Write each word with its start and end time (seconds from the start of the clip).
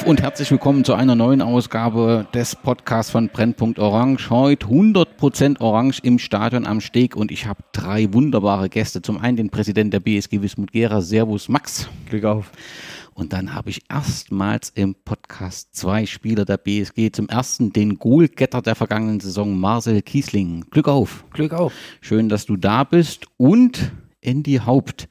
Auf 0.00 0.06
und 0.06 0.22
herzlich 0.22 0.50
willkommen 0.50 0.82
zu 0.82 0.94
einer 0.94 1.14
neuen 1.14 1.42
Ausgabe 1.42 2.26
des 2.32 2.56
Podcasts 2.56 3.12
von 3.12 3.28
Brennpunkt 3.28 3.78
Orange. 3.78 4.30
Heute 4.30 4.66
100% 4.66 5.60
Orange 5.60 6.00
im 6.02 6.18
Stadion 6.18 6.66
am 6.66 6.80
Steg 6.80 7.16
und 7.16 7.30
ich 7.30 7.44
habe 7.44 7.62
drei 7.72 8.10
wunderbare 8.14 8.70
Gäste. 8.70 9.02
Zum 9.02 9.18
einen 9.18 9.36
den 9.36 9.50
Präsidenten 9.50 9.90
der 9.90 10.00
BSG 10.00 10.40
Wismut 10.40 10.72
Gera, 10.72 11.02
Servus 11.02 11.50
Max. 11.50 11.90
Glück 12.08 12.24
auf. 12.24 12.50
Und 13.12 13.34
dann 13.34 13.54
habe 13.54 13.68
ich 13.68 13.82
erstmals 13.90 14.70
im 14.70 14.94
Podcast 14.94 15.76
zwei 15.76 16.06
Spieler 16.06 16.46
der 16.46 16.56
BSG. 16.56 17.12
Zum 17.12 17.28
ersten 17.28 17.70
den 17.74 17.98
Goalgetter 17.98 18.62
der 18.62 18.76
vergangenen 18.76 19.20
Saison, 19.20 19.58
Marcel 19.58 20.00
Kiesling. 20.00 20.64
Glück 20.70 20.88
auf. 20.88 21.24
Glück 21.30 21.52
auf. 21.52 21.74
Schön, 22.00 22.30
dass 22.30 22.46
du 22.46 22.56
da 22.56 22.84
bist. 22.84 23.26
Und 23.36 23.92
Andy 24.22 24.60
Haupt 24.64 25.09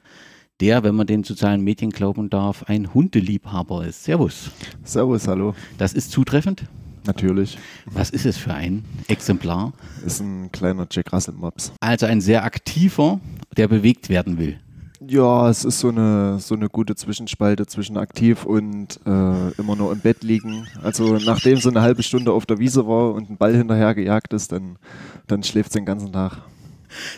der, 0.62 0.84
wenn 0.84 0.96
man 0.96 1.08
den 1.08 1.24
sozialen 1.24 1.64
Medien 1.64 1.92
glauben 1.92 2.30
darf, 2.30 2.64
ein 2.64 2.94
Hundeliebhaber 2.94 3.86
ist. 3.86 4.04
Servus. 4.04 4.52
Servus, 4.84 5.28
hallo. 5.28 5.56
Das 5.78 5.94
ist 5.94 6.12
zutreffend? 6.12 6.64
Natürlich. 7.06 7.58
Was 7.86 8.10
ist 8.10 8.26
es 8.26 8.38
für 8.38 8.54
ein 8.54 8.84
Exemplar? 9.08 9.74
Ist 10.06 10.20
ein 10.20 10.52
kleiner 10.52 10.86
Jack 10.92 11.12
Russell 11.14 11.34
Mops. 11.34 11.72
Also 11.80 12.06
ein 12.06 12.22
sehr 12.22 12.44
aktiver, 12.44 13.20
der 13.58 13.68
bewegt 13.68 14.10
werden 14.10 14.38
will. 14.38 14.60
Ja, 15.08 15.50
es 15.50 15.64
ist 15.64 15.80
so 15.80 15.88
eine, 15.90 16.40
so 16.40 16.56
eine 16.56 16.68
gute 16.68 16.94
Zwischenspalte 16.94 17.66
zwischen 17.66 17.98
aktiv 17.98 18.44
und 18.44 19.00
äh, 19.06 19.52
immer 19.58 19.76
nur 19.78 19.94
im 19.94 20.02
Bett 20.02 20.24
liegen. 20.24 20.68
Also 20.84 21.18
nachdem 21.26 21.58
so 21.58 21.70
eine 21.70 21.82
halbe 21.82 22.04
Stunde 22.04 22.34
auf 22.34 22.46
der 22.46 22.60
Wiese 22.60 22.86
war 22.86 23.14
und 23.14 23.30
ein 23.30 23.38
Ball 23.38 23.56
hinterher 23.56 23.96
gejagt 23.96 24.34
ist, 24.34 24.52
dann, 24.52 24.78
dann 25.26 25.42
schläft 25.42 25.70
es 25.70 25.74
den 25.74 25.86
ganzen 25.86 26.12
Tag. 26.12 26.40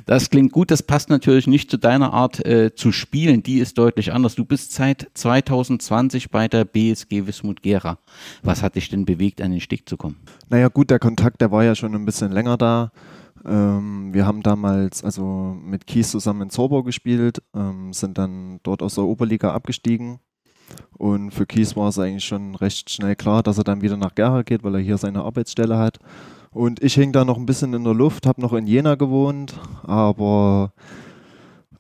Das 0.05 0.29
klingt 0.29 0.51
gut, 0.51 0.71
das 0.71 0.83
passt 0.83 1.09
natürlich 1.09 1.47
nicht 1.47 1.69
zu 1.69 1.77
deiner 1.77 2.13
Art 2.13 2.45
äh, 2.45 2.73
zu 2.75 2.91
spielen, 2.91 3.43
die 3.43 3.59
ist 3.59 3.77
deutlich 3.77 4.13
anders. 4.13 4.35
Du 4.35 4.45
bist 4.45 4.73
seit 4.73 5.09
2020 5.13 6.29
bei 6.29 6.47
der 6.47 6.65
BSG 6.65 7.25
Wismut 7.27 7.61
Gera. 7.61 7.97
Was 8.43 8.63
hat 8.63 8.75
dich 8.75 8.89
denn 8.89 9.05
bewegt, 9.05 9.41
an 9.41 9.51
den 9.51 9.61
Steg 9.61 9.87
zu 9.87 9.97
kommen? 9.97 10.17
Naja 10.49 10.67
gut, 10.67 10.89
der 10.89 10.99
Kontakt, 10.99 11.41
der 11.41 11.51
war 11.51 11.63
ja 11.63 11.75
schon 11.75 11.95
ein 11.95 12.05
bisschen 12.05 12.31
länger 12.31 12.57
da. 12.57 12.91
Ähm, 13.45 14.13
wir 14.13 14.25
haben 14.25 14.43
damals 14.43 15.03
also 15.03 15.57
mit 15.59 15.87
Kies 15.87 16.11
zusammen 16.11 16.43
in 16.43 16.49
Zorbau 16.49 16.83
gespielt, 16.83 17.41
ähm, 17.55 17.93
sind 17.93 18.17
dann 18.17 18.59
dort 18.63 18.83
aus 18.83 18.95
der 18.95 19.05
Oberliga 19.05 19.53
abgestiegen. 19.53 20.19
Und 20.97 21.31
für 21.31 21.45
Kies 21.45 21.75
war 21.75 21.89
es 21.89 21.99
eigentlich 21.99 22.25
schon 22.25 22.55
recht 22.55 22.89
schnell 22.89 23.15
klar, 23.15 23.43
dass 23.43 23.57
er 23.57 23.63
dann 23.63 23.81
wieder 23.81 23.97
nach 23.97 24.15
Gera 24.15 24.43
geht, 24.43 24.63
weil 24.63 24.75
er 24.75 24.81
hier 24.81 24.97
seine 24.97 25.23
Arbeitsstelle 25.23 25.77
hat. 25.77 25.99
Und 26.53 26.83
ich 26.83 26.95
hing 26.95 27.13
da 27.13 27.23
noch 27.23 27.37
ein 27.37 27.45
bisschen 27.45 27.73
in 27.73 27.83
der 27.83 27.93
Luft, 27.93 28.25
habe 28.25 28.41
noch 28.41 28.53
in 28.53 28.67
Jena 28.67 28.95
gewohnt, 28.95 29.53
aber 29.83 30.73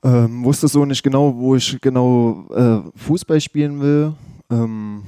ähm, 0.01 0.45
wusste 0.45 0.67
so 0.67 0.85
nicht 0.85 1.03
genau, 1.03 1.35
wo 1.35 1.55
ich 1.55 1.79
genau 1.81 2.45
äh, 2.49 2.79
Fußball 2.95 3.41
spielen 3.41 3.81
will. 3.81 4.13
Ähm, 4.49 5.03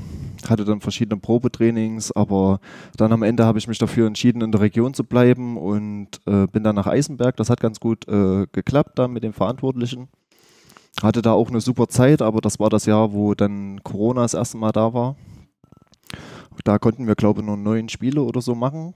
hatte 0.49 0.65
dann 0.65 0.81
verschiedene 0.81 1.19
Probetrainings, 1.19 2.11
aber 2.11 2.59
dann 2.97 3.13
am 3.13 3.23
Ende 3.23 3.45
habe 3.45 3.57
ich 3.57 3.67
mich 3.67 3.77
dafür 3.77 4.07
entschieden, 4.07 4.41
in 4.41 4.51
der 4.51 4.59
Region 4.59 4.93
zu 4.93 5.05
bleiben 5.05 5.57
und 5.57 6.07
äh, 6.25 6.47
bin 6.47 6.63
dann 6.63 6.75
nach 6.75 6.87
Eisenberg. 6.87 7.37
Das 7.37 7.49
hat 7.49 7.61
ganz 7.61 7.79
gut 7.79 8.07
äh, 8.09 8.45
geklappt 8.51 8.99
da 8.99 9.07
mit 9.07 9.23
den 9.23 9.31
Verantwortlichen. 9.31 10.09
Hatte 11.01 11.21
da 11.21 11.31
auch 11.31 11.49
eine 11.49 11.61
super 11.61 11.87
Zeit, 11.87 12.21
aber 12.21 12.41
das 12.41 12.59
war 12.59 12.69
das 12.69 12.85
Jahr, 12.85 13.13
wo 13.13 13.33
dann 13.33 13.81
Corona 13.83 14.21
das 14.23 14.33
erste 14.33 14.57
Mal 14.57 14.73
da 14.73 14.93
war. 14.93 15.15
Da 16.65 16.77
konnten 16.77 17.07
wir, 17.07 17.15
glaube 17.15 17.39
ich, 17.39 17.45
nur 17.45 17.57
neun 17.57 17.89
Spiele 17.89 18.21
oder 18.21 18.41
so 18.41 18.53
machen. 18.55 18.93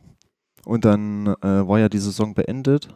Und 0.65 0.85
dann 0.85 1.27
äh, 1.41 1.67
war 1.67 1.79
ja 1.79 1.89
die 1.89 1.99
Saison 1.99 2.33
beendet. 2.33 2.89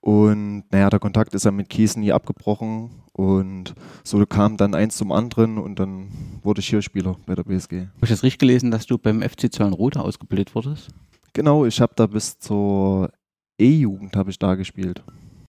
Und 0.00 0.64
naja, 0.70 0.90
der 0.90 1.00
Kontakt 1.00 1.34
ist 1.34 1.44
ja 1.44 1.50
mit 1.50 1.68
Kies 1.68 1.96
nie 1.96 2.12
abgebrochen. 2.12 2.90
Und 3.12 3.74
so 4.04 4.24
kam 4.26 4.56
dann 4.56 4.74
eins 4.74 4.96
zum 4.96 5.10
anderen 5.10 5.58
und 5.58 5.80
dann 5.80 6.08
wurde 6.42 6.60
ich 6.60 6.68
hier 6.68 6.82
Spieler 6.82 7.16
bei 7.26 7.34
der 7.34 7.42
BSG. 7.42 7.80
Habe 7.80 8.04
ich 8.04 8.10
das 8.10 8.22
richtig 8.22 8.38
gelesen, 8.38 8.70
dass 8.70 8.86
du 8.86 8.96
beim 8.96 9.22
FC 9.22 9.52
Zöllenroda 9.52 10.00
ausgebildet 10.00 10.54
wurdest? 10.54 10.90
Genau, 11.32 11.64
ich 11.64 11.80
habe 11.80 11.92
da 11.96 12.06
bis 12.06 12.38
zur 12.38 13.10
E-Jugend 13.58 14.16
habe 14.16 14.30
ich 14.30 14.38
da 14.38 14.54
gespielt. 14.54 15.02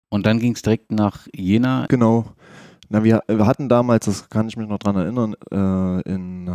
Und 0.10 0.26
dann 0.26 0.40
ging 0.40 0.54
es 0.54 0.64
direkt 0.64 0.92
nach 0.92 1.28
Jena? 1.34 1.86
Genau. 1.88 2.26
Na, 2.90 3.04
wir, 3.04 3.22
wir, 3.28 3.46
hatten 3.46 3.70
damals, 3.70 4.06
das 4.06 4.30
kann 4.30 4.48
ich 4.48 4.58
mich 4.58 4.68
noch 4.68 4.80
dran 4.80 4.96
erinnern, 4.96 5.36
äh, 5.52 6.12
in, 6.12 6.48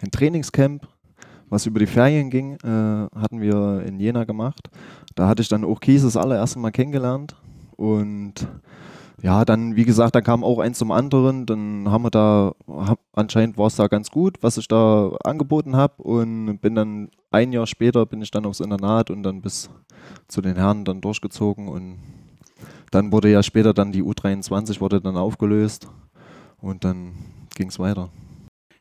in 0.00 0.10
Trainingscamp 0.10 0.88
was 1.54 1.66
über 1.66 1.78
die 1.78 1.86
Ferien 1.86 2.30
ging, 2.30 2.54
äh, 2.64 3.08
hatten 3.16 3.40
wir 3.40 3.84
in 3.86 4.00
Jena 4.00 4.24
gemacht. 4.24 4.68
Da 5.14 5.28
hatte 5.28 5.40
ich 5.40 5.48
dann 5.48 5.64
auch 5.64 5.80
Kies 5.80 6.02
das 6.02 6.16
allererste 6.16 6.58
Mal 6.58 6.72
kennengelernt. 6.72 7.36
Und 7.76 8.48
ja, 9.22 9.44
dann, 9.44 9.76
wie 9.76 9.84
gesagt, 9.84 10.16
da 10.16 10.20
kam 10.20 10.42
auch 10.42 10.58
eins 10.58 10.78
zum 10.78 10.90
anderen. 10.90 11.46
Dann 11.46 11.88
haben 11.88 12.02
wir 12.02 12.10
da, 12.10 12.54
hab, 12.66 12.98
anscheinend 13.12 13.56
war 13.56 13.68
es 13.68 13.76
da 13.76 13.86
ganz 13.86 14.10
gut, 14.10 14.38
was 14.42 14.58
ich 14.58 14.66
da 14.66 15.12
angeboten 15.22 15.76
habe. 15.76 16.02
Und 16.02 16.58
bin 16.58 16.74
dann 16.74 17.08
ein 17.30 17.52
Jahr 17.52 17.68
später 17.68 18.04
bin 18.04 18.20
ich 18.20 18.32
dann 18.32 18.46
aufs 18.46 18.60
Internat 18.60 19.10
und 19.10 19.22
dann 19.22 19.40
bis 19.40 19.70
zu 20.26 20.42
den 20.42 20.56
Herren 20.56 20.84
dann 20.84 21.00
durchgezogen. 21.00 21.68
Und 21.68 21.98
dann 22.90 23.12
wurde 23.12 23.30
ja 23.30 23.44
später 23.44 23.72
dann 23.72 23.92
die 23.92 24.02
U23 24.02 24.80
wurde 24.80 25.00
dann 25.00 25.16
aufgelöst. 25.16 25.88
Und 26.60 26.84
dann 26.84 27.12
ging 27.54 27.68
es 27.68 27.78
weiter. 27.78 28.10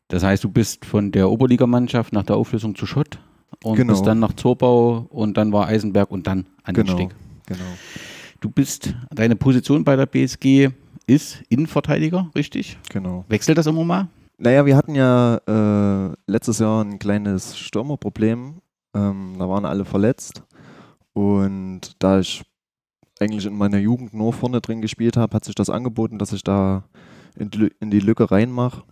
Das 0.08 0.24
heißt, 0.24 0.44
du 0.44 0.50
bist 0.50 0.86
von 0.86 1.12
der 1.12 1.30
Oberligamannschaft 1.30 2.14
nach 2.14 2.24
der 2.24 2.36
Auflösung 2.36 2.75
zu 2.75 2.86
Schott 2.86 3.19
und 3.64 3.75
genau. 3.75 3.94
bist 3.94 4.06
dann 4.06 4.19
nach 4.19 4.34
Zorbau 4.34 5.08
und 5.09 5.38
dann 5.38 5.52
war 5.52 5.68
Eisenberg 5.68 6.12
und 6.12 6.28
dann 6.28 6.46
an 6.64 6.75
genau. 6.75 6.94
den 6.94 7.09
Steg. 7.09 7.16
Genau. 7.47 7.64
Du 8.41 8.50
bist, 8.50 8.94
deine 9.12 9.36
Position 9.36 9.84
bei 9.84 9.96
der 9.96 10.06
BSG 10.06 10.69
ist 11.08 11.44
Innenverteidiger, 11.50 12.30
richtig? 12.36 12.78
Genau. 12.90 13.25
Wechselt 13.30 13.58
das 13.58 13.68
immer 13.68 13.84
mal? 13.84 14.08
Naja, 14.38 14.66
wir 14.66 14.75
hatten 14.75 14.96
ja 14.96 15.38
äh, 15.47 16.14
letztes 16.28 16.59
Jahr 16.59 16.84
ein 16.84 17.00
kleines 17.00 17.58
Stürmerproblem. 17.58 18.56
Ähm, 18.94 19.35
da 19.38 19.50
waren 19.50 19.66
alle 19.66 19.85
verletzt. 19.85 20.44
Und 21.14 21.96
da 22.00 22.20
ich 22.20 22.44
eigentlich 23.20 23.46
in 23.46 23.56
meiner 23.56 23.78
Jugend 23.78 24.14
nur 24.14 24.34
vorne 24.34 24.59
drin 24.59 24.81
gespielt 24.81 25.18
habe, 25.18 25.35
hat 25.35 25.46
sich 25.46 25.56
das 25.56 25.70
angeboten, 25.70 26.20
dass 26.20 26.34
ich 26.34 26.44
da 26.44 26.84
in 27.38 27.50
die, 27.50 27.72
in 27.80 27.91
die 27.91 28.00
Lücke 28.00 28.31
reinmache. 28.31 28.84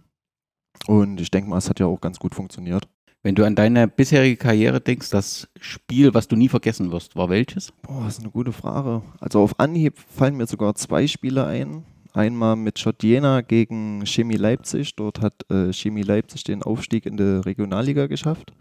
Und 0.87 1.21
ich 1.21 1.31
denke 1.31 1.49
mal, 1.49 1.57
es 1.57 1.69
hat 1.69 1.79
ja 1.79 1.85
auch 1.85 2.01
ganz 2.01 2.19
gut 2.19 2.35
funktioniert. 2.35 2.87
Wenn 3.23 3.35
du 3.35 3.45
an 3.45 3.55
deine 3.55 3.87
bisherige 3.87 4.35
Karriere 4.35 4.81
denkst, 4.81 5.11
das 5.11 5.47
Spiel, 5.59 6.13
was 6.15 6.27
du 6.27 6.35
nie 6.35 6.49
vergessen 6.49 6.91
wirst, 6.91 7.15
war 7.15 7.29
welches? 7.29 7.71
Boah, 7.83 8.05
das 8.05 8.17
ist 8.17 8.21
eine 8.21 8.31
gute 8.31 8.51
Frage. 8.51 9.03
Also 9.19 9.41
auf 9.41 9.59
Anhieb 9.59 9.99
fallen 9.99 10.37
mir 10.37 10.47
sogar 10.47 10.73
zwei 10.73 11.05
Spiele 11.05 11.45
ein. 11.45 11.85
Einmal 12.13 12.55
mit 12.55 12.79
Schott 12.79 13.03
Jena 13.03 13.41
gegen 13.41 14.05
Chemie 14.05 14.37
Leipzig. 14.37 14.95
Dort 14.95 15.21
hat 15.21 15.49
äh, 15.51 15.71
Chemie 15.71 16.01
Leipzig 16.01 16.43
den 16.43 16.63
Aufstieg 16.63 17.05
in 17.05 17.15
der 17.15 17.45
Regionalliga 17.45 18.07
geschafft. 18.07 18.53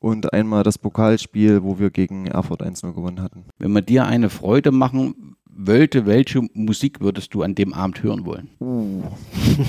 Und 0.00 0.32
einmal 0.32 0.62
das 0.62 0.78
Pokalspiel, 0.78 1.62
wo 1.62 1.78
wir 1.78 1.90
gegen 1.90 2.26
Erfurt 2.26 2.62
1-0 2.62 2.92
gewonnen 2.94 3.20
hatten. 3.20 3.44
Wenn 3.58 3.72
wir 3.72 3.82
dir 3.82 4.06
eine 4.06 4.30
Freude 4.30 4.70
machen 4.70 5.36
wollte, 5.58 6.06
welche 6.06 6.42
Musik 6.54 7.00
würdest 7.00 7.34
du 7.34 7.42
an 7.42 7.54
dem 7.54 7.74
Abend 7.74 8.02
hören 8.02 8.24
wollen? 8.24 8.48
Uh. 8.60 9.02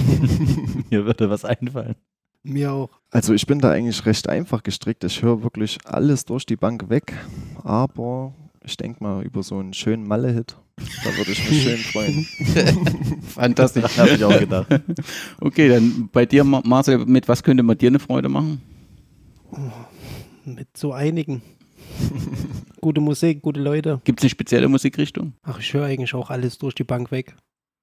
Mir 0.89 1.05
würde 1.05 1.29
was 1.29 1.43
einfallen. 1.43 1.95
Mir 2.43 2.71
auch. 2.71 2.89
Also 3.11 3.33
ich 3.33 3.45
bin 3.45 3.59
da 3.59 3.71
eigentlich 3.71 4.05
recht 4.05 4.29
einfach 4.29 4.63
gestrickt. 4.63 5.03
Ich 5.03 5.21
höre 5.21 5.43
wirklich 5.43 5.79
alles 5.85 6.25
durch 6.25 6.45
die 6.45 6.55
Bank 6.55 6.89
weg. 6.89 7.13
Aber 7.63 8.33
ich 8.63 8.77
denke 8.77 9.03
mal 9.03 9.23
über 9.23 9.43
so 9.43 9.57
einen 9.57 9.73
schönen 9.73 10.07
Malle-Hit. 10.07 10.55
Da 11.03 11.17
würde 11.17 11.31
ich 11.31 11.49
mich 11.49 11.63
schön 11.63 11.77
freuen. 11.77 12.25
Fantastisch. 13.23 13.83
Habe 13.97 14.11
ich 14.11 14.23
auch 14.23 14.39
gedacht. 14.39 14.67
Okay, 15.41 15.67
dann 15.67 16.09
bei 16.11 16.25
dir, 16.25 16.43
Marcel, 16.43 17.05
mit 17.05 17.27
was 17.27 17.43
könnte 17.43 17.63
man 17.63 17.77
dir 17.77 17.89
eine 17.89 17.99
Freude 17.99 18.29
machen? 18.29 18.61
Oh, 19.51 19.57
mit 20.45 20.77
so 20.77 20.93
einigen. 20.93 21.41
Gute 22.81 23.01
Musik, 23.01 23.41
gute 23.41 23.59
Leute. 23.59 24.01
Gibt 24.03 24.19
es 24.19 24.23
eine 24.23 24.29
spezielle 24.29 24.67
Musikrichtung? 24.67 25.33
Ach, 25.43 25.59
ich 25.59 25.73
höre 25.73 25.85
eigentlich 25.85 26.13
auch 26.13 26.29
alles 26.29 26.57
durch 26.57 26.75
die 26.75 26.83
Bank 26.83 27.11
weg. 27.11 27.35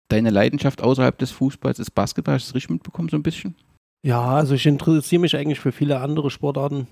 Deine 0.09 0.31
Leidenschaft 0.31 0.83
außerhalb 0.83 1.19
des 1.19 1.31
Fußballs 1.33 1.79
ist 1.79 1.91
Basketball, 1.91 2.35
hast 2.35 2.47
du 2.47 2.51
das 2.51 2.55
richtig 2.57 2.71
mitbekommen, 2.71 3.09
so 3.09 3.17
ein 3.17 3.23
bisschen? 3.23 3.57
Ja, 4.05 4.23
also 4.23 4.55
ich 4.55 4.67
interessiere 4.67 5.21
mich 5.21 5.37
eigentlich 5.37 5.59
für 5.59 5.73
viele 5.73 6.01
andere 6.01 6.31
Sportarten. 6.31 6.87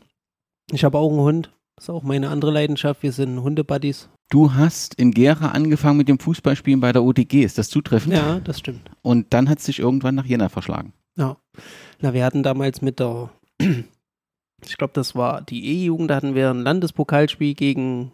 Ich 0.73 0.85
habe 0.85 0.99
auch 0.99 1.11
einen 1.11 1.21
Hund. 1.21 1.51
Das 1.77 1.85
ist 1.85 1.91
auch 1.91 2.03
meine 2.03 2.29
andere 2.29 2.51
Leidenschaft. 2.51 3.03
Wir 3.03 3.13
sind 3.13 3.41
Hundebuddies. 3.41 4.09
Du 4.31 4.55
hast 4.55 4.95
in 4.95 5.11
Gera 5.11 5.49
angefangen 5.49 5.99
mit 5.99 6.09
dem 6.09 6.19
Fußballspielen 6.19 6.81
bei 6.81 6.93
der 6.93 7.05
OTG. 7.05 7.45
Ist 7.45 7.59
das 7.59 7.69
zutreffend? 7.69 8.15
Ja, 8.15 8.41
das 8.41 8.59
stimmt. 8.59 8.91
Und 9.03 9.33
dann 9.33 9.49
hat 9.49 9.59
es 9.59 9.67
sich 9.67 9.79
irgendwann 9.81 10.15
nach 10.15 10.25
Jena 10.25 10.49
verschlagen. 10.49 10.93
Ja. 11.17 11.37
Na, 12.01 12.15
wir 12.15 12.25
hatten 12.25 12.43
damals 12.43 12.83
mit 12.83 12.99
der 13.01 13.31
ich 14.67 14.77
glaube, 14.77 14.93
das 14.95 15.15
war 15.15 15.43
die 15.43 15.65
E-Jugend, 15.67 16.11
da 16.11 16.17
hatten 16.17 16.35
wir 16.35 16.51
ein 16.51 16.63
Landespokalspiel 16.63 17.55
gegen, 17.55 18.13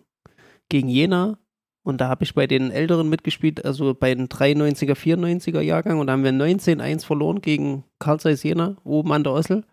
gegen 0.69 0.88
Jena. 0.88 1.38
Und 1.82 2.00
da 2.00 2.08
habe 2.08 2.25
ich 2.25 2.35
bei 2.35 2.47
den 2.47 2.70
Älteren 2.70 3.08
mitgespielt, 3.08 3.64
also 3.64 3.94
bei 3.94 4.14
den 4.14 4.29
93er, 4.29 4.94
94er 4.94 5.61
Jahrgang. 5.61 5.99
Und 5.99 6.08
da 6.08 6.12
haben 6.12 6.25
wir 6.25 6.32
19-1 6.32 7.06
verloren 7.06 7.41
gegen 7.41 7.85
Karl 7.99 8.20
Zeiss 8.20 8.43
Jena, 8.43 8.76
oben 8.85 9.12
an 9.12 9.25
der 9.25 9.32
Ossel. 9.32 9.64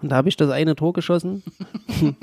Und 0.00 0.10
da 0.10 0.16
habe 0.16 0.28
ich 0.28 0.36
das 0.36 0.50
eine 0.50 0.76
Tor 0.76 0.92
geschossen. 0.92 1.42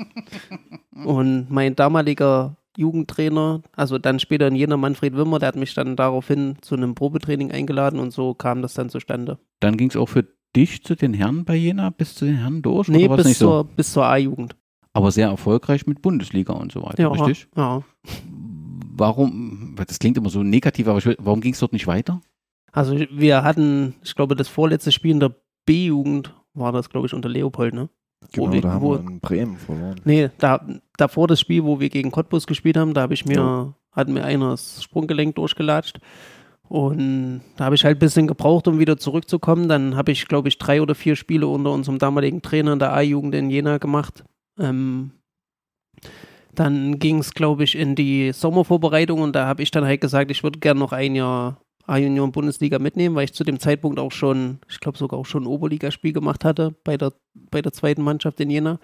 und 1.04 1.50
mein 1.50 1.76
damaliger 1.76 2.56
Jugendtrainer, 2.76 3.62
also 3.74 3.98
dann 3.98 4.20
später 4.20 4.48
in 4.48 4.56
Jena 4.56 4.76
Manfred 4.76 5.16
Wimmer, 5.16 5.38
der 5.38 5.48
hat 5.48 5.56
mich 5.56 5.74
dann 5.74 5.96
daraufhin 5.96 6.56
zu 6.60 6.74
einem 6.74 6.94
Probetraining 6.94 7.50
eingeladen 7.50 7.98
und 7.98 8.12
so 8.12 8.34
kam 8.34 8.62
das 8.62 8.74
dann 8.74 8.90
zustande. 8.90 9.38
Dann 9.60 9.76
ging 9.76 9.88
es 9.88 9.96
auch 9.96 10.08
für 10.08 10.26
dich 10.56 10.82
zu 10.82 10.94
den 10.96 11.12
Herren 11.14 11.44
bei 11.44 11.54
Jena, 11.54 11.90
bis 11.90 12.14
zu 12.14 12.24
den 12.24 12.36
Herren 12.38 12.62
durch? 12.62 12.88
Nee, 12.88 13.06
bis 13.08 13.26
nicht 13.26 13.38
so? 13.38 13.46
zur, 13.46 13.64
bis 13.64 13.92
zur 13.92 14.06
A-Jugend. 14.06 14.56
Aber 14.94 15.10
sehr 15.12 15.28
erfolgreich 15.28 15.86
mit 15.86 16.00
Bundesliga 16.02 16.54
und 16.54 16.72
so 16.72 16.82
weiter, 16.82 17.02
Ja, 17.02 17.08
richtig? 17.10 17.48
ja. 17.56 17.82
Warum, 18.98 19.74
das 19.86 19.98
klingt 19.98 20.16
immer 20.16 20.30
so 20.30 20.42
negativ, 20.42 20.88
aber 20.88 20.98
ich 20.98 21.06
will, 21.06 21.16
warum 21.20 21.40
ging 21.42 21.52
es 21.52 21.58
dort 21.58 21.72
nicht 21.74 21.86
weiter? 21.86 22.20
Also 22.72 22.96
wir 23.10 23.42
hatten, 23.42 23.94
ich 24.02 24.14
glaube, 24.14 24.36
das 24.36 24.48
vorletzte 24.48 24.90
Spiel 24.92 25.10
in 25.10 25.20
der 25.20 25.34
B-Jugend 25.66 26.34
war 26.54 26.72
das, 26.72 26.88
glaube 26.88 27.06
ich, 27.06 27.12
unter 27.14 27.28
Leopold, 27.28 27.74
ne? 27.74 27.90
Genau, 28.32 28.50
wir- 28.52 28.60
da 28.62 28.72
haben 28.72 28.82
wo- 28.82 28.92
wir 28.94 29.00
in 29.00 29.20
Bremen 29.20 29.58
verloren. 29.58 30.00
Nee, 30.04 30.30
da, 30.38 30.66
davor 30.96 31.28
das 31.28 31.40
Spiel, 31.40 31.64
wo 31.64 31.78
wir 31.80 31.90
gegen 31.90 32.10
Cottbus 32.10 32.46
gespielt 32.46 32.76
haben, 32.78 32.94
da 32.94 33.02
habe 33.02 33.12
ich 33.14 33.26
mir, 33.26 33.36
Ja. 33.36 33.74
hat 33.92 34.08
mir 34.08 34.24
einer 34.24 34.50
das 34.50 34.82
Sprunggelenk 34.82 35.34
durchgelatscht. 35.36 36.00
Und 36.68 37.42
da 37.56 37.66
habe 37.66 37.76
ich 37.76 37.84
halt 37.84 37.96
ein 37.96 38.00
bisschen 38.00 38.26
gebraucht, 38.26 38.66
um 38.66 38.78
wieder 38.78 38.96
zurückzukommen. 38.96 39.68
Dann 39.68 39.96
habe 39.96 40.12
ich, 40.12 40.26
glaube 40.26 40.48
ich, 40.48 40.58
drei 40.58 40.82
oder 40.82 40.94
vier 40.94 41.16
Spiele 41.16 41.46
unter 41.46 41.72
unserem 41.72 41.98
damaligen 41.98 42.42
Trainer 42.42 42.72
in 42.72 42.78
der 42.78 42.92
A-Jugend 42.92 43.34
in 43.34 43.50
Jena 43.50 43.78
gemacht. 43.78 44.24
Ähm, 44.58 45.12
dann 46.54 46.98
ging 46.98 47.18
es, 47.18 47.34
glaube 47.34 47.64
ich, 47.64 47.76
in 47.76 47.94
die 47.94 48.32
Sommervorbereitung 48.32 49.20
und 49.20 49.36
da 49.36 49.46
habe 49.46 49.62
ich 49.62 49.70
dann 49.70 49.84
halt 49.84 50.00
gesagt, 50.00 50.30
ich 50.30 50.42
würde 50.42 50.58
gerne 50.58 50.80
noch 50.80 50.92
ein 50.92 51.14
Jahr 51.14 51.60
A-Junioren 51.86 52.32
Bundesliga 52.32 52.78
mitnehmen, 52.78 53.14
weil 53.14 53.24
ich 53.24 53.34
zu 53.34 53.44
dem 53.44 53.60
Zeitpunkt 53.60 54.00
auch 54.00 54.10
schon, 54.10 54.58
ich 54.68 54.80
glaube 54.80 54.98
sogar 54.98 55.20
auch 55.20 55.26
schon 55.26 55.44
ein 55.44 55.48
Oberligaspiel 55.48 56.12
gemacht 56.12 56.44
hatte 56.44 56.74
bei 56.82 56.96
der, 56.96 57.12
bei 57.34 57.62
der 57.62 57.72
zweiten 57.72 58.02
Mannschaft 58.02 58.40
in 58.40 58.50
Jena. 58.50 58.80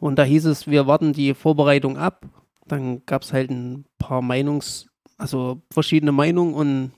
Und 0.00 0.18
da 0.18 0.24
hieß 0.24 0.46
es, 0.46 0.66
wir 0.66 0.88
warten 0.88 1.12
die 1.12 1.34
Vorbereitung 1.34 1.96
ab. 1.96 2.26
Dann 2.66 3.04
gab 3.06 3.22
es 3.22 3.32
halt 3.32 3.50
ein 3.50 3.84
paar 3.98 4.22
Meinungs-, 4.22 4.86
also 5.18 5.62
verschiedene 5.70 6.10
Meinungen 6.10 6.54
und 6.54 6.92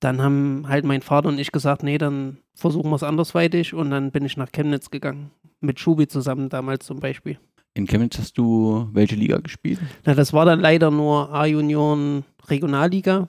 dann 0.00 0.22
haben 0.22 0.64
halt 0.68 0.84
mein 0.84 1.02
Vater 1.02 1.28
und 1.28 1.38
ich 1.38 1.52
gesagt, 1.52 1.82
nee, 1.82 1.98
dann 1.98 2.38
versuchen 2.54 2.90
wir 2.90 2.96
es 2.96 3.02
andersweitig 3.02 3.74
und 3.74 3.90
dann 3.90 4.10
bin 4.10 4.24
ich 4.24 4.36
nach 4.36 4.52
Chemnitz 4.52 4.90
gegangen. 4.90 5.30
Mit 5.60 5.80
Schubi 5.80 6.06
zusammen 6.06 6.48
damals 6.48 6.86
zum 6.86 7.00
Beispiel. 7.00 7.38
In 7.74 7.86
Chemnitz 7.86 8.18
hast 8.18 8.38
du 8.38 8.88
welche 8.92 9.16
Liga 9.16 9.38
gespielt? 9.38 9.78
Na, 10.04 10.14
das 10.14 10.32
war 10.32 10.44
dann 10.44 10.60
leider 10.60 10.90
nur 10.90 11.32
A-Junioren 11.32 12.24
Regionalliga. 12.48 13.28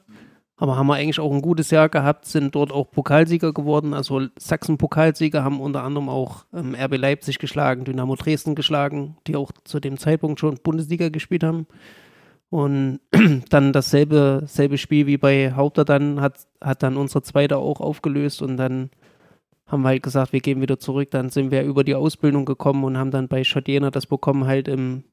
Aber 0.60 0.76
haben 0.76 0.88
wir 0.88 0.96
eigentlich 0.96 1.20
auch 1.20 1.32
ein 1.32 1.44
gutes 1.44 1.70
Jahr 1.70 1.88
gehabt, 1.88 2.26
sind 2.26 2.56
dort 2.56 2.72
auch 2.72 2.90
Pokalsieger 2.90 3.54
geworden. 3.54 3.94
Also 3.94 4.28
Sachsen-Pokalsieger 4.40 5.44
haben 5.44 5.62
unter 5.62 5.84
anderem 5.84 6.10
auch 6.10 6.46
ähm, 6.52 6.76
RB 6.76 6.98
Leipzig 6.98 7.38
geschlagen, 7.38 7.86
Dynamo 7.86 8.16
Dresden 8.16 8.56
geschlagen, 8.56 9.18
die 9.28 9.36
auch 9.36 9.52
zu 9.66 9.80
dem 9.80 10.00
Zeitpunkt 10.00 10.40
schon 10.40 10.58
Bundesliga 10.64 11.10
gespielt 11.10 11.44
haben. 11.44 11.68
Und 12.50 13.00
dann 13.50 13.74
dasselbe 13.74 14.44
selbe 14.46 14.78
Spiel 14.78 15.06
wie 15.08 15.18
bei 15.18 15.52
Haupter 15.54 15.84
dann 15.86 16.22
hat, 16.22 16.48
hat 16.62 16.84
dann 16.84 16.98
unser 16.98 17.22
Zweiter 17.24 17.58
auch 17.58 17.82
aufgelöst 17.82 18.42
und 18.42 18.58
dann 18.58 18.90
haben 19.68 19.82
wir 19.82 19.90
halt 19.90 20.04
gesagt, 20.04 20.34
wir 20.34 20.40
gehen 20.40 20.62
wieder 20.62 20.80
zurück. 20.80 21.12
Dann 21.12 21.30
sind 21.30 21.52
wir 21.52 21.64
über 21.64 21.84
die 21.84 21.96
Ausbildung 21.96 22.46
gekommen 22.46 22.84
und 22.84 22.98
haben 22.98 23.12
dann 23.12 23.28
bei 23.28 23.44
Schott 23.44 23.68
Jena 23.68 23.92
das 23.92 24.06
bekommen, 24.06 24.48
halt 24.48 24.68
im, 24.68 25.04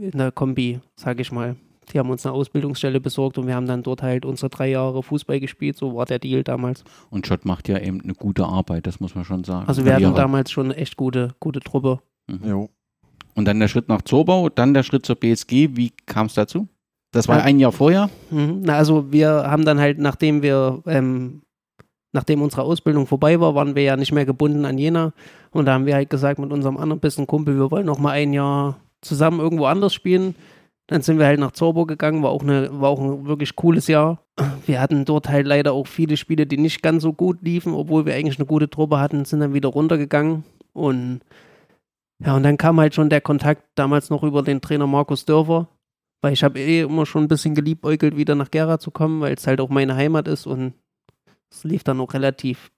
in 0.00 0.18
der 0.18 0.30
Kombi, 0.30 0.80
sag 0.94 1.18
ich 1.20 1.32
mal. 1.32 1.56
Die 1.92 1.98
haben 1.98 2.10
uns 2.10 2.24
eine 2.24 2.32
Ausbildungsstelle 2.32 3.00
besorgt 3.00 3.38
und 3.38 3.48
wir 3.48 3.56
haben 3.56 3.66
dann 3.66 3.82
dort 3.82 4.02
halt 4.02 4.24
unsere 4.24 4.50
drei 4.50 4.70
Jahre 4.70 5.02
Fußball 5.02 5.40
gespielt. 5.40 5.76
So 5.76 5.96
war 5.96 6.06
der 6.06 6.20
Deal 6.20 6.44
damals. 6.44 6.84
Und 7.10 7.26
Schott 7.26 7.44
macht 7.44 7.68
ja 7.68 7.78
eben 7.78 8.00
eine 8.00 8.14
gute 8.14 8.46
Arbeit, 8.46 8.86
das 8.86 9.00
muss 9.00 9.16
man 9.16 9.24
schon 9.24 9.42
sagen. 9.42 9.66
Also 9.66 9.84
wir 9.84 9.94
hatten 9.94 10.14
damals 10.14 10.52
schon 10.52 10.66
eine 10.66 10.76
echt 10.76 10.96
gute, 10.96 11.34
gute 11.40 11.58
Truppe. 11.58 11.98
Mhm. 12.28 12.48
Jo. 12.48 12.70
Und 13.34 13.46
dann 13.46 13.60
der 13.60 13.68
Schritt 13.68 13.88
nach 13.88 14.02
Zorbau, 14.02 14.48
dann 14.48 14.74
der 14.74 14.82
Schritt 14.82 15.06
zur 15.06 15.16
BSG. 15.16 15.70
Wie 15.76 15.92
kam 16.06 16.26
es 16.26 16.34
dazu? 16.34 16.68
Das 17.12 17.28
war 17.28 17.38
Ja. 17.38 17.44
ein 17.44 17.58
Jahr 17.58 17.72
vorher. 17.72 18.10
Mhm. 18.30 18.60
Na, 18.62 18.76
also 18.76 19.12
wir 19.12 19.28
haben 19.28 19.64
dann 19.64 19.80
halt, 19.80 19.98
nachdem 19.98 20.42
wir, 20.42 20.82
ähm, 20.86 21.42
nachdem 22.12 22.42
unsere 22.42 22.62
Ausbildung 22.62 23.06
vorbei 23.06 23.40
war, 23.40 23.54
waren 23.54 23.74
wir 23.74 23.82
ja 23.82 23.96
nicht 23.96 24.12
mehr 24.12 24.26
gebunden 24.26 24.64
an 24.64 24.78
Jena. 24.78 25.12
Und 25.50 25.66
da 25.66 25.74
haben 25.74 25.86
wir 25.86 25.94
halt 25.94 26.10
gesagt 26.10 26.38
mit 26.38 26.52
unserem 26.52 26.76
anderen 26.76 27.00
besten 27.00 27.26
Kumpel, 27.26 27.56
wir 27.56 27.70
wollen 27.70 27.86
noch 27.86 27.98
mal 27.98 28.12
ein 28.12 28.32
Jahr 28.32 28.78
zusammen 29.02 29.40
irgendwo 29.40 29.64
anders 29.66 29.92
spielen. 29.94 30.34
Dann 30.88 31.00
sind 31.02 31.18
wir 31.18 31.26
halt 31.26 31.40
nach 31.40 31.52
Zorbo 31.52 31.86
gegangen, 31.86 32.22
war 32.22 32.30
auch, 32.30 32.42
eine, 32.42 32.68
war 32.80 32.90
auch 32.90 33.00
ein 33.00 33.26
wirklich 33.26 33.56
cooles 33.56 33.86
Jahr. 33.88 34.20
Wir 34.66 34.80
hatten 34.80 35.04
dort 35.04 35.28
halt 35.28 35.46
leider 35.46 35.72
auch 35.72 35.86
viele 35.86 36.16
Spiele, 36.16 36.46
die 36.46 36.58
nicht 36.58 36.82
ganz 36.82 37.02
so 37.02 37.12
gut 37.12 37.38
liefen, 37.42 37.72
obwohl 37.74 38.04
wir 38.04 38.14
eigentlich 38.14 38.38
eine 38.38 38.46
gute 38.46 38.68
Truppe 38.68 38.98
hatten, 38.98 39.24
sind 39.24 39.40
dann 39.40 39.54
wieder 39.54 39.68
runtergegangen. 39.70 40.44
Und 40.72 41.20
ja, 42.24 42.36
und 42.36 42.42
dann 42.42 42.56
kam 42.56 42.78
halt 42.78 42.94
schon 42.94 43.10
der 43.10 43.20
Kontakt 43.20 43.64
damals 43.74 44.10
noch 44.10 44.22
über 44.22 44.42
den 44.42 44.60
Trainer 44.60 44.86
Markus 44.86 45.24
Dörfer, 45.24 45.68
weil 46.22 46.32
ich 46.32 46.44
habe 46.44 46.58
eh 46.60 46.82
immer 46.82 47.06
schon 47.06 47.24
ein 47.24 47.28
bisschen 47.28 47.54
geliebäugelt, 47.54 48.16
wieder 48.16 48.34
nach 48.34 48.50
Gera 48.50 48.78
zu 48.78 48.90
kommen, 48.90 49.20
weil 49.20 49.34
es 49.34 49.46
halt 49.46 49.60
auch 49.60 49.68
meine 49.68 49.96
Heimat 49.96 50.28
ist 50.28 50.46
und 50.46 50.74
es 51.50 51.64
lief 51.64 51.84
dann 51.84 52.00
auch 52.00 52.14
relativ 52.14 52.70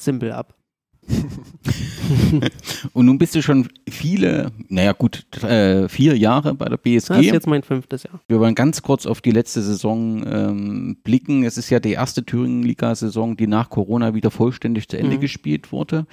simpel 0.00 0.32
ab. 0.32 0.61
Und 2.92 3.06
nun 3.06 3.18
bist 3.18 3.34
du 3.34 3.42
schon 3.42 3.68
viele, 3.88 4.50
naja 4.68 4.92
gut, 4.92 5.24
äh, 5.42 5.88
vier 5.88 6.16
Jahre 6.16 6.54
bei 6.54 6.66
der 6.66 6.78
Das 6.78 6.92
ist 6.94 7.08
BSG. 7.08 7.32
jetzt 7.32 7.46
mein 7.46 7.62
fünftes 7.62 8.02
Jahr. 8.04 8.20
Wir 8.28 8.38
wollen 8.40 8.54
ganz 8.54 8.82
kurz 8.82 9.06
auf 9.06 9.20
die 9.20 9.30
letzte 9.30 9.62
Saison 9.62 10.24
ähm, 10.26 10.96
blicken. 11.04 11.44
Es 11.44 11.58
ist 11.58 11.70
ja 11.70 11.80
die 11.80 11.92
erste 11.92 12.24
Thüringen-Liga-Saison, 12.24 13.36
die 13.36 13.46
nach 13.46 13.70
Corona 13.70 14.14
wieder 14.14 14.30
vollständig 14.30 14.88
zu 14.88 14.98
Ende 14.98 15.16
Mhm. 15.16 15.20
gespielt 15.20 15.72
wurde. 15.72 16.06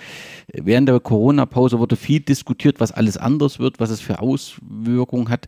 Während 0.53 0.89
der 0.89 0.99
Corona-Pause 0.99 1.79
wurde 1.79 1.95
viel 1.95 2.19
diskutiert, 2.21 2.79
was 2.79 2.91
alles 2.91 3.17
anders 3.17 3.59
wird, 3.59 3.79
was 3.79 3.89
es 3.89 4.01
für 4.01 4.19
Auswirkungen 4.19 5.29
hat. 5.29 5.47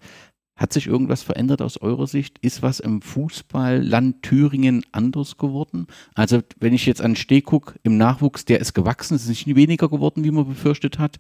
Hat 0.62 0.74
sich 0.74 0.86
irgendwas 0.86 1.24
verändert 1.24 1.60
aus 1.64 1.78
eurer 1.78 2.06
Sicht? 2.06 2.38
Ist 2.44 2.62
was 2.62 2.80
im 2.80 3.02
Fußballland 3.02 4.22
Thüringen 4.22 4.86
anders 4.92 5.38
geworden? 5.38 5.88
Also, 6.14 6.42
wenn 6.60 6.72
ich 6.72 6.86
jetzt 6.86 7.02
an 7.02 7.16
Steh 7.16 7.42
gucke, 7.42 7.80
im 7.82 7.98
Nachwuchs, 7.98 8.46
der 8.46 8.60
ist 8.60 8.76
gewachsen, 8.76 9.16
es 9.16 9.24
ist 9.24 9.48
nicht 9.48 9.56
weniger 9.56 9.90
geworden, 9.90 10.24
wie 10.24 10.30
man 10.30 10.48
befürchtet 10.48 11.00
hat. 11.00 11.18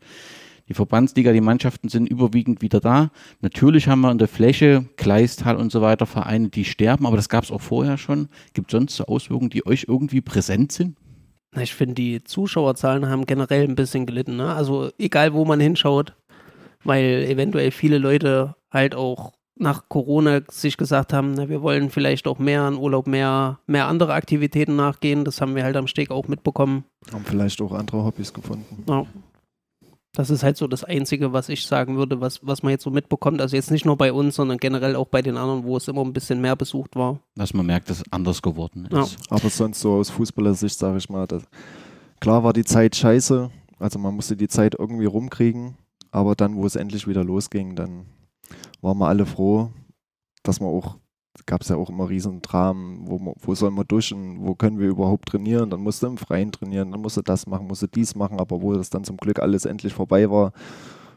Die 0.69 0.75
Verbandsliga, 0.75 1.33
die 1.33 1.41
Mannschaften 1.41 1.89
sind 1.89 2.05
überwiegend 2.05 2.61
wieder 2.61 2.79
da. 2.79 3.09
Natürlich 3.41 3.87
haben 3.87 4.01
wir 4.01 4.11
in 4.11 4.19
der 4.19 4.27
Fläche, 4.27 4.85
Kleistal 4.95 5.55
und 5.55 5.71
so 5.71 5.81
weiter, 5.81 6.05
Vereine, 6.05 6.49
die 6.49 6.63
sterben, 6.63 7.07
aber 7.07 7.15
das 7.15 7.27
gab 7.27 7.43
es 7.43 7.49
auch 7.49 7.61
vorher 7.61 7.97
schon. 7.97 8.27
Gibt 8.53 8.71
es 8.71 8.77
sonst 8.77 8.95
so 8.95 9.05
Auswirkungen, 9.05 9.49
die 9.49 9.65
euch 9.65 9.85
irgendwie 9.87 10.21
präsent 10.21 10.71
sind? 10.71 10.97
Ich 11.59 11.73
finde, 11.73 11.95
die 11.95 12.23
Zuschauerzahlen 12.23 13.09
haben 13.09 13.25
generell 13.25 13.63
ein 13.63 13.75
bisschen 13.75 14.05
gelitten. 14.05 14.35
Ne? 14.35 14.53
Also 14.53 14.91
egal, 14.99 15.33
wo 15.33 15.45
man 15.45 15.59
hinschaut, 15.59 16.15
weil 16.83 17.25
eventuell 17.27 17.71
viele 17.71 17.97
Leute 17.97 18.55
halt 18.71 18.95
auch 18.95 19.33
nach 19.55 19.83
Corona 19.89 20.41
sich 20.49 20.77
gesagt 20.77 21.13
haben, 21.13 21.33
na, 21.33 21.47
wir 21.49 21.61
wollen 21.61 21.89
vielleicht 21.89 22.27
auch 22.27 22.39
mehr 22.39 22.63
an 22.63 22.77
Urlaub, 22.77 23.05
mehr, 23.05 23.59
mehr 23.67 23.87
andere 23.87 24.13
Aktivitäten 24.13 24.75
nachgehen. 24.75 25.23
Das 25.23 25.39
haben 25.39 25.55
wir 25.55 25.63
halt 25.63 25.75
am 25.75 25.87
Steg 25.87 26.09
auch 26.09 26.27
mitbekommen. 26.27 26.85
Haben 27.13 27.25
vielleicht 27.25 27.61
auch 27.61 27.71
andere 27.73 28.03
Hobbys 28.03 28.33
gefunden. 28.33 28.83
Ja. 28.89 29.05
Das 30.13 30.29
ist 30.29 30.43
halt 30.43 30.57
so 30.57 30.67
das 30.67 30.83
Einzige, 30.83 31.31
was 31.31 31.47
ich 31.47 31.65
sagen 31.65 31.95
würde, 31.95 32.19
was, 32.19 32.45
was 32.45 32.63
man 32.63 32.71
jetzt 32.71 32.83
so 32.83 32.91
mitbekommt. 32.91 33.39
Also 33.39 33.55
jetzt 33.55 33.71
nicht 33.71 33.85
nur 33.85 33.97
bei 33.97 34.11
uns, 34.11 34.35
sondern 34.35 34.57
generell 34.57 34.95
auch 34.97 35.07
bei 35.07 35.21
den 35.21 35.37
anderen, 35.37 35.63
wo 35.63 35.77
es 35.77 35.87
immer 35.87 36.01
ein 36.01 36.11
bisschen 36.11 36.41
mehr 36.41 36.55
besucht 36.57 36.95
war. 36.95 37.19
Dass 37.35 37.53
man 37.53 37.65
merkt, 37.65 37.89
dass 37.89 37.97
es 37.97 38.03
anders 38.11 38.41
geworden 38.41 38.89
ist. 38.91 38.93
Ja. 38.93 39.05
Aber 39.29 39.49
sonst 39.49 39.79
so 39.79 39.93
aus 39.93 40.09
Fußballersicht 40.09 40.77
sage 40.77 40.97
ich 40.97 41.09
mal, 41.09 41.27
das, 41.27 41.43
klar 42.19 42.43
war 42.43 42.51
die 42.51 42.65
Zeit 42.65 42.95
scheiße, 42.95 43.51
also 43.79 43.99
man 43.99 44.15
musste 44.15 44.35
die 44.35 44.49
Zeit 44.49 44.75
irgendwie 44.77 45.05
rumkriegen, 45.05 45.77
aber 46.11 46.35
dann, 46.35 46.55
wo 46.55 46.65
es 46.65 46.75
endlich 46.75 47.07
wieder 47.07 47.23
losging, 47.23 47.75
dann 47.75 48.05
waren 48.81 48.97
wir 48.97 49.07
alle 49.07 49.25
froh, 49.25 49.71
dass 50.43 50.59
man 50.59 50.69
auch, 50.69 50.97
gab 51.45 51.61
es 51.61 51.69
ja 51.69 51.75
auch 51.75 51.89
immer 51.89 52.09
riesen 52.09 52.41
Dramen, 52.41 53.09
wo, 53.09 53.35
wo 53.39 53.55
soll 53.55 53.71
man 53.71 53.87
duschen, 53.87 54.45
wo 54.45 54.55
können 54.55 54.79
wir 54.79 54.87
überhaupt 54.87 55.29
trainieren, 55.29 55.69
dann 55.69 55.81
musste 55.81 56.07
im 56.07 56.17
Freien 56.17 56.51
trainieren, 56.51 56.91
dann 56.91 57.01
musste 57.01 57.23
das 57.23 57.47
machen, 57.47 57.67
musste 57.67 57.87
dies 57.87 58.15
machen, 58.15 58.39
aber 58.39 58.61
wo 58.61 58.73
das 58.73 58.89
dann 58.89 59.03
zum 59.03 59.17
Glück 59.17 59.39
alles 59.39 59.65
endlich 59.65 59.93
vorbei 59.93 60.29
war, 60.29 60.51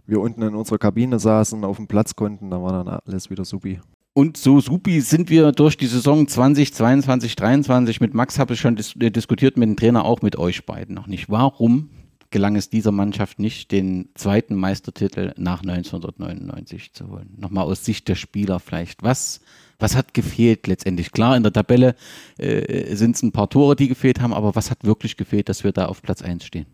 wir 0.07 0.21
unten 0.21 0.43
in 0.43 0.55
unserer 0.55 0.79
Kabine 0.79 1.19
saßen, 1.19 1.65
auf 1.65 1.77
dem 1.77 1.87
Platz 1.87 2.15
konnten, 2.15 2.51
da 2.51 2.63
war 2.63 2.85
dann 2.85 3.01
alles 3.07 3.31
wieder 3.31 3.45
supi. 3.45 3.81
Und 4.17 4.37
so 4.37 4.61
supi 4.61 5.01
sind 5.01 5.29
wir 5.29 5.51
durch 5.51 5.77
die 5.77 5.87
Saison 5.87 6.29
2022, 6.29 7.37
2023 7.37 8.01
mit 8.01 8.15
Max 8.15 8.39
habe 8.39 8.55
ich 8.55 8.61
schon 8.61 8.77
dis 8.77 8.95
äh, 9.01 9.11
diskutiert, 9.11 9.57
mit 9.57 9.69
dem 9.69 9.77
Trainer 9.77 10.05
auch 10.05 10.23
mit 10.23 10.37
euch 10.37 10.65
beiden 10.67 10.95
noch 10.95 11.09
nicht. 11.09 11.29
Warum 11.31 11.91
gelang 12.35 12.57
es 12.57 12.69
dieser 12.69 12.91
Mannschaft 12.91 13.39
nicht, 13.39 13.71
den 13.71 14.09
zweiten 14.17 14.57
Meistertitel 14.57 15.33
nach 15.37 15.61
1999 15.61 16.93
zu 16.93 17.09
holen? 17.09 17.33
Nochmal 17.37 17.65
aus 17.65 17.85
Sicht 17.85 18.09
der 18.09 18.17
Spieler 18.17 18.59
vielleicht. 18.59 19.05
Was, 19.05 19.41
was 19.79 19.95
hat 19.95 20.15
gefehlt 20.15 20.67
letztendlich? 20.67 21.13
Klar, 21.13 21.37
in 21.37 21.45
der 21.45 21.53
Tabelle 21.53 21.95
äh, 22.37 22.97
sind 22.97 23.15
es 23.15 23.23
ein 23.23 23.31
paar 23.31 23.49
Tore, 23.49 23.77
die 23.77 23.87
gefehlt 23.87 24.21
haben, 24.21 24.35
aber 24.35 24.57
was 24.57 24.73
hat 24.73 24.83
wirklich 24.83 25.17
gefehlt, 25.17 25.49
dass 25.49 25.63
wir 25.63 25.71
da 25.71 25.87
auf 25.87 26.03
Platz 26.03 26.23
1 26.23 26.45
stehen? 26.45 26.67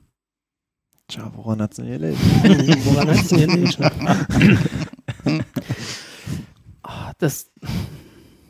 Tja, 1.09 1.31
woran 1.37 1.61
hat 1.61 1.73
es 1.73 1.77
denn 1.77 1.89
gelegen? 1.89 2.17
Woran 2.85 3.09
hat's 3.11 3.29
denn 3.29 3.51
gelegen? 3.51 5.45
Ah, 6.83 7.13
das, 7.19 7.51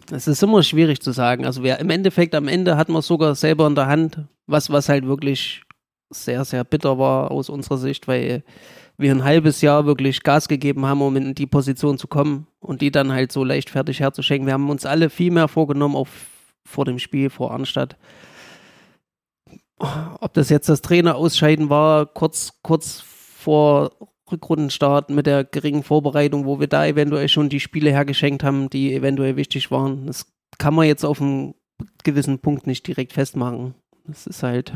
das 0.07 0.29
ist 0.29 0.43
immer 0.45 0.63
schwierig 0.63 1.03
zu 1.03 1.11
sagen. 1.11 1.45
Also 1.45 1.65
wir, 1.65 1.79
im 1.81 1.91
Endeffekt, 1.91 2.37
am 2.37 2.47
Ende 2.47 2.77
hatten 2.77 2.93
wir 2.93 3.01
es 3.01 3.09
sogar 3.09 3.35
selber 3.35 3.67
in 3.67 3.75
der 3.75 3.89
Hand, 3.89 4.29
was, 4.47 4.71
was 4.71 4.89
halt 4.89 5.07
wirklich 5.07 5.63
sehr, 6.11 6.45
sehr 6.45 6.65
bitter 6.65 6.99
war 6.99 7.31
aus 7.31 7.49
unserer 7.49 7.79
Sicht, 7.79 8.09
weil 8.09 8.43
wir 8.99 9.13
ein 9.13 9.25
halbes 9.25 9.63
Jahr 9.63 9.87
wirklich 9.87 10.23
Gas 10.23 10.49
gegeben 10.49 10.85
haben, 10.85 11.03
um 11.03 11.17
in 11.17 11.35
die 11.35 11.47
Position 11.47 11.97
zu 11.97 12.07
kommen 12.07 12.47
und 12.61 12.83
die 12.83 12.91
dann 12.91 13.13
halt 13.13 13.33
so 13.33 13.45
leichtfertig 13.45 14.01
herzuschenken. 14.01 14.47
Wir 14.47 14.55
haben 14.55 14.69
uns 14.69 14.85
alle 14.85 15.09
viel 15.09 15.31
mehr 15.31 15.49
vorgenommen, 15.49 15.97
auch 15.97 16.09
vor 16.65 16.85
dem 16.85 16.99
Spiel 16.99 17.31
vor 17.31 17.53
Arnstadt. 17.53 17.97
ob 20.21 20.35
das 20.35 20.51
jetzt 20.51 20.69
das 20.69 20.83
Trainer 20.83 21.17
ausscheiden 21.17 21.71
war, 21.71 22.07
kurz, 22.07 22.53
kurz 22.63 23.01
vor 23.01 23.93
Rückrundenstart 24.31 25.11
mit 25.11 25.27
der 25.27 25.45
geringen 25.45 25.83
Vorbereitung, 25.83 26.45
wo 26.45 26.61
wir 26.61 26.67
da 26.67 26.87
eventuell 26.87 27.29
schon 27.29 27.49
die 27.49 27.61
Spiele 27.61 27.91
hergeschenkt 27.91 28.45
haben, 28.45 28.71
die 28.71 28.95
eventuell 28.95 29.37
wichtig 29.37 29.71
waren. 29.71 30.07
Das 30.07 30.27
kann 30.59 30.75
man 30.75 30.87
jetzt 30.87 31.05
auf 31.05 31.21
einen 31.21 31.55
gewissen 32.05 32.39
Punkt 32.39 32.67
nicht 32.67 32.87
direkt 32.87 33.13
festmachen. 33.13 33.75
Das 34.07 34.27
ist 34.27 34.43
halt. 34.43 34.75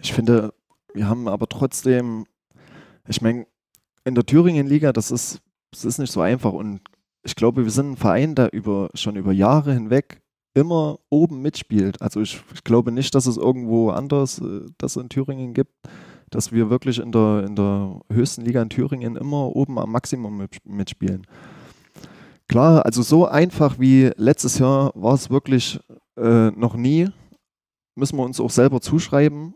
Ich 0.00 0.12
finde, 0.12 0.54
wir 0.94 1.08
haben 1.08 1.28
aber 1.28 1.48
trotzdem, 1.48 2.26
ich 3.08 3.22
meine, 3.22 3.46
in 4.04 4.14
der 4.14 4.24
Thüringen-Liga, 4.24 4.92
das 4.92 5.10
ist, 5.10 5.40
das 5.72 5.84
ist 5.84 5.98
nicht 5.98 6.12
so 6.12 6.20
einfach 6.20 6.52
und 6.52 6.80
ich 7.22 7.34
glaube, 7.34 7.64
wir 7.64 7.70
sind 7.70 7.92
ein 7.92 7.96
Verein, 7.96 8.34
der 8.34 8.52
über, 8.52 8.88
schon 8.94 9.16
über 9.16 9.32
Jahre 9.32 9.72
hinweg 9.72 10.22
immer 10.54 11.00
oben 11.10 11.42
mitspielt. 11.42 12.00
Also 12.00 12.20
ich, 12.20 12.40
ich 12.54 12.64
glaube 12.64 12.92
nicht, 12.92 13.14
dass 13.14 13.26
es 13.26 13.36
irgendwo 13.36 13.90
anders 13.90 14.38
äh, 14.38 14.66
das 14.78 14.96
in 14.96 15.08
Thüringen 15.08 15.52
gibt, 15.52 15.74
dass 16.30 16.52
wir 16.52 16.70
wirklich 16.70 16.98
in 16.98 17.12
der, 17.12 17.44
in 17.46 17.56
der 17.56 18.00
höchsten 18.10 18.42
Liga 18.42 18.62
in 18.62 18.70
Thüringen 18.70 19.16
immer 19.16 19.54
oben 19.54 19.78
am 19.78 19.90
Maximum 19.92 20.46
mitspielen. 20.64 21.26
Klar, 22.48 22.86
also 22.86 23.02
so 23.02 23.26
einfach 23.26 23.78
wie 23.78 24.12
letztes 24.16 24.58
Jahr 24.58 24.92
war 24.94 25.14
es 25.14 25.30
wirklich 25.30 25.80
äh, 26.16 26.50
noch 26.52 26.76
nie. 26.76 27.08
Müssen 27.96 28.16
wir 28.16 28.24
uns 28.24 28.40
auch 28.40 28.50
selber 28.50 28.80
zuschreiben. 28.80 29.55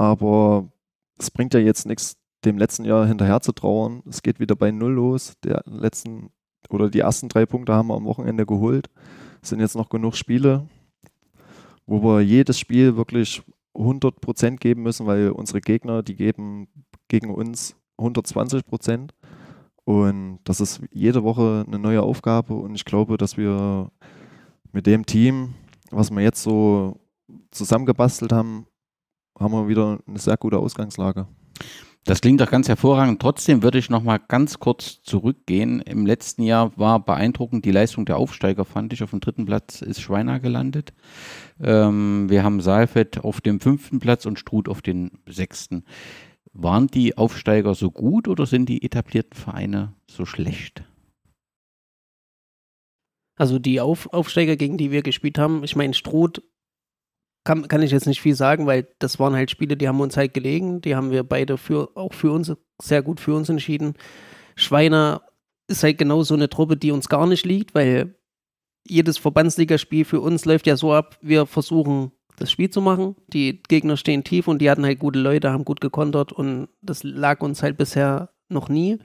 Aber 0.00 0.72
es 1.18 1.30
bringt 1.30 1.52
ja 1.52 1.60
jetzt 1.60 1.84
nichts, 1.84 2.16
dem 2.46 2.56
letzten 2.56 2.86
Jahr 2.86 3.06
hinterher 3.06 3.42
zu 3.42 3.52
trauern. 3.52 4.02
Es 4.08 4.22
geht 4.22 4.40
wieder 4.40 4.56
bei 4.56 4.70
Null 4.70 4.92
los. 4.92 5.34
Der 5.44 5.62
letzten 5.66 6.30
oder 6.70 6.88
die 6.88 7.00
ersten 7.00 7.28
drei 7.28 7.44
Punkte 7.44 7.74
haben 7.74 7.88
wir 7.88 7.96
am 7.96 8.06
Wochenende 8.06 8.46
geholt. 8.46 8.88
Es 9.42 9.50
sind 9.50 9.60
jetzt 9.60 9.76
noch 9.76 9.90
genug 9.90 10.16
Spiele, 10.16 10.66
wo 11.84 12.02
wir 12.02 12.22
jedes 12.22 12.58
Spiel 12.58 12.96
wirklich 12.96 13.42
100 13.74 14.22
Prozent 14.22 14.58
geben 14.58 14.84
müssen, 14.84 15.04
weil 15.04 15.32
unsere 15.32 15.60
Gegner, 15.60 16.02
die 16.02 16.16
geben 16.16 16.68
gegen 17.08 17.30
uns 17.30 17.76
120 17.98 18.64
Prozent. 18.64 19.12
Und 19.84 20.38
das 20.44 20.62
ist 20.62 20.80
jede 20.92 21.24
Woche 21.24 21.66
eine 21.66 21.78
neue 21.78 22.00
Aufgabe. 22.00 22.54
Und 22.54 22.74
ich 22.74 22.86
glaube, 22.86 23.18
dass 23.18 23.36
wir 23.36 23.90
mit 24.72 24.86
dem 24.86 25.04
Team, 25.04 25.56
was 25.90 26.10
wir 26.10 26.22
jetzt 26.22 26.42
so 26.42 26.98
zusammengebastelt 27.50 28.32
haben, 28.32 28.64
haben 29.38 29.52
wir 29.52 29.68
wieder 29.68 29.98
eine 30.06 30.18
sehr 30.18 30.36
gute 30.36 30.58
Ausgangslage. 30.58 31.26
Das 32.04 32.22
klingt 32.22 32.40
doch 32.40 32.50
ganz 32.50 32.66
hervorragend. 32.68 33.20
Trotzdem 33.20 33.62
würde 33.62 33.78
ich 33.78 33.90
noch 33.90 34.02
mal 34.02 34.18
ganz 34.18 34.58
kurz 34.58 35.02
zurückgehen. 35.02 35.80
Im 35.82 36.06
letzten 36.06 36.42
Jahr 36.42 36.76
war 36.78 37.04
beeindruckend 37.04 37.64
die 37.66 37.72
Leistung 37.72 38.06
der 38.06 38.16
Aufsteiger, 38.16 38.64
fand 38.64 38.92
ich. 38.92 39.02
Auf 39.02 39.10
dem 39.10 39.20
dritten 39.20 39.44
Platz 39.44 39.82
ist 39.82 40.00
Schweiner 40.00 40.40
gelandet. 40.40 40.94
Ähm, 41.62 42.30
wir 42.30 42.42
haben 42.42 42.62
Saalfeld 42.62 43.22
auf 43.22 43.42
dem 43.42 43.60
fünften 43.60 44.00
Platz 44.00 44.24
und 44.24 44.38
Struth 44.38 44.68
auf 44.68 44.80
den 44.80 45.10
sechsten. 45.26 45.84
Waren 46.52 46.86
die 46.86 47.18
Aufsteiger 47.18 47.74
so 47.74 47.90
gut 47.90 48.28
oder 48.28 48.46
sind 48.46 48.68
die 48.68 48.82
etablierten 48.82 49.38
Vereine 49.38 49.92
so 50.10 50.24
schlecht? 50.24 50.82
Also 53.36 53.58
die 53.58 53.80
Auf 53.80 54.12
Aufsteiger, 54.12 54.56
gegen 54.56 54.78
die 54.78 54.90
wir 54.90 55.02
gespielt 55.02 55.38
haben, 55.38 55.64
ich 55.64 55.76
meine, 55.76 55.94
Struth 55.94 56.42
kann, 57.44 57.68
kann 57.68 57.82
ich 57.82 57.90
jetzt 57.90 58.06
nicht 58.06 58.20
viel 58.20 58.34
sagen, 58.34 58.66
weil 58.66 58.88
das 58.98 59.18
waren 59.18 59.34
halt 59.34 59.50
Spiele, 59.50 59.76
die 59.76 59.88
haben 59.88 60.00
uns 60.00 60.16
halt 60.16 60.34
gelegen. 60.34 60.80
Die 60.82 60.94
haben 60.94 61.10
wir 61.10 61.22
beide 61.24 61.56
für, 61.56 61.90
auch 61.96 62.12
für 62.12 62.32
uns, 62.32 62.52
sehr 62.80 63.02
gut 63.02 63.20
für 63.20 63.34
uns 63.34 63.48
entschieden. 63.48 63.94
Schweiner 64.56 65.22
ist 65.68 65.82
halt 65.82 65.98
genau 65.98 66.22
so 66.22 66.34
eine 66.34 66.50
Truppe, 66.50 66.76
die 66.76 66.90
uns 66.90 67.08
gar 67.08 67.26
nicht 67.26 67.46
liegt, 67.46 67.74
weil 67.74 68.16
jedes 68.86 69.18
Verbandsligaspiel 69.18 70.04
für 70.04 70.20
uns 70.20 70.44
läuft 70.44 70.66
ja 70.66 70.76
so 70.76 70.92
ab, 70.92 71.18
wir 71.22 71.46
versuchen 71.46 72.12
das 72.36 72.50
Spiel 72.50 72.70
zu 72.70 72.80
machen. 72.80 73.16
Die 73.28 73.62
Gegner 73.68 73.96
stehen 73.96 74.24
tief 74.24 74.48
und 74.48 74.60
die 74.60 74.70
hatten 74.70 74.84
halt 74.84 74.98
gute 74.98 75.18
Leute, 75.18 75.52
haben 75.52 75.64
gut 75.64 75.80
gekontert 75.80 76.32
und 76.32 76.68
das 76.82 77.04
lag 77.04 77.40
uns 77.40 77.62
halt 77.62 77.76
bisher 77.76 78.30
noch 78.48 78.68
nie. 78.68 78.98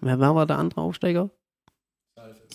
Wer 0.00 0.18
war 0.18 0.46
der 0.46 0.58
andere 0.58 0.82
Aufsteiger? 0.82 1.30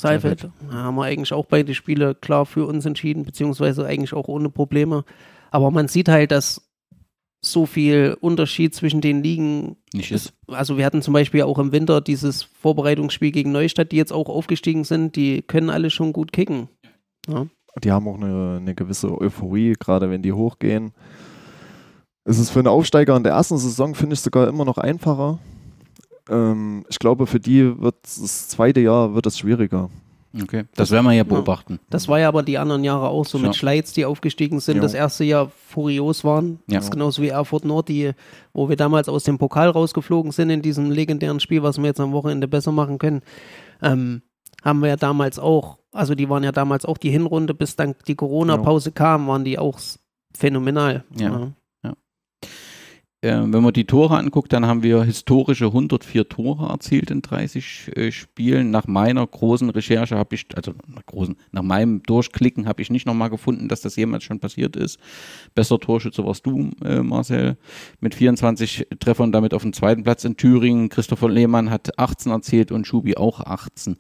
Seifeld. 0.01 0.49
Da 0.69 0.73
haben 0.73 0.95
wir 0.95 1.03
eigentlich 1.03 1.33
auch 1.33 1.45
beide 1.45 1.73
Spiele 1.73 2.15
klar 2.15 2.45
für 2.45 2.65
uns 2.65 2.85
entschieden, 2.85 3.23
beziehungsweise 3.23 3.85
eigentlich 3.85 4.13
auch 4.13 4.27
ohne 4.27 4.49
Probleme. 4.49 5.05
Aber 5.51 5.71
man 5.71 5.87
sieht 5.87 6.09
halt, 6.09 6.31
dass 6.31 6.71
so 7.43 7.65
viel 7.65 8.15
Unterschied 8.19 8.75
zwischen 8.75 9.01
den 9.01 9.23
Ligen 9.23 9.77
nicht 9.93 10.11
ist. 10.11 10.33
Also 10.47 10.77
wir 10.77 10.85
hatten 10.85 11.01
zum 11.01 11.13
Beispiel 11.13 11.41
auch 11.41 11.57
im 11.57 11.71
Winter 11.71 11.99
dieses 11.99 12.43
Vorbereitungsspiel 12.43 13.31
gegen 13.31 13.51
Neustadt, 13.51 13.91
die 13.91 13.97
jetzt 13.97 14.13
auch 14.13 14.29
aufgestiegen 14.29 14.83
sind, 14.83 15.15
die 15.15 15.41
können 15.41 15.71
alle 15.71 15.89
schon 15.89 16.13
gut 16.13 16.31
kicken. 16.31 16.69
Ja. 17.27 17.47
Die 17.83 17.91
haben 17.91 18.07
auch 18.07 18.15
eine, 18.15 18.57
eine 18.59 18.75
gewisse 18.75 19.19
Euphorie, 19.19 19.75
gerade 19.79 20.09
wenn 20.11 20.21
die 20.21 20.33
hochgehen. 20.33 20.91
Es 22.23 22.37
ist 22.37 22.51
für 22.51 22.59
einen 22.59 22.67
Aufsteiger 22.67 23.15
in 23.17 23.23
der 23.23 23.33
ersten 23.33 23.57
Saison, 23.57 23.95
finde 23.95 24.13
ich, 24.13 24.19
sogar 24.19 24.47
immer 24.47 24.65
noch 24.65 24.77
einfacher, 24.77 25.39
ähm, 26.31 26.85
ich 26.89 26.97
glaube, 26.99 27.27
für 27.27 27.39
die 27.39 27.79
wird 27.79 27.95
das 28.03 28.49
zweite 28.49 28.79
Jahr 28.79 29.13
wird 29.13 29.25
es 29.25 29.37
schwieriger. 29.37 29.89
Okay, 30.41 30.63
das 30.75 30.91
werden 30.91 31.05
wir 31.05 31.11
ja 31.11 31.25
beobachten. 31.25 31.79
Das 31.89 32.07
war 32.07 32.17
ja 32.17 32.29
aber 32.29 32.41
die 32.41 32.57
anderen 32.57 32.85
Jahre 32.85 33.09
auch 33.09 33.25
so 33.25 33.37
ja. 33.37 33.47
mit 33.47 33.55
Schleiz, 33.55 33.91
die 33.91 34.05
aufgestiegen 34.05 34.61
sind, 34.61 34.77
ja. 34.77 34.81
das 34.81 34.93
erste 34.93 35.25
Jahr 35.25 35.51
furios 35.67 36.23
waren. 36.23 36.59
Ja. 36.67 36.77
Das 36.77 36.85
ist 36.85 36.91
genauso 36.91 37.21
wie 37.21 37.27
Erfurt 37.27 37.65
Nord, 37.65 37.89
die, 37.89 38.11
wo 38.53 38.69
wir 38.69 38.77
damals 38.77 39.09
aus 39.09 39.25
dem 39.25 39.37
Pokal 39.37 39.69
rausgeflogen 39.69 40.31
sind 40.31 40.49
in 40.49 40.61
diesem 40.61 40.89
legendären 40.89 41.41
Spiel, 41.41 41.63
was 41.63 41.77
wir 41.79 41.85
jetzt 41.85 41.99
am 41.99 42.13
Wochenende 42.13 42.47
besser 42.47 42.71
machen 42.71 42.97
können. 42.97 43.23
Ähm, 43.81 44.21
haben 44.63 44.79
wir 44.79 44.87
ja 44.87 44.95
damals 44.95 45.37
auch, 45.37 45.79
also 45.91 46.15
die 46.15 46.29
waren 46.29 46.45
ja 46.45 46.53
damals 46.53 46.85
auch 46.85 46.97
die 46.97 47.09
Hinrunde, 47.09 47.53
bis 47.53 47.75
dann 47.75 47.95
die 48.07 48.15
Corona-Pause 48.15 48.93
kam, 48.93 49.27
waren 49.27 49.43
die 49.43 49.59
auch 49.59 49.79
phänomenal. 50.33 51.03
Ja 51.13 51.51
wenn 53.23 53.61
man 53.61 53.71
die 53.71 53.85
Tore 53.85 54.17
anguckt, 54.17 54.51
dann 54.51 54.65
haben 54.65 54.81
wir 54.81 55.03
historische 55.03 55.67
104 55.67 56.27
Tore 56.27 56.69
erzielt 56.69 57.11
in 57.11 57.21
30 57.21 57.91
äh, 57.95 58.11
Spielen. 58.11 58.71
Nach 58.71 58.87
meiner 58.87 59.25
großen 59.27 59.69
Recherche 59.69 60.17
habe 60.17 60.33
ich, 60.33 60.47
also 60.55 60.73
nach, 60.87 61.05
großen, 61.05 61.35
nach 61.51 61.61
meinem 61.61 62.01
Durchklicken 62.01 62.67
habe 62.67 62.81
ich 62.81 62.89
nicht 62.89 63.05
nochmal 63.05 63.29
gefunden, 63.29 63.67
dass 63.67 63.81
das 63.81 63.95
jemals 63.95 64.23
schon 64.23 64.39
passiert 64.39 64.75
ist. 64.75 64.99
Bester 65.53 65.79
Torschütze 65.79 66.25
warst 66.25 66.47
du, 66.47 66.71
äh, 66.83 67.03
Marcel, 67.03 67.57
mit 67.99 68.15
24 68.15 68.87
Treffern 68.99 69.31
damit 69.31 69.53
auf 69.53 69.61
dem 69.61 69.73
zweiten 69.73 70.01
Platz 70.01 70.23
in 70.25 70.35
Thüringen. 70.35 70.89
Christopher 70.89 71.29
Lehmann 71.29 71.69
hat 71.69 71.99
18 71.99 72.31
erzielt 72.31 72.71
und 72.71 72.87
Schubi 72.87 73.17
auch 73.17 73.39
18. 73.39 73.97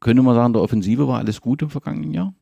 Könnte 0.00 0.22
man 0.24 0.34
sagen, 0.34 0.54
der 0.54 0.62
Offensive 0.62 1.06
war 1.06 1.18
alles 1.18 1.40
gut 1.40 1.62
im 1.62 1.70
vergangenen 1.70 2.12
Jahr? 2.12 2.34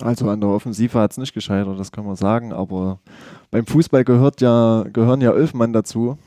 Also 0.00 0.28
an 0.28 0.40
der 0.40 0.50
Offensive 0.50 0.98
hat 0.98 1.12
es 1.12 1.18
nicht 1.18 1.34
gescheitert, 1.34 1.78
das 1.78 1.92
kann 1.92 2.06
man 2.06 2.16
sagen, 2.16 2.52
aber 2.52 3.00
beim 3.50 3.66
Fußball 3.66 4.04
gehört 4.04 4.40
ja, 4.40 4.84
gehören 4.92 5.20
ja 5.20 5.32
elf 5.32 5.52
Mann 5.54 5.72
dazu. 5.72 6.18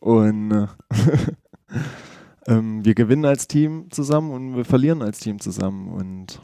Und 0.00 0.50
äh, 0.52 0.66
ähm, 2.46 2.84
wir 2.84 2.94
gewinnen 2.94 3.24
als 3.24 3.46
Team 3.46 3.90
zusammen 3.90 4.30
und 4.30 4.56
wir 4.56 4.64
verlieren 4.64 5.02
als 5.02 5.20
Team 5.20 5.38
zusammen. 5.38 5.88
Und, 5.88 6.40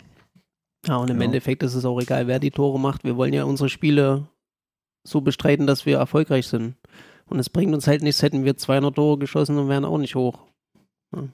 ja, 0.87 0.97
und 0.97 1.11
im 1.11 1.19
ja. 1.19 1.25
Endeffekt 1.25 1.63
ist 1.63 1.75
es 1.75 1.85
auch 1.85 2.01
egal, 2.01 2.27
wer 2.27 2.39
die 2.39 2.51
Tore 2.51 2.79
macht. 2.79 3.05
Wir 3.05 3.17
wollen 3.17 3.33
ja 3.33 3.45
unsere 3.45 3.69
Spiele 3.69 4.29
so 5.07 5.23
bestreiten, 5.23 5.67
dass 5.67 5.87
wir 5.87 5.97
erfolgreich 5.97 6.47
sind. 6.47 6.77
Und 7.29 7.39
es 7.39 7.49
bringt 7.49 7.73
uns 7.73 7.87
halt 7.87 8.03
nichts, 8.03 8.23
hätten 8.23 8.45
wir 8.45 8.57
200 8.57 8.95
Tore 8.95 9.19
geschossen 9.19 9.57
und 9.57 9.69
wären 9.69 9.85
auch 9.85 9.99
nicht 9.99 10.15
hoch. 10.15 10.47
Ja. 11.15 11.29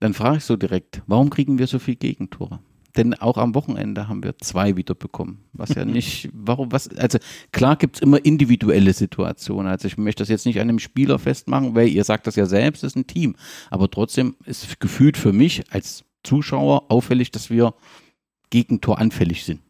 Dann 0.00 0.14
frage 0.14 0.38
ich 0.38 0.44
so 0.44 0.56
direkt, 0.56 1.02
warum 1.06 1.28
kriegen 1.28 1.58
wir 1.58 1.66
so 1.66 1.78
viel 1.78 1.96
Gegentore? 1.96 2.60
Denn 2.96 3.14
auch 3.14 3.38
am 3.38 3.54
Wochenende 3.54 4.08
haben 4.08 4.22
wir 4.24 4.36
zwei 4.38 4.76
wieder 4.76 4.94
bekommen. 4.94 5.44
Was 5.52 5.74
ja 5.74 5.84
nicht, 5.86 6.28
warum, 6.32 6.72
was, 6.72 6.88
also 6.96 7.18
klar 7.52 7.76
gibt 7.76 7.96
es 7.96 8.02
immer 8.02 8.24
individuelle 8.24 8.92
Situationen. 8.92 9.70
Also 9.70 9.86
ich 9.86 9.96
möchte 9.96 10.22
das 10.22 10.28
jetzt 10.28 10.46
nicht 10.46 10.60
an 10.60 10.68
einem 10.68 10.78
Spieler 10.78 11.18
festmachen, 11.18 11.74
weil 11.74 11.88
ihr 11.88 12.04
sagt 12.04 12.26
das 12.26 12.36
ja 12.36 12.46
selbst, 12.46 12.82
es 12.82 12.92
ist 12.92 12.96
ein 12.96 13.06
Team. 13.06 13.36
Aber 13.70 13.90
trotzdem 13.90 14.36
ist 14.44 14.80
gefühlt 14.80 15.16
für 15.16 15.32
mich 15.32 15.62
als 15.72 16.04
Zuschauer 16.24 16.90
auffällig, 16.90 17.30
dass 17.30 17.50
wir 17.50 17.74
Gegentor 18.50 18.98
anfällig 18.98 19.44
sind. 19.44 19.60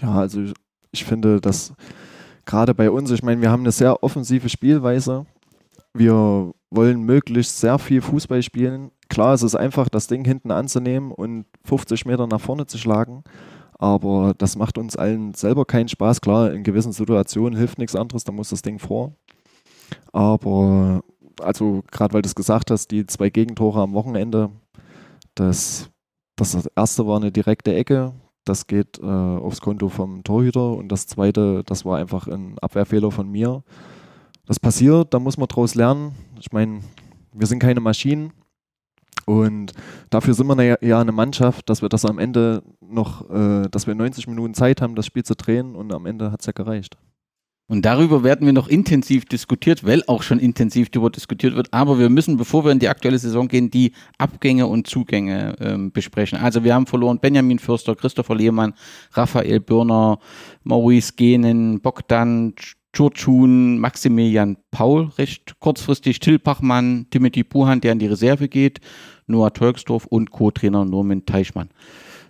Ja, 0.00 0.14
also 0.14 0.42
ich, 0.42 0.52
ich 0.92 1.04
finde, 1.04 1.40
dass 1.40 1.74
gerade 2.44 2.74
bei 2.74 2.90
uns, 2.90 3.10
ich 3.10 3.22
meine, 3.22 3.40
wir 3.40 3.50
haben 3.50 3.62
eine 3.62 3.72
sehr 3.72 4.02
offensive 4.02 4.48
Spielweise. 4.48 5.26
Wir 5.94 6.52
wollen 6.70 7.02
möglichst 7.02 7.60
sehr 7.60 7.78
viel 7.78 8.00
Fußball 8.00 8.42
spielen. 8.42 8.90
Klar, 9.12 9.34
es 9.34 9.42
ist 9.42 9.54
einfach, 9.54 9.90
das 9.90 10.06
Ding 10.06 10.24
hinten 10.24 10.50
anzunehmen 10.50 11.12
und 11.12 11.44
50 11.64 12.06
Meter 12.06 12.26
nach 12.26 12.40
vorne 12.40 12.66
zu 12.66 12.78
schlagen. 12.78 13.22
Aber 13.78 14.32
das 14.38 14.56
macht 14.56 14.78
uns 14.78 14.96
allen 14.96 15.34
selber 15.34 15.66
keinen 15.66 15.88
Spaß. 15.88 16.22
Klar, 16.22 16.52
in 16.52 16.62
gewissen 16.62 16.92
Situationen 16.92 17.58
hilft 17.58 17.78
nichts 17.78 17.94
anderes, 17.94 18.24
da 18.24 18.32
muss 18.32 18.48
das 18.48 18.62
Ding 18.62 18.78
vor. 18.78 19.12
Aber, 20.12 21.02
also 21.42 21.82
gerade 21.90 22.14
weil 22.14 22.22
du 22.22 22.26
es 22.28 22.34
gesagt 22.34 22.70
hast, 22.70 22.90
die 22.90 23.04
zwei 23.04 23.28
Gegentore 23.28 23.82
am 23.82 23.92
Wochenende, 23.92 24.50
das, 25.34 25.90
das 26.36 26.66
erste 26.74 27.06
war 27.06 27.16
eine 27.16 27.30
direkte 27.30 27.74
Ecke, 27.74 28.14
das 28.46 28.66
geht 28.66 28.98
äh, 28.98 29.04
aufs 29.04 29.60
Konto 29.60 29.90
vom 29.90 30.24
Torhüter 30.24 30.72
und 30.72 30.88
das 30.88 31.06
zweite, 31.06 31.62
das 31.64 31.84
war 31.84 31.98
einfach 31.98 32.28
ein 32.28 32.58
Abwehrfehler 32.60 33.10
von 33.10 33.30
mir 33.30 33.62
das 34.46 34.58
passiert, 34.58 35.14
da 35.14 35.18
muss 35.18 35.36
man 35.36 35.48
daraus 35.48 35.74
lernen. 35.74 36.14
Ich 36.38 36.52
meine, 36.52 36.80
wir 37.32 37.46
sind 37.46 37.60
keine 37.60 37.80
Maschinen. 37.80 38.32
Und 39.26 39.72
dafür 40.10 40.34
sind 40.34 40.46
wir 40.46 40.78
ja 40.80 41.00
eine 41.00 41.12
Mannschaft, 41.12 41.68
dass 41.70 41.82
wir 41.82 41.88
das 41.88 42.04
am 42.04 42.18
Ende 42.18 42.62
noch, 42.80 43.30
äh, 43.30 43.68
dass 43.70 43.86
wir 43.86 43.94
90 43.94 44.26
Minuten 44.26 44.54
Zeit 44.54 44.82
haben, 44.82 44.94
das 44.94 45.06
Spiel 45.06 45.24
zu 45.24 45.34
drehen 45.34 45.74
und 45.74 45.92
am 45.92 46.06
Ende 46.06 46.32
hat 46.32 46.40
es 46.40 46.46
ja 46.46 46.52
gereicht. 46.52 46.96
Und 47.68 47.86
darüber 47.86 48.22
werden 48.22 48.44
wir 48.44 48.52
noch 48.52 48.68
intensiv 48.68 49.24
diskutiert, 49.24 49.86
weil 49.86 50.02
auch 50.06 50.22
schon 50.22 50.38
intensiv 50.38 50.90
darüber 50.90 51.08
diskutiert 51.08 51.54
wird. 51.54 51.72
Aber 51.72 51.98
wir 51.98 52.10
müssen, 52.10 52.36
bevor 52.36 52.64
wir 52.64 52.72
in 52.72 52.80
die 52.80 52.88
aktuelle 52.88 53.18
Saison 53.18 53.48
gehen, 53.48 53.70
die 53.70 53.92
Abgänge 54.18 54.66
und 54.66 54.86
Zugänge 54.86 55.54
ähm, 55.58 55.90
besprechen. 55.90 56.38
Also 56.38 56.64
wir 56.64 56.74
haben 56.74 56.86
verloren 56.86 57.18
Benjamin 57.18 57.58
Fürster, 57.58 57.94
Christopher 57.94 58.34
Lehmann, 58.34 58.74
Raphael 59.12 59.60
Birner, 59.60 60.18
Maurice 60.64 61.14
Genen, 61.16 61.80
Bogdan 61.80 62.54
Churchun, 62.92 63.78
Maximilian 63.78 64.58
Paul 64.70 65.10
recht 65.16 65.58
kurzfristig, 65.60 66.20
Till 66.20 66.38
Pachmann, 66.38 67.06
Timothy 67.08 67.42
Buhan, 67.42 67.80
der 67.80 67.92
in 67.92 67.98
die 67.98 68.06
Reserve 68.06 68.48
geht, 68.48 68.80
Noah 69.26 69.52
Tolksdorf 69.52 70.06
und 70.06 70.30
Co-Trainer 70.30 70.84
Norman 70.84 71.24
Teichmann. 71.26 71.70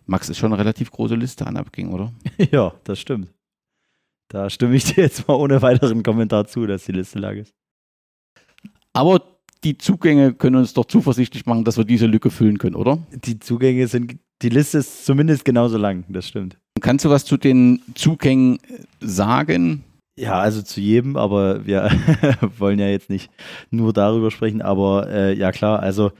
Max 0.07 0.29
ist 0.29 0.39
schon 0.39 0.53
eine 0.53 0.61
relativ 0.61 0.91
große 0.91 1.15
Liste 1.15 1.47
an 1.47 1.57
Abgängen, 1.57 1.93
oder? 1.93 2.13
Ja, 2.51 2.75
das 2.85 2.99
stimmt. 2.99 3.33
Da 4.29 4.49
stimme 4.51 4.77
ich 4.77 4.85
dir 4.85 5.03
jetzt 5.05 5.29
mal 5.29 5.35
ohne 5.35 5.61
weiteren 5.63 6.03
Kommentar 6.03 6.47
zu, 6.47 6.67
dass 6.67 6.85
die 6.85 6.93
Liste 6.93 7.19
lang 7.19 7.37
ist. 7.37 7.55
Aber 8.95 9.23
die 9.65 9.79
Zugänge 9.79 10.33
können 10.33 10.57
uns 10.57 10.75
doch 10.75 10.87
zuversichtlich 10.87 11.47
machen, 11.47 11.65
dass 11.65 11.77
wir 11.77 11.85
diese 11.85 12.07
Lücke 12.07 12.31
füllen 12.31 12.59
können, 12.59 12.75
oder? 12.77 12.99
Die 13.13 13.39
Zugänge 13.39 13.87
sind, 13.87 14.19
die 14.43 14.49
Liste 14.49 14.79
ist 14.79 15.05
zumindest 15.05 15.45
genauso 15.45 15.79
lang, 15.79 16.05
das 16.09 16.29
stimmt. 16.29 16.59
Kannst 16.81 17.05
du 17.05 17.11
was 17.11 17.25
zu 17.25 17.37
den 17.37 17.81
Zugängen 17.95 18.59
sagen? 19.01 19.85
Ja, 20.19 20.41
also 20.41 20.63
zu 20.63 20.81
jedem, 20.81 21.17
aber 21.17 21.65
wir 21.65 21.91
wollen 22.59 22.79
ja 22.79 22.89
jetzt 22.89 23.09
nicht 23.09 23.31
nur 23.71 23.93
darüber 23.93 24.31
sprechen, 24.31 24.61
aber 24.61 25.09
äh, 25.09 25.35
ja 25.35 25.53
klar, 25.53 25.81
also 25.81 26.13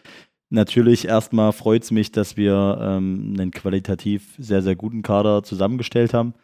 natürlich 0.53 1.07
erstmal 1.07 1.53
freut 1.53 1.83
es 1.83 1.91
mich, 1.91 2.13
dass 2.13 2.37
wir 2.37 2.79
ähm, 2.81 3.35
einen 3.39 3.51
qualitativ 3.51 4.35
sehr, 4.39 4.63
sehr 4.63 4.77
guten 4.77 5.03
Kader 5.03 5.43
zusammengestellt 5.43 6.15
haben. 6.15 6.35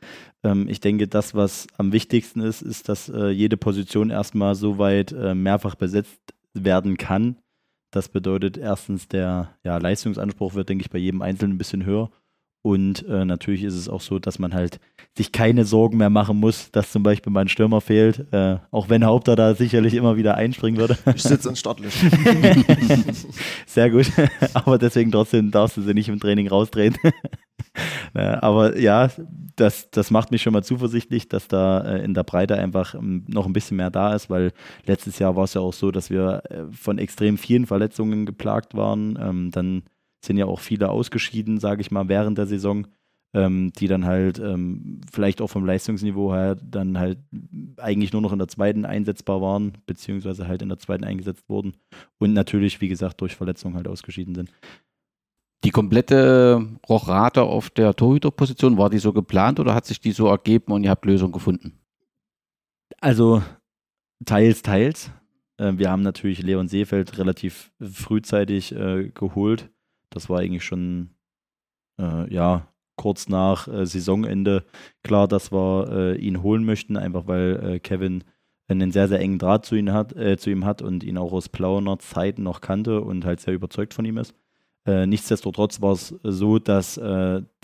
Ähm, 0.43 0.69
ich 0.69 0.81
denke, 0.81 1.07
das, 1.07 1.35
was 1.35 1.67
am 1.77 1.93
wichtigsten 1.93 2.41
ist, 2.41 2.63
ist, 2.63 2.89
dass 2.89 3.09
äh, 3.09 3.29
jede 3.29 3.57
Position 3.57 4.11
erstmal 4.11 4.55
so 4.55 4.79
weit 4.79 5.13
äh, 5.13 5.35
mehrfach 5.35 5.75
besetzt 5.75 6.35
werden 6.55 6.97
kann. 6.97 7.37
Das 7.91 8.09
bedeutet 8.09 8.59
erstens, 8.59 9.09
der 9.09 9.57
ja, 9.65 9.79
Leistungsanspruch 9.79 10.55
wird, 10.55 10.69
denke 10.69 10.83
ich, 10.83 10.91
bei 10.91 10.99
jedem 10.99 11.23
Einzelnen 11.23 11.55
ein 11.55 11.59
bisschen 11.59 11.85
höher. 11.85 12.11
Und 12.69 13.09
äh, 13.09 13.25
natürlich 13.25 13.63
ist 13.63 13.73
es 13.73 13.89
auch 13.89 14.03
so, 14.03 14.19
dass 14.19 14.39
man 14.39 14.53
halt 14.53 14.79
sich 15.17 15.33
keine 15.33 15.65
Sorgen 15.65 15.97
mehr 15.97 16.11
machen 16.11 16.39
muss, 16.39 16.71
dass 16.71 16.93
zum 16.93 17.03
Beispiel 17.03 17.33
mein 17.33 17.49
Stürmer 17.49 17.81
fehlt. 17.81 18.31
Äh, 18.31 18.59
auch 18.71 18.91
wenn 18.91 19.07
Haupter 19.07 19.37
da 19.37 19.55
sicherlich 19.55 19.95
immer 19.95 20.19
wieder 20.19 20.35
einspringen 20.35 20.79
würde. 20.79 20.99
Ich 21.15 21.23
sitze 21.23 21.49
in 21.49 21.57
Startlöch. 21.57 21.95
Sehr 23.67 23.89
gut. 23.89 24.13
Aber 24.53 24.77
deswegen 24.77 25.11
trotzdem 25.11 25.51
darfst 25.51 25.79
du 25.79 25.81
sie 25.81 25.95
nicht 25.95 26.11
im 26.11 26.21
Training 26.21 26.47
rausdrehen. 26.47 26.95
Aber 28.13 28.79
ja, 28.79 29.09
das, 29.57 29.91
das 29.91 30.11
macht 30.11 30.31
mich 30.31 30.43
schon 30.43 30.53
mal 30.53 30.63
zuversichtlich, 30.63 31.27
dass 31.27 31.49
da 31.49 31.81
äh, 31.81 32.05
in 32.05 32.13
der 32.13 32.25
Breite 32.25 32.59
einfach 32.59 32.95
ähm, 32.95 33.25
noch 33.29 33.47
ein 33.47 33.55
bisschen 33.55 33.79
mehr 33.79 33.91
da 33.91 34.15
ist, 34.15 34.29
weil 34.29 34.53
letztes 34.85 35.19
Jahr 35.19 35.37
war 35.37 35.45
es 35.45 35.55
ja 35.55 35.63
auch 35.63 35.73
so, 35.73 35.91
dass 35.91 36.11
wir 36.11 36.43
äh, 36.51 36.65
von 36.71 36.99
extrem 36.99 37.39
vielen 37.39 37.65
Verletzungen 37.65 38.27
geplagt 38.27 38.75
waren. 38.75 39.19
Ähm, 39.19 39.51
dann 39.53 39.85
sind 40.25 40.37
ja 40.37 40.47
auch 40.47 40.61
viele 40.61 40.91
ausgeschieden, 40.91 41.59
sage 41.59 41.81
ich 41.81 41.91
mal, 41.91 42.09
während 42.09 42.39
der 42.39 42.47
Saison, 42.47 42.87
ähm, 43.35 43.73
die 43.79 43.89
dann 43.89 44.05
halt 44.07 44.39
ähm, 44.39 45.01
vielleicht 45.13 45.41
auch 45.41 45.49
vom 45.49 45.65
Leistungsniveau 45.65 46.33
her 46.33 46.57
dann 46.57 46.99
halt 46.99 47.19
eigentlich 47.77 48.13
nur 48.13 48.23
noch 48.23 48.33
in 48.33 48.39
der 48.39 48.49
zweiten 48.49 48.85
einsetzbar 48.85 49.43
waren, 49.43 49.73
beziehungsweise 49.87 50.49
halt 50.49 50.63
in 50.63 50.69
der 50.69 50.79
zweiten 50.79 51.05
eingesetzt 51.05 51.49
wurden 51.49 51.75
und 52.19 52.33
natürlich, 52.33 52.81
wie 52.81 52.89
gesagt, 52.89 53.21
durch 53.21 53.37
Verletzungen 53.37 53.77
halt 53.77 53.89
ausgeschieden 53.89 54.35
sind. 54.35 54.51
Die 55.65 55.71
komplette 55.71 56.67
Rochrate 56.89 57.43
auf 57.43 57.69
der 57.69 57.95
Torhüterposition, 57.95 58.79
war 58.79 58.91
die 58.91 58.99
so 58.99 59.13
geplant 59.13 59.61
oder 59.61 59.75
hat 59.75 59.87
sich 59.87 60.01
die 60.01 60.13
so 60.13 60.29
ergeben 60.29 60.73
und 60.73 60.85
ihr 60.85 60.91
habt 60.91 61.05
Lösung 61.05 61.33
gefunden? 61.33 61.79
Also 63.01 63.43
teils, 64.25 64.63
teils. 64.63 65.11
Äh, 65.59 65.73
wir 65.77 65.91
haben 65.91 66.03
natürlich 66.03 66.43
Leon 66.43 66.69
Seefeld 66.69 67.19
relativ 67.19 67.73
frühzeitig 67.81 68.75
äh, 68.75 69.11
geholt 69.11 69.69
das 70.11 70.29
war 70.29 70.41
eigentlich 70.41 70.65
schon, 70.65 71.11
äh, 71.99 72.33
ja, 72.33 72.69
kurz 72.97 73.29
nach 73.29 73.69
äh, 73.69 73.87
Saisonende 73.87 74.65
klar, 75.03 75.29
dass 75.29 75.53
wir 75.53 75.89
äh, 75.91 76.19
ihn 76.19 76.43
holen 76.43 76.65
möchten, 76.65 76.97
einfach 76.97 77.27
weil 77.27 77.61
äh, 77.65 77.79
Kevin 77.79 78.25
einen 78.67 78.91
sehr, 78.91 79.09
sehr 79.09 79.21
engen 79.21 79.39
Draht 79.39 79.65
zu, 79.65 79.77
ihm 79.77 79.93
hat, 79.93 80.15
äh, 80.15 80.37
zu 80.37 80.51
ihm 80.51 80.65
hat 80.65 80.83
und 80.83 81.05
ihn 81.05 81.17
auch 81.17 81.33
aus 81.33 81.49
Plauner 81.49 81.99
Zeiten 81.99 82.43
noch 82.43 82.61
kannte 82.61 83.01
und 83.01 83.25
halt 83.25 83.41
sehr 83.41 83.55
überzeugt 83.55 83.95
von 83.95 84.05
ihm 84.05 84.19
ist. 84.19 84.35
Nichtsdestotrotz 84.87 85.83
war 85.83 85.93
es 85.93 86.15
so, 86.23 86.59
dass 86.59 86.99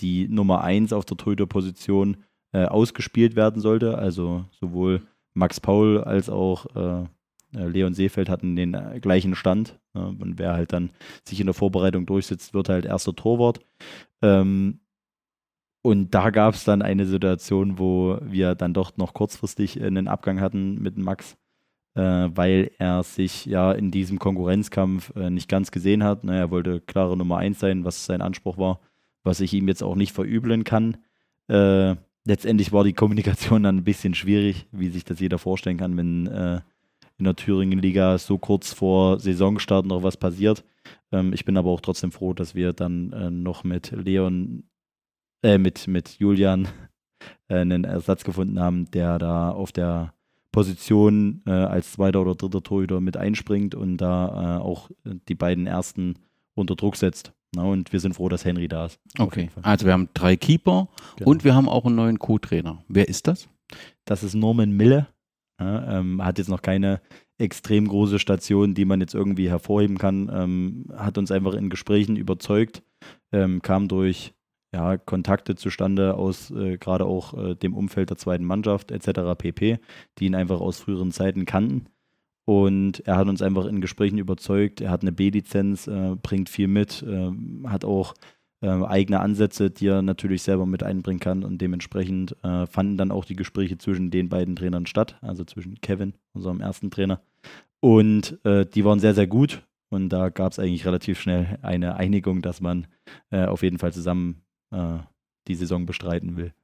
die 0.00 0.28
Nummer 0.28 0.62
1 0.62 0.92
auf 0.92 1.06
der 1.06 1.16
Torhüter-Position 1.16 2.18
ausgespielt 2.52 3.34
werden 3.34 3.62
sollte. 3.62 3.96
Also 3.96 4.44
sowohl 4.60 5.00
Max 5.34 5.58
Paul 5.60 6.02
als 6.02 6.30
auch 6.30 6.66
äh, 6.76 7.06
Leon 7.54 7.94
Seefeld 7.94 8.28
hatten 8.28 8.56
den 8.56 8.74
äh, 8.74 9.00
gleichen 9.00 9.34
Stand. 9.34 9.78
und 9.92 10.38
wer 10.38 10.52
halt 10.54 10.72
dann 10.72 10.90
sich 11.24 11.40
in 11.40 11.46
der 11.46 11.54
Vorbereitung 11.54 12.06
durchsetzt, 12.06 12.54
wird 12.54 12.68
halt 12.68 12.84
erster 12.84 13.14
Torwart. 13.14 13.60
Ähm, 14.22 14.80
und 15.86 16.14
da 16.14 16.30
gab 16.30 16.54
es 16.54 16.64
dann 16.64 16.80
eine 16.80 17.04
Situation, 17.04 17.78
wo 17.78 18.18
wir 18.22 18.54
dann 18.54 18.72
doch 18.72 18.96
noch 18.96 19.12
kurzfristig 19.12 19.82
einen 19.82 20.08
Abgang 20.08 20.40
hatten 20.40 20.80
mit 20.80 20.96
Max, 20.96 21.36
äh, 21.94 22.00
weil 22.00 22.70
er 22.78 23.02
sich 23.02 23.44
ja 23.44 23.70
in 23.70 23.90
diesem 23.90 24.18
Konkurrenzkampf 24.18 25.14
äh, 25.14 25.28
nicht 25.28 25.46
ganz 25.46 25.70
gesehen 25.72 26.02
hat. 26.02 26.24
Ne, 26.24 26.38
er 26.38 26.50
wollte 26.50 26.80
klare 26.80 27.18
Nummer 27.18 27.36
eins 27.36 27.60
sein, 27.60 27.84
was 27.84 28.06
sein 28.06 28.22
Anspruch 28.22 28.56
war, 28.56 28.80
was 29.24 29.40
ich 29.40 29.52
ihm 29.52 29.68
jetzt 29.68 29.82
auch 29.82 29.94
nicht 29.94 30.12
verübeln 30.12 30.64
kann. 30.64 30.96
Äh, 31.48 31.96
letztendlich 32.24 32.72
war 32.72 32.84
die 32.84 32.94
Kommunikation 32.94 33.64
dann 33.64 33.76
ein 33.76 33.84
bisschen 33.84 34.14
schwierig, 34.14 34.66
wie 34.72 34.88
sich 34.88 35.04
das 35.04 35.20
jeder 35.20 35.36
vorstellen 35.38 35.76
kann, 35.76 35.98
wenn 35.98 36.26
äh, 36.28 36.60
in 37.18 37.24
der 37.24 37.36
Thüringen-Liga 37.36 38.18
so 38.18 38.38
kurz 38.38 38.72
vor 38.72 39.20
Saisonstart 39.20 39.86
noch 39.86 40.02
was 40.02 40.16
passiert. 40.16 40.64
Ähm, 41.12 41.32
ich 41.32 41.44
bin 41.44 41.56
aber 41.56 41.70
auch 41.70 41.80
trotzdem 41.80 42.12
froh, 42.12 42.34
dass 42.34 42.54
wir 42.54 42.72
dann 42.72 43.12
äh, 43.12 43.30
noch 43.30 43.64
mit 43.64 43.90
Leon, 43.92 44.64
äh, 45.42 45.58
mit, 45.58 45.86
mit 45.86 46.18
Julian 46.18 46.68
äh, 47.48 47.58
einen 47.58 47.84
Ersatz 47.84 48.24
gefunden 48.24 48.60
haben, 48.60 48.90
der 48.90 49.18
da 49.18 49.50
auf 49.50 49.72
der 49.72 50.14
Position 50.52 51.42
äh, 51.46 51.50
als 51.50 51.92
zweiter 51.92 52.20
oder 52.20 52.34
dritter 52.34 52.62
Torhüter 52.62 53.00
mit 53.00 53.16
einspringt 53.16 53.74
und 53.74 53.96
da 53.96 54.58
äh, 54.58 54.62
auch 54.62 54.88
die 55.28 55.34
beiden 55.34 55.66
ersten 55.66 56.14
unter 56.54 56.76
Druck 56.76 56.96
setzt. 56.96 57.32
Na, 57.56 57.62
und 57.64 57.92
wir 57.92 58.00
sind 58.00 58.14
froh, 58.14 58.28
dass 58.28 58.44
Henry 58.44 58.68
da 58.68 58.86
ist. 58.86 59.00
Okay, 59.18 59.50
also 59.62 59.86
wir 59.86 59.92
haben 59.92 60.08
drei 60.14 60.36
Keeper 60.36 60.88
genau. 61.16 61.30
und 61.30 61.44
wir 61.44 61.54
haben 61.54 61.68
auch 61.68 61.86
einen 61.86 61.96
neuen 61.96 62.18
Co-Trainer. 62.18 62.82
Wer 62.88 63.08
ist 63.08 63.26
das? 63.26 63.48
Das 64.04 64.22
ist 64.22 64.34
Norman 64.34 64.70
Mille. 64.70 65.06
Ja, 65.60 65.98
ähm, 65.98 66.24
hat 66.24 66.38
jetzt 66.38 66.48
noch 66.48 66.62
keine 66.62 67.00
extrem 67.38 67.86
große 67.86 68.18
Station, 68.18 68.74
die 68.74 68.84
man 68.84 69.00
jetzt 69.00 69.14
irgendwie 69.14 69.48
hervorheben 69.48 69.98
kann. 69.98 70.30
Ähm, 70.32 70.86
hat 70.96 71.18
uns 71.18 71.30
einfach 71.30 71.54
in 71.54 71.70
Gesprächen 71.70 72.16
überzeugt, 72.16 72.82
ähm, 73.32 73.62
kam 73.62 73.88
durch 73.88 74.34
ja, 74.72 74.96
Kontakte 74.96 75.54
zustande 75.54 76.14
aus 76.14 76.50
äh, 76.50 76.76
gerade 76.78 77.06
auch 77.06 77.34
äh, 77.34 77.54
dem 77.54 77.74
Umfeld 77.74 78.10
der 78.10 78.16
zweiten 78.16 78.44
Mannschaft 78.44 78.90
etc. 78.90 79.38
pp, 79.38 79.78
die 80.18 80.26
ihn 80.26 80.34
einfach 80.34 80.60
aus 80.60 80.80
früheren 80.80 81.12
Zeiten 81.12 81.44
kannten. 81.46 81.86
Und 82.44 83.00
er 83.06 83.16
hat 83.16 83.28
uns 83.28 83.40
einfach 83.40 83.64
in 83.66 83.80
Gesprächen 83.80 84.18
überzeugt. 84.18 84.80
Er 84.80 84.90
hat 84.90 85.02
eine 85.02 85.12
B-Lizenz, 85.12 85.86
äh, 85.86 86.16
bringt 86.20 86.50
viel 86.50 86.68
mit, 86.68 87.02
äh, 87.02 87.30
hat 87.68 87.84
auch 87.84 88.14
eigene 88.68 89.20
Ansätze, 89.20 89.70
die 89.70 89.88
er 89.88 90.02
natürlich 90.02 90.42
selber 90.42 90.66
mit 90.66 90.82
einbringen 90.82 91.20
kann 91.20 91.44
und 91.44 91.58
dementsprechend 91.60 92.36
äh, 92.42 92.66
fanden 92.66 92.96
dann 92.96 93.10
auch 93.10 93.24
die 93.24 93.36
Gespräche 93.36 93.78
zwischen 93.78 94.10
den 94.10 94.28
beiden 94.28 94.56
Trainern 94.56 94.86
statt, 94.86 95.18
also 95.20 95.44
zwischen 95.44 95.80
Kevin, 95.80 96.14
unserem 96.32 96.60
ersten 96.60 96.90
Trainer, 96.90 97.20
und 97.84 98.38
äh, 98.46 98.64
die 98.64 98.82
waren 98.86 98.98
sehr, 98.98 99.14
sehr 99.14 99.26
gut 99.26 99.62
und 99.90 100.08
da 100.08 100.30
gab 100.30 100.52
es 100.52 100.58
eigentlich 100.58 100.86
relativ 100.86 101.20
schnell 101.20 101.58
eine 101.60 101.96
Einigung, 101.96 102.40
dass 102.40 102.62
man 102.62 102.86
äh, 103.30 103.44
auf 103.44 103.62
jeden 103.62 103.76
Fall 103.76 103.92
zusammen 103.92 104.42
äh, 104.70 105.00
die 105.48 105.54
Saison 105.54 105.84
bestreiten 105.84 106.38
will. 106.38 106.54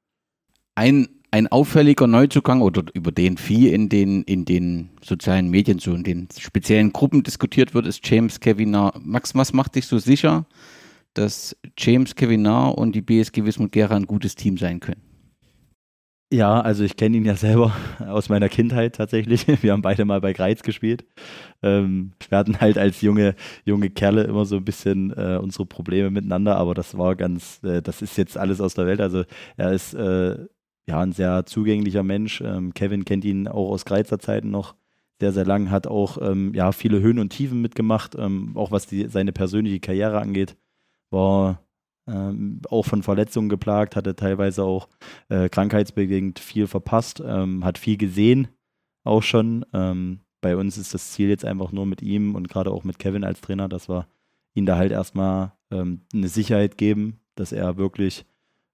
Ein, 0.74 1.08
ein 1.30 1.46
auffälliger 1.46 2.06
Neuzugang 2.06 2.62
oder 2.62 2.84
über 2.94 3.12
den 3.12 3.36
viel 3.36 3.70
in 3.70 3.90
den, 3.90 4.22
in 4.22 4.46
den 4.46 4.88
sozialen 5.02 5.50
Medien, 5.50 5.78
so 5.78 5.92
in 5.92 6.04
den 6.04 6.28
speziellen 6.38 6.90
Gruppen 6.90 7.22
diskutiert 7.22 7.74
wird, 7.74 7.86
ist 7.86 8.08
James 8.08 8.40
Keviner. 8.40 8.94
Max, 8.98 9.34
was 9.34 9.52
macht 9.52 9.74
dich 9.74 9.86
so 9.86 9.98
sicher, 9.98 10.46
dass 11.14 11.56
James 11.78 12.14
Kevinar 12.14 12.78
und 12.78 12.94
die 12.94 13.02
BSG 13.02 13.44
Wismut 13.44 13.72
Gera 13.72 13.96
ein 13.96 14.06
gutes 14.06 14.34
Team 14.34 14.58
sein 14.58 14.80
können? 14.80 15.02
Ja, 16.32 16.60
also 16.60 16.84
ich 16.84 16.96
kenne 16.96 17.16
ihn 17.16 17.24
ja 17.24 17.34
selber 17.34 17.74
aus 17.98 18.28
meiner 18.28 18.48
Kindheit 18.48 18.94
tatsächlich. 18.94 19.48
Wir 19.62 19.72
haben 19.72 19.82
beide 19.82 20.04
mal 20.04 20.20
bei 20.20 20.32
Greiz 20.32 20.62
gespielt. 20.62 21.04
Ähm, 21.62 22.12
wir 22.28 22.38
hatten 22.38 22.60
halt 22.60 22.78
als 22.78 23.00
junge, 23.00 23.34
junge 23.64 23.90
Kerle 23.90 24.22
immer 24.24 24.44
so 24.44 24.56
ein 24.56 24.64
bisschen 24.64 25.10
äh, 25.10 25.38
unsere 25.42 25.66
Probleme 25.66 26.10
miteinander, 26.10 26.56
aber 26.56 26.74
das 26.74 26.96
war 26.96 27.16
ganz, 27.16 27.60
äh, 27.64 27.82
das 27.82 28.00
ist 28.00 28.16
jetzt 28.16 28.38
alles 28.38 28.60
aus 28.60 28.74
der 28.74 28.86
Welt. 28.86 29.00
Also 29.00 29.24
er 29.56 29.72
ist 29.72 29.92
äh, 29.94 30.38
ja 30.86 31.00
ein 31.00 31.12
sehr 31.12 31.46
zugänglicher 31.46 32.04
Mensch. 32.04 32.40
Ähm, 32.40 32.74
Kevin 32.74 33.04
kennt 33.04 33.24
ihn 33.24 33.48
auch 33.48 33.70
aus 33.70 33.84
Greizer 33.84 34.20
Zeiten 34.20 34.50
noch 34.50 34.76
sehr, 35.20 35.32
sehr 35.32 35.44
lang, 35.44 35.70
hat 35.70 35.86
auch 35.86 36.18
ähm, 36.22 36.52
ja, 36.54 36.72
viele 36.72 37.00
Höhen 37.00 37.18
und 37.18 37.30
Tiefen 37.30 37.60
mitgemacht, 37.60 38.14
ähm, 38.18 38.52
auch 38.56 38.70
was 38.70 38.86
die, 38.86 39.08
seine 39.08 39.32
persönliche 39.32 39.80
Karriere 39.80 40.20
angeht, 40.20 40.56
war 41.10 41.62
ähm, 42.06 42.60
auch 42.68 42.84
von 42.84 43.02
Verletzungen 43.02 43.48
geplagt, 43.48 43.96
hatte 43.96 44.16
teilweise 44.16 44.64
auch 44.64 44.88
äh, 45.28 45.48
krankheitsbedingt 45.48 46.38
viel 46.38 46.66
verpasst, 46.66 47.22
ähm, 47.24 47.64
hat 47.64 47.78
viel 47.78 47.96
gesehen, 47.96 48.48
auch 49.04 49.22
schon. 49.22 49.64
Ähm, 49.72 50.20
bei 50.40 50.56
uns 50.56 50.78
ist 50.78 50.94
das 50.94 51.12
Ziel 51.12 51.28
jetzt 51.28 51.44
einfach 51.44 51.70
nur 51.72 51.86
mit 51.86 52.02
ihm 52.02 52.34
und 52.34 52.48
gerade 52.48 52.70
auch 52.70 52.84
mit 52.84 52.98
Kevin 52.98 53.24
als 53.24 53.40
Trainer, 53.40 53.68
dass 53.68 53.88
wir 53.88 54.06
ihn 54.54 54.66
da 54.66 54.76
halt 54.76 54.92
erstmal 54.92 55.52
ähm, 55.70 56.02
eine 56.12 56.28
Sicherheit 56.28 56.78
geben, 56.78 57.20
dass 57.34 57.52
er 57.52 57.76
wirklich 57.76 58.24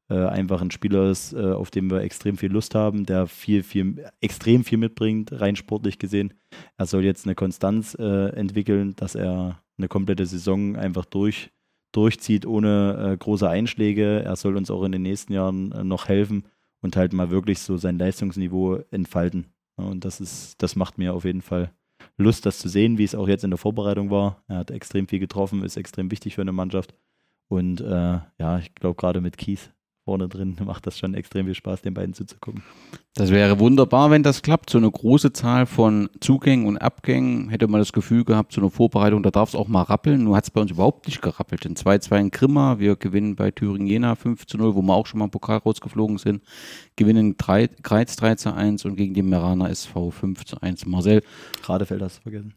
äh, 0.08 0.24
einfach 0.24 0.62
ein 0.62 0.70
Spieler 0.70 1.10
ist, 1.10 1.32
äh, 1.32 1.52
auf 1.52 1.70
den 1.70 1.90
wir 1.90 2.02
extrem 2.02 2.36
viel 2.36 2.52
Lust 2.52 2.74
haben, 2.74 3.06
der 3.06 3.26
viel, 3.26 3.62
viel, 3.62 4.08
extrem 4.20 4.64
viel 4.64 4.78
mitbringt, 4.78 5.32
rein 5.40 5.56
sportlich 5.56 5.98
gesehen. 5.98 6.34
Er 6.76 6.86
soll 6.86 7.04
jetzt 7.04 7.26
eine 7.26 7.34
Konstanz 7.34 7.96
äh, 7.98 8.28
entwickeln, 8.30 8.94
dass 8.94 9.14
er 9.16 9.60
eine 9.76 9.88
komplette 9.88 10.24
Saison 10.24 10.76
einfach 10.76 11.04
durch 11.04 11.50
durchzieht 11.96 12.46
ohne 12.46 13.12
äh, 13.12 13.16
große 13.16 13.48
Einschläge. 13.48 14.22
Er 14.22 14.36
soll 14.36 14.56
uns 14.56 14.70
auch 14.70 14.84
in 14.84 14.92
den 14.92 15.02
nächsten 15.02 15.32
Jahren 15.32 15.72
äh, 15.72 15.84
noch 15.84 16.08
helfen 16.08 16.44
und 16.80 16.96
halt 16.96 17.12
mal 17.12 17.30
wirklich 17.30 17.60
so 17.60 17.76
sein 17.76 17.98
Leistungsniveau 17.98 18.80
entfalten. 18.90 19.46
Und 19.76 20.04
das 20.04 20.20
ist, 20.20 20.62
das 20.62 20.76
macht 20.76 20.98
mir 20.98 21.14
auf 21.14 21.24
jeden 21.24 21.42
Fall 21.42 21.72
Lust, 22.18 22.46
das 22.46 22.58
zu 22.58 22.68
sehen, 22.68 22.98
wie 22.98 23.04
es 23.04 23.14
auch 23.14 23.28
jetzt 23.28 23.44
in 23.44 23.50
der 23.50 23.58
Vorbereitung 23.58 24.10
war. 24.10 24.42
Er 24.48 24.58
hat 24.58 24.70
extrem 24.70 25.08
viel 25.08 25.18
getroffen, 25.18 25.62
ist 25.62 25.76
extrem 25.76 26.10
wichtig 26.10 26.34
für 26.34 26.42
eine 26.42 26.52
Mannschaft. 26.52 26.94
Und 27.48 27.80
äh, 27.80 28.18
ja, 28.38 28.58
ich 28.58 28.74
glaube 28.74 28.96
gerade 28.96 29.20
mit 29.20 29.38
Kies 29.38 29.70
vorne 30.06 30.28
drin 30.28 30.56
macht 30.64 30.86
das 30.86 30.98
schon 30.98 31.14
extrem 31.14 31.46
viel 31.46 31.54
Spaß, 31.54 31.82
den 31.82 31.92
beiden 31.92 32.14
zuzugucken. 32.14 32.62
Das 33.14 33.30
wäre 33.30 33.58
wunderbar, 33.58 34.10
wenn 34.10 34.22
das 34.22 34.40
klappt. 34.40 34.70
So 34.70 34.78
eine 34.78 34.90
große 34.90 35.32
Zahl 35.32 35.66
von 35.66 36.08
Zugängen 36.20 36.66
und 36.66 36.78
Abgängen 36.78 37.48
hätte 37.48 37.66
man 37.66 37.80
das 37.80 37.92
Gefühl 37.92 38.24
gehabt, 38.24 38.52
so 38.52 38.60
eine 38.60 38.70
Vorbereitung, 38.70 39.22
da 39.22 39.30
darf 39.30 39.50
es 39.50 39.54
auch 39.54 39.68
mal 39.68 39.82
rappeln. 39.82 40.24
Nur 40.24 40.36
hat 40.36 40.44
es 40.44 40.50
bei 40.50 40.60
uns 40.60 40.70
überhaupt 40.70 41.06
nicht 41.06 41.20
gerappelt. 41.20 41.66
In 41.66 41.74
2-2 41.74 42.20
in 42.20 42.30
Grimma, 42.30 42.78
wir 42.78 42.96
gewinnen 42.96 43.34
bei 43.34 43.50
Thüringen 43.50 43.86
Jena 43.86 44.14
5 44.14 44.44
0, 44.54 44.74
wo 44.74 44.82
wir 44.82 44.94
auch 44.94 45.06
schon 45.06 45.18
mal 45.18 45.24
im 45.24 45.30
Pokal 45.30 45.58
rausgeflogen 45.58 46.18
sind, 46.18 46.42
gewinnen 46.94 47.36
3, 47.36 47.68
Kreiz 47.82 48.16
3 48.16 48.52
1 48.52 48.84
und 48.84 48.96
gegen 48.96 49.12
die 49.12 49.22
Meraner 49.22 49.70
SV 49.70 50.10
5 50.10 50.42
1. 50.60 50.86
Marcel. 50.86 51.22
Radefeld 51.64 52.02
hast 52.02 52.18
du 52.18 52.22
vergessen. 52.22 52.54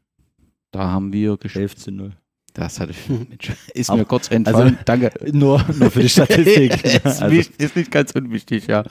Da 0.72 0.92
haben 0.92 1.12
wir 1.12 1.38
gespielt. 1.38 1.64
11 1.64 1.76
zu 1.78 1.92
0. 1.92 2.12
Das 2.54 2.80
hatte 2.80 2.92
ich, 2.92 3.52
ist 3.74 3.92
mir 3.92 4.06
kurz 4.06 4.30
entfallen. 4.32 4.74
Also, 4.74 4.78
Danke. 4.86 5.12
Nur, 5.32 5.64
nur 5.78 5.92
für 5.92 6.02
die 6.02 6.10
Statistik. 6.10 6.84
ist, 6.84 7.06
also. 7.06 7.28
nicht, 7.28 7.56
ist, 7.62 7.76
nicht, 7.76 7.92
ganz 7.92 8.12
unwichtig, 8.12 8.68
ja. 8.68 8.84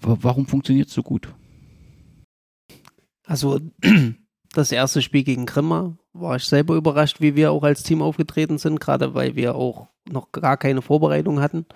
Warum 0.00 0.46
funktioniert 0.46 0.88
es 0.88 0.94
so 0.94 1.02
gut? 1.02 1.28
Also, 3.24 3.60
das 4.52 4.72
erste 4.72 5.02
Spiel 5.02 5.24
gegen 5.24 5.46
Grimma 5.46 5.96
war 6.12 6.36
ich 6.36 6.44
selber 6.44 6.76
überrascht, 6.76 7.20
wie 7.20 7.36
wir 7.36 7.52
auch 7.52 7.62
als 7.62 7.82
Team 7.82 8.02
aufgetreten 8.02 8.58
sind, 8.58 8.80
gerade 8.80 9.14
weil 9.14 9.36
wir 9.36 9.54
auch 9.54 9.88
noch 10.08 10.32
gar 10.32 10.56
keine 10.56 10.82
Vorbereitung 10.82 11.40
hatten. 11.40 11.66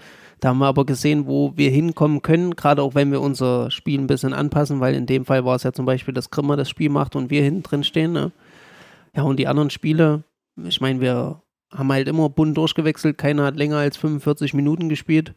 Da 0.40 0.48
haben 0.48 0.59
wir 0.59 0.66
aber 0.66 0.87
gesehen, 0.87 1.26
wo 1.26 1.52
wir 1.56 1.70
hinkommen 1.70 2.22
können, 2.22 2.56
gerade 2.56 2.83
auch 2.83 2.94
wenn 2.94 3.12
wir 3.12 3.20
unser 3.20 3.70
Spiel 3.70 4.00
ein 4.00 4.06
bisschen 4.06 4.33
anpassen, 4.33 4.80
weil 4.80 4.94
in 4.94 5.04
dem 5.04 5.26
Fall 5.26 5.44
war 5.44 5.56
es 5.56 5.64
ja 5.64 5.72
zum 5.72 5.85
Beispiel, 5.85 6.14
dass 6.14 6.30
Grimma 6.30 6.56
das 6.56 6.70
Spiel 6.70 6.88
macht 6.88 7.14
und 7.14 7.28
wir 7.28 7.42
hinten 7.42 7.62
drin 7.62 7.85
stehen. 7.85 8.12
Ne? 8.12 8.33
Ja, 9.14 9.22
und 9.22 9.38
die 9.38 9.48
anderen 9.48 9.68
Spiele, 9.68 10.24
ich 10.66 10.81
meine, 10.81 11.01
wir 11.01 11.42
haben 11.73 11.92
halt 11.92 12.09
immer 12.09 12.29
bunt 12.29 12.57
durchgewechselt, 12.57 13.18
keiner 13.18 13.44
hat 13.44 13.57
länger 13.57 13.79
als 13.79 13.96
45 13.96 14.55
Minuten 14.55 14.88
gespielt. 14.88 15.35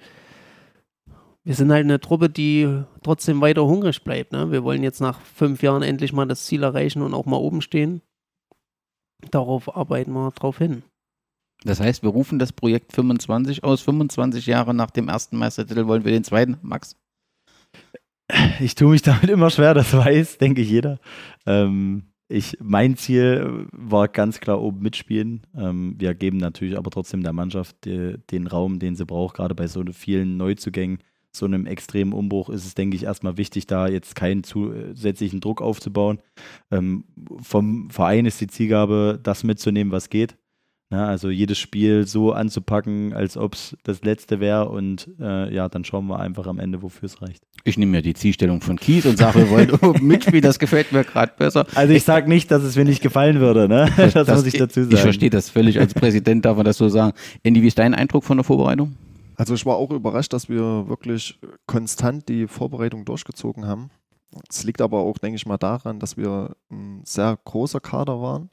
Wir 1.43 1.55
sind 1.55 1.71
halt 1.71 1.83
eine 1.83 1.99
Truppe, 1.99 2.29
die 2.29 2.83
trotzdem 3.03 3.41
weiter 3.41 3.65
hungrig 3.65 4.03
bleibt. 4.03 4.31
Ne? 4.31 4.51
Wir 4.51 4.63
wollen 4.63 4.81
jetzt 4.81 5.01
nach 5.01 5.19
fünf 5.21 5.61
Jahren 5.61 5.83
endlich 5.83 6.13
mal 6.13 6.25
das 6.25 6.45
Ziel 6.45 6.63
erreichen 6.63 7.01
und 7.01 7.13
auch 7.13 7.25
mal 7.25 7.37
oben 7.37 7.61
stehen. 7.61 8.01
Darauf 9.29 9.75
arbeiten 9.75 10.13
wir 10.13 10.31
drauf 10.31 10.57
hin. 10.57 10.83
Das 11.65 11.79
heißt, 11.79 12.03
wir 12.03 12.09
rufen 12.09 12.39
das 12.39 12.53
Projekt 12.53 12.93
25 12.93 13.63
aus. 13.63 13.81
25 13.81 14.45
Jahre 14.45 14.73
nach 14.73 14.91
dem 14.91 15.09
ersten 15.09 15.37
Meistertitel 15.37 15.87
wollen 15.87 16.05
wir 16.05 16.11
den 16.11 16.23
zweiten, 16.23 16.57
Max? 16.61 16.95
Ich 18.59 18.75
tue 18.75 18.91
mich 18.91 19.01
damit 19.01 19.29
immer 19.29 19.49
schwer, 19.49 19.73
das 19.73 19.93
weiß, 19.93 20.37
denke 20.37 20.61
ich 20.61 20.69
jeder. 20.69 20.99
Ähm, 21.45 22.12
ich, 22.27 22.57
mein 22.61 22.95
Ziel 22.97 23.67
war 23.71 24.07
ganz 24.07 24.39
klar 24.39 24.61
oben 24.61 24.81
mitspielen. 24.81 25.41
Ähm, 25.55 25.95
wir 25.97 26.13
geben 26.15 26.37
natürlich 26.37 26.77
aber 26.77 26.89
trotzdem 26.89 27.23
der 27.23 27.33
Mannschaft 27.33 27.85
die, 27.85 28.17
den 28.31 28.47
Raum, 28.47 28.79
den 28.79 28.95
sie 28.95 29.05
braucht, 29.05 29.35
gerade 29.35 29.55
bei 29.55 29.67
so 29.67 29.83
vielen 29.91 30.37
Neuzugängen, 30.37 30.99
so 31.35 31.45
einem 31.45 31.65
extremen 31.65 32.13
Umbruch 32.13 32.49
ist 32.49 32.65
es, 32.65 32.75
denke 32.75 32.95
ich, 32.95 33.03
erstmal 33.03 33.37
wichtig, 33.37 33.65
da 33.65 33.87
jetzt 33.87 34.15
keinen 34.15 34.43
zusätzlichen 34.43 35.41
Druck 35.41 35.61
aufzubauen. 35.61 36.19
Ähm, 36.69 37.05
vom 37.41 37.89
Verein 37.89 38.25
ist 38.25 38.39
die 38.39 38.47
Zielgabe, 38.47 39.19
das 39.21 39.43
mitzunehmen, 39.43 39.91
was 39.91 40.09
geht. 40.09 40.37
Ja, 40.93 41.07
also 41.07 41.31
jedes 41.31 41.57
Spiel 41.57 42.05
so 42.05 42.33
anzupacken, 42.33 43.13
als 43.13 43.35
ob 43.35 43.55
es 43.55 43.75
das 43.81 44.03
letzte 44.03 44.39
wäre 44.39 44.69
und 44.69 45.09
äh, 45.19 45.51
ja, 45.51 45.67
dann 45.67 45.83
schauen 45.83 46.05
wir 46.05 46.19
einfach 46.19 46.45
am 46.45 46.59
Ende, 46.59 46.83
wofür 46.83 47.07
es 47.07 47.19
reicht. 47.19 47.41
Ich 47.63 47.79
nehme 47.79 47.97
ja 47.97 48.01
die 48.03 48.13
Zielstellung 48.13 48.61
von 48.61 48.77
Kies 48.77 49.07
und 49.07 49.17
sage, 49.17 49.39
wir 49.39 49.49
wollen 49.49 49.71
mitspielen, 50.05 50.43
das 50.43 50.59
gefällt 50.59 50.91
mir 50.91 51.03
gerade 51.03 51.33
besser. 51.35 51.65
Also 51.73 51.95
ich 51.95 52.03
sage 52.03 52.29
nicht, 52.29 52.51
dass 52.51 52.61
es 52.61 52.75
mir 52.75 52.85
nicht 52.85 53.01
gefallen 53.01 53.39
würde, 53.39 53.67
ne? 53.67 53.89
Das, 53.97 54.13
das 54.13 54.37
muss 54.37 54.45
ich 54.45 54.59
dazu 54.59 54.83
sagen. 54.83 54.93
Ich 54.93 54.99
verstehe 54.99 55.31
das 55.31 55.49
völlig, 55.49 55.79
als 55.79 55.95
Präsident 55.95 56.45
darf 56.45 56.57
man 56.57 56.65
das 56.65 56.77
so 56.77 56.87
sagen. 56.89 57.17
Andy, 57.41 57.63
wie 57.63 57.67
ist 57.67 57.79
dein 57.79 57.95
Eindruck 57.95 58.23
von 58.23 58.37
der 58.37 58.43
Vorbereitung? 58.43 58.95
Also 59.35 59.55
ich 59.55 59.65
war 59.65 59.77
auch 59.77 59.89
überrascht, 59.89 60.31
dass 60.33 60.47
wir 60.47 60.87
wirklich 60.87 61.39
konstant 61.65 62.29
die 62.29 62.45
Vorbereitung 62.45 63.03
durchgezogen 63.03 63.65
haben. 63.65 63.89
Es 64.47 64.63
liegt 64.63 64.81
aber 64.81 64.99
auch, 64.99 65.17
denke 65.17 65.37
ich 65.37 65.47
mal, 65.47 65.57
daran, 65.57 65.99
dass 65.99 66.17
wir 66.17 66.55
ein 66.71 67.01
sehr 67.03 67.39
großer 67.45 67.79
Kader 67.79 68.21
waren 68.21 68.51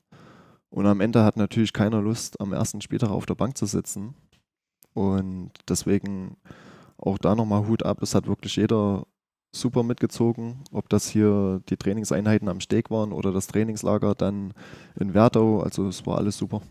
und 0.70 0.86
am 0.86 1.00
Ende 1.00 1.24
hat 1.24 1.36
natürlich 1.36 1.72
keiner 1.72 2.00
Lust, 2.00 2.40
am 2.40 2.52
ersten 2.52 2.80
Spieltag 2.80 3.10
auf 3.10 3.26
der 3.26 3.34
Bank 3.34 3.58
zu 3.58 3.66
sitzen. 3.66 4.14
Und 4.94 5.50
deswegen 5.68 6.36
auch 6.96 7.18
da 7.18 7.34
nochmal 7.34 7.66
Hut 7.66 7.84
ab. 7.84 8.02
Es 8.02 8.14
hat 8.14 8.26
wirklich 8.26 8.56
jeder 8.56 9.06
super 9.52 9.82
mitgezogen. 9.82 10.62
Ob 10.70 10.88
das 10.88 11.08
hier 11.08 11.60
die 11.68 11.76
Trainingseinheiten 11.76 12.48
am 12.48 12.60
Steg 12.60 12.90
waren 12.90 13.12
oder 13.12 13.32
das 13.32 13.48
Trainingslager 13.48 14.14
dann 14.14 14.54
in 14.98 15.12
Werdau. 15.12 15.60
Also 15.60 15.88
es 15.88 16.06
war 16.06 16.18
alles 16.18 16.38
super. 16.38 16.62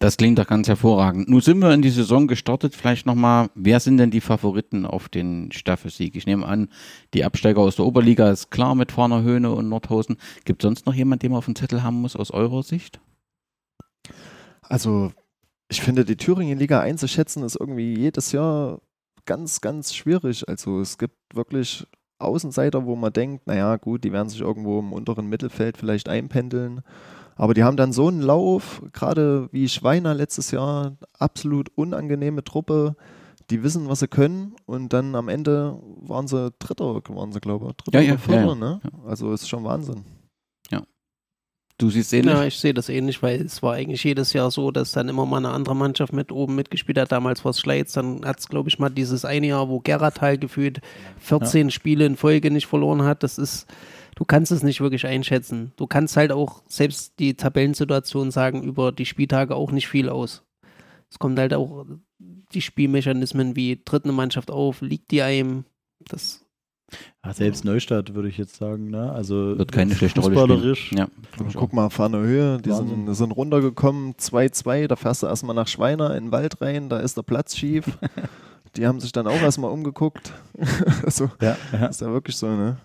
Das 0.00 0.16
klingt 0.16 0.38
doch 0.38 0.48
ganz 0.48 0.66
hervorragend. 0.66 1.28
Nun 1.28 1.40
sind 1.40 1.60
wir 1.60 1.72
in 1.72 1.82
die 1.82 1.90
Saison 1.90 2.26
gestartet. 2.26 2.74
Vielleicht 2.74 3.06
nochmal, 3.06 3.50
wer 3.54 3.78
sind 3.78 3.98
denn 3.98 4.10
die 4.10 4.20
Favoriten 4.20 4.84
auf 4.84 5.08
den 5.08 5.52
Staffelsieg? 5.52 6.16
Ich 6.16 6.26
nehme 6.26 6.44
an, 6.44 6.68
die 7.14 7.24
Absteiger 7.24 7.60
aus 7.60 7.76
der 7.76 7.86
Oberliga 7.86 8.30
ist 8.30 8.50
klar 8.50 8.74
mit 8.74 8.90
Farner 8.90 9.22
Höhne 9.22 9.52
und 9.52 9.68
Nordhausen. 9.68 10.16
Gibt 10.44 10.62
es 10.62 10.66
sonst 10.66 10.86
noch 10.86 10.94
jemanden, 10.94 11.20
den 11.20 11.30
man 11.30 11.38
auf 11.38 11.44
dem 11.44 11.54
Zettel 11.54 11.84
haben 11.84 12.00
muss 12.00 12.16
aus 12.16 12.32
eurer 12.32 12.64
Sicht? 12.64 13.00
Also, 14.72 15.12
ich 15.68 15.82
finde, 15.82 16.06
die 16.06 16.16
Thüringen-Liga 16.16 16.80
einzuschätzen 16.80 17.42
ist 17.42 17.60
irgendwie 17.60 17.94
jedes 17.94 18.32
Jahr 18.32 18.80
ganz, 19.26 19.60
ganz 19.60 19.94
schwierig. 19.94 20.48
Also, 20.48 20.80
es 20.80 20.96
gibt 20.96 21.14
wirklich 21.34 21.86
Außenseiter, 22.18 22.86
wo 22.86 22.96
man 22.96 23.12
denkt, 23.12 23.46
naja, 23.46 23.76
gut, 23.76 24.02
die 24.02 24.12
werden 24.12 24.30
sich 24.30 24.40
irgendwo 24.40 24.78
im 24.78 24.94
unteren 24.94 25.26
Mittelfeld 25.26 25.76
vielleicht 25.76 26.08
einpendeln. 26.08 26.80
Aber 27.36 27.52
die 27.52 27.64
haben 27.64 27.76
dann 27.76 27.92
so 27.92 28.08
einen 28.08 28.22
Lauf, 28.22 28.82
gerade 28.94 29.50
wie 29.52 29.68
Schweiner 29.68 30.14
letztes 30.14 30.52
Jahr, 30.52 30.96
absolut 31.18 31.68
unangenehme 31.74 32.42
Truppe. 32.42 32.96
Die 33.50 33.62
wissen, 33.62 33.90
was 33.90 34.00
sie 34.00 34.08
können 34.08 34.54
und 34.64 34.94
dann 34.94 35.14
am 35.14 35.28
Ende 35.28 35.78
waren 36.00 36.28
sie 36.28 36.50
Dritter, 36.58 37.02
waren 37.10 37.32
sie, 37.32 37.40
glaube 37.40 37.66
ich. 37.68 37.76
Dritter 37.76 38.00
ja, 38.00 38.06
ja, 38.06 38.12
oder 38.14 38.22
Vierter, 38.22 38.46
ja, 38.46 38.54
ne? 38.54 38.80
Also 39.06 39.34
ist 39.34 39.50
schon 39.50 39.64
Wahnsinn. 39.64 40.06
Du 41.78 41.90
siehst 41.90 42.12
ähnlich? 42.12 42.34
Ja, 42.34 42.44
ich 42.44 42.56
sehe 42.56 42.74
das 42.74 42.88
ähnlich, 42.88 43.22
weil 43.22 43.40
es 43.40 43.62
war 43.62 43.74
eigentlich 43.74 44.04
jedes 44.04 44.32
Jahr 44.32 44.50
so, 44.50 44.70
dass 44.70 44.92
dann 44.92 45.08
immer 45.08 45.26
mal 45.26 45.38
eine 45.38 45.50
andere 45.50 45.74
Mannschaft 45.74 46.12
mit 46.12 46.30
oben 46.30 46.54
mitgespielt 46.54 46.98
hat. 46.98 47.10
Damals 47.10 47.44
war 47.44 47.50
es 47.50 47.60
Schleiz, 47.60 47.92
dann 47.92 48.24
hat 48.24 48.38
es, 48.38 48.48
glaube 48.48 48.68
ich, 48.68 48.78
mal 48.78 48.90
dieses 48.90 49.24
eine 49.24 49.48
Jahr, 49.48 49.68
wo 49.68 49.80
Geratal 49.80 50.38
gefühlt 50.38 50.80
14 51.18 51.68
ja. 51.68 51.70
Spiele 51.70 52.06
in 52.06 52.16
Folge 52.16 52.50
nicht 52.50 52.66
verloren 52.66 53.02
hat. 53.02 53.22
Das 53.22 53.38
ist, 53.38 53.66
du 54.14 54.24
kannst 54.24 54.52
es 54.52 54.62
nicht 54.62 54.80
wirklich 54.80 55.06
einschätzen. 55.06 55.72
Du 55.76 55.86
kannst 55.86 56.16
halt 56.16 56.30
auch 56.30 56.62
selbst 56.68 57.18
die 57.18 57.34
Tabellensituation 57.34 58.30
sagen 58.30 58.62
über 58.62 58.92
die 58.92 59.06
Spieltage 59.06 59.56
auch 59.56 59.72
nicht 59.72 59.88
viel 59.88 60.08
aus. 60.08 60.44
Es 61.10 61.18
kommt 61.18 61.38
halt 61.38 61.52
auch 61.52 61.84
die 62.18 62.62
Spielmechanismen 62.62 63.56
wie 63.56 63.82
tritt 63.82 64.04
eine 64.04 64.12
Mannschaft 64.12 64.50
auf, 64.50 64.80
liegt 64.82 65.10
die 65.10 65.22
einem. 65.22 65.64
Das 66.08 66.41
ja, 67.24 67.32
selbst 67.32 67.64
Neustadt 67.64 68.14
würde 68.14 68.28
ich 68.28 68.36
jetzt 68.36 68.56
sagen, 68.56 68.90
ne? 68.90 69.12
Also 69.12 69.56
wird 69.58 69.70
keine 69.70 69.94
schlechte 69.94 70.20
Rolle 70.20 70.74
spielen. 70.74 70.98
Ja, 70.98 71.46
guck 71.54 71.72
mal, 71.72 71.88
Fahne 71.90 72.18
Höhe, 72.18 72.58
die 72.58 72.72
sind, 72.72 73.14
sind, 73.14 73.30
runtergekommen, 73.30 74.14
2-2, 74.14 74.88
da 74.88 74.96
fährst 74.96 75.22
du 75.22 75.26
erstmal 75.26 75.54
nach 75.54 75.68
Schweiner 75.68 76.16
in 76.16 76.24
den 76.24 76.32
Wald 76.32 76.60
rein, 76.60 76.88
da 76.88 76.98
ist 76.98 77.16
der 77.16 77.22
Platz 77.22 77.56
schief. 77.56 77.86
die 78.76 78.86
haben 78.86 79.00
sich 79.00 79.12
dann 79.12 79.26
auch 79.26 79.40
erstmal 79.40 79.70
umgeguckt. 79.70 80.32
also, 81.04 81.30
ja, 81.40 81.56
ja. 81.72 81.86
ist 81.86 82.00
ja 82.00 82.10
wirklich 82.10 82.36
so, 82.36 82.48
ne? 82.48 82.78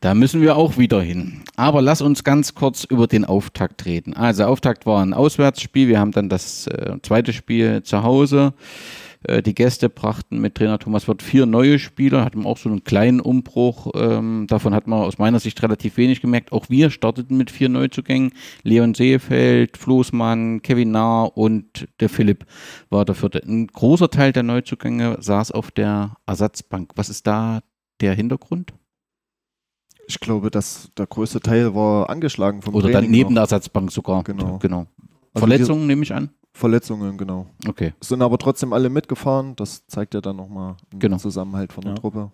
Da 0.00 0.14
müssen 0.14 0.40
wir 0.40 0.56
auch 0.56 0.78
wieder 0.78 1.02
hin. 1.02 1.42
Aber 1.56 1.82
lass 1.82 2.00
uns 2.00 2.24
ganz 2.24 2.54
kurz 2.54 2.84
über 2.84 3.06
den 3.06 3.26
Auftakt 3.26 3.84
reden. 3.84 4.14
Also 4.14 4.44
Auftakt 4.44 4.86
war 4.86 5.02
ein 5.02 5.12
Auswärtsspiel, 5.12 5.88
wir 5.88 6.00
haben 6.00 6.12
dann 6.12 6.30
das 6.30 6.66
äh, 6.68 6.96
zweite 7.02 7.34
Spiel 7.34 7.82
zu 7.82 8.02
Hause 8.02 8.54
Äh, 9.22 9.42
die 9.42 9.54
Gäste 9.54 9.88
brachten 9.88 10.40
mit 10.40 10.54
Trainer 10.54 10.78
Thomas 10.78 11.06
Wirth 11.06 11.22
vier 11.22 11.46
neue 11.46 11.78
Spieler, 11.78 12.24
hatten 12.24 12.46
auch 12.46 12.56
so 12.56 12.68
einen 12.68 12.84
kleinen 12.84 13.20
Umbruch. 13.20 13.90
Ähm, 13.94 14.46
davon 14.48 14.74
hat 14.74 14.86
man 14.86 15.00
aus 15.00 15.18
meiner 15.18 15.40
Sicht 15.40 15.62
relativ 15.62 15.96
wenig 15.96 16.20
gemerkt. 16.20 16.52
Auch 16.52 16.68
wir 16.68 16.90
starteten 16.90 17.36
mit 17.36 17.50
vier 17.50 17.68
Neuzugängen. 17.68 18.32
Leon 18.62 18.94
Seefeld, 18.94 19.76
Floßmann, 19.76 20.62
Kevin 20.62 20.90
Nahr 20.90 21.36
und 21.36 21.88
der 22.00 22.08
Philipp 22.08 22.46
war 22.88 23.04
der 23.04 23.14
vierte. 23.14 23.42
Ein 23.44 23.66
großer 23.66 24.10
Teil 24.10 24.32
der 24.32 24.42
Neuzugänge 24.42 25.18
saß 25.20 25.52
auf 25.52 25.70
der 25.70 26.16
Ersatzbank. 26.26 26.92
Was 26.96 27.08
ist 27.08 27.26
da 27.26 27.60
der 28.00 28.14
Hintergrund? 28.14 28.72
Ich 30.06 30.18
glaube, 30.18 30.50
dass 30.50 30.90
der 30.96 31.06
größte 31.06 31.40
Teil 31.40 31.74
war 31.74 32.10
angeschlagen 32.10 32.62
vom 32.62 32.74
Oder 32.74 32.86
dann 32.88 33.02
Training 33.02 33.10
neben 33.10 33.28
noch. 33.30 33.34
der 33.34 33.42
Ersatzbank 33.42 33.92
sogar. 33.92 34.24
Genau. 34.24 34.58
genau. 34.58 34.86
Also 35.34 35.46
Verletzungen 35.46 35.86
nehme 35.86 36.02
ich 36.02 36.12
an. 36.12 36.30
Verletzungen, 36.52 37.16
genau. 37.16 37.46
Okay. 37.68 37.94
Sind 38.00 38.22
aber 38.22 38.36
trotzdem 38.38 38.72
alle 38.72 38.90
mitgefahren. 38.90 39.54
Das 39.56 39.86
zeigt 39.86 40.14
ja 40.14 40.20
dann 40.20 40.36
nochmal 40.36 40.76
den 40.92 40.98
Genau. 41.00 41.16
Zusammenhalt 41.16 41.72
von 41.72 41.82
der 41.84 41.92
Ja. 41.92 41.98
Truppe. 41.98 42.30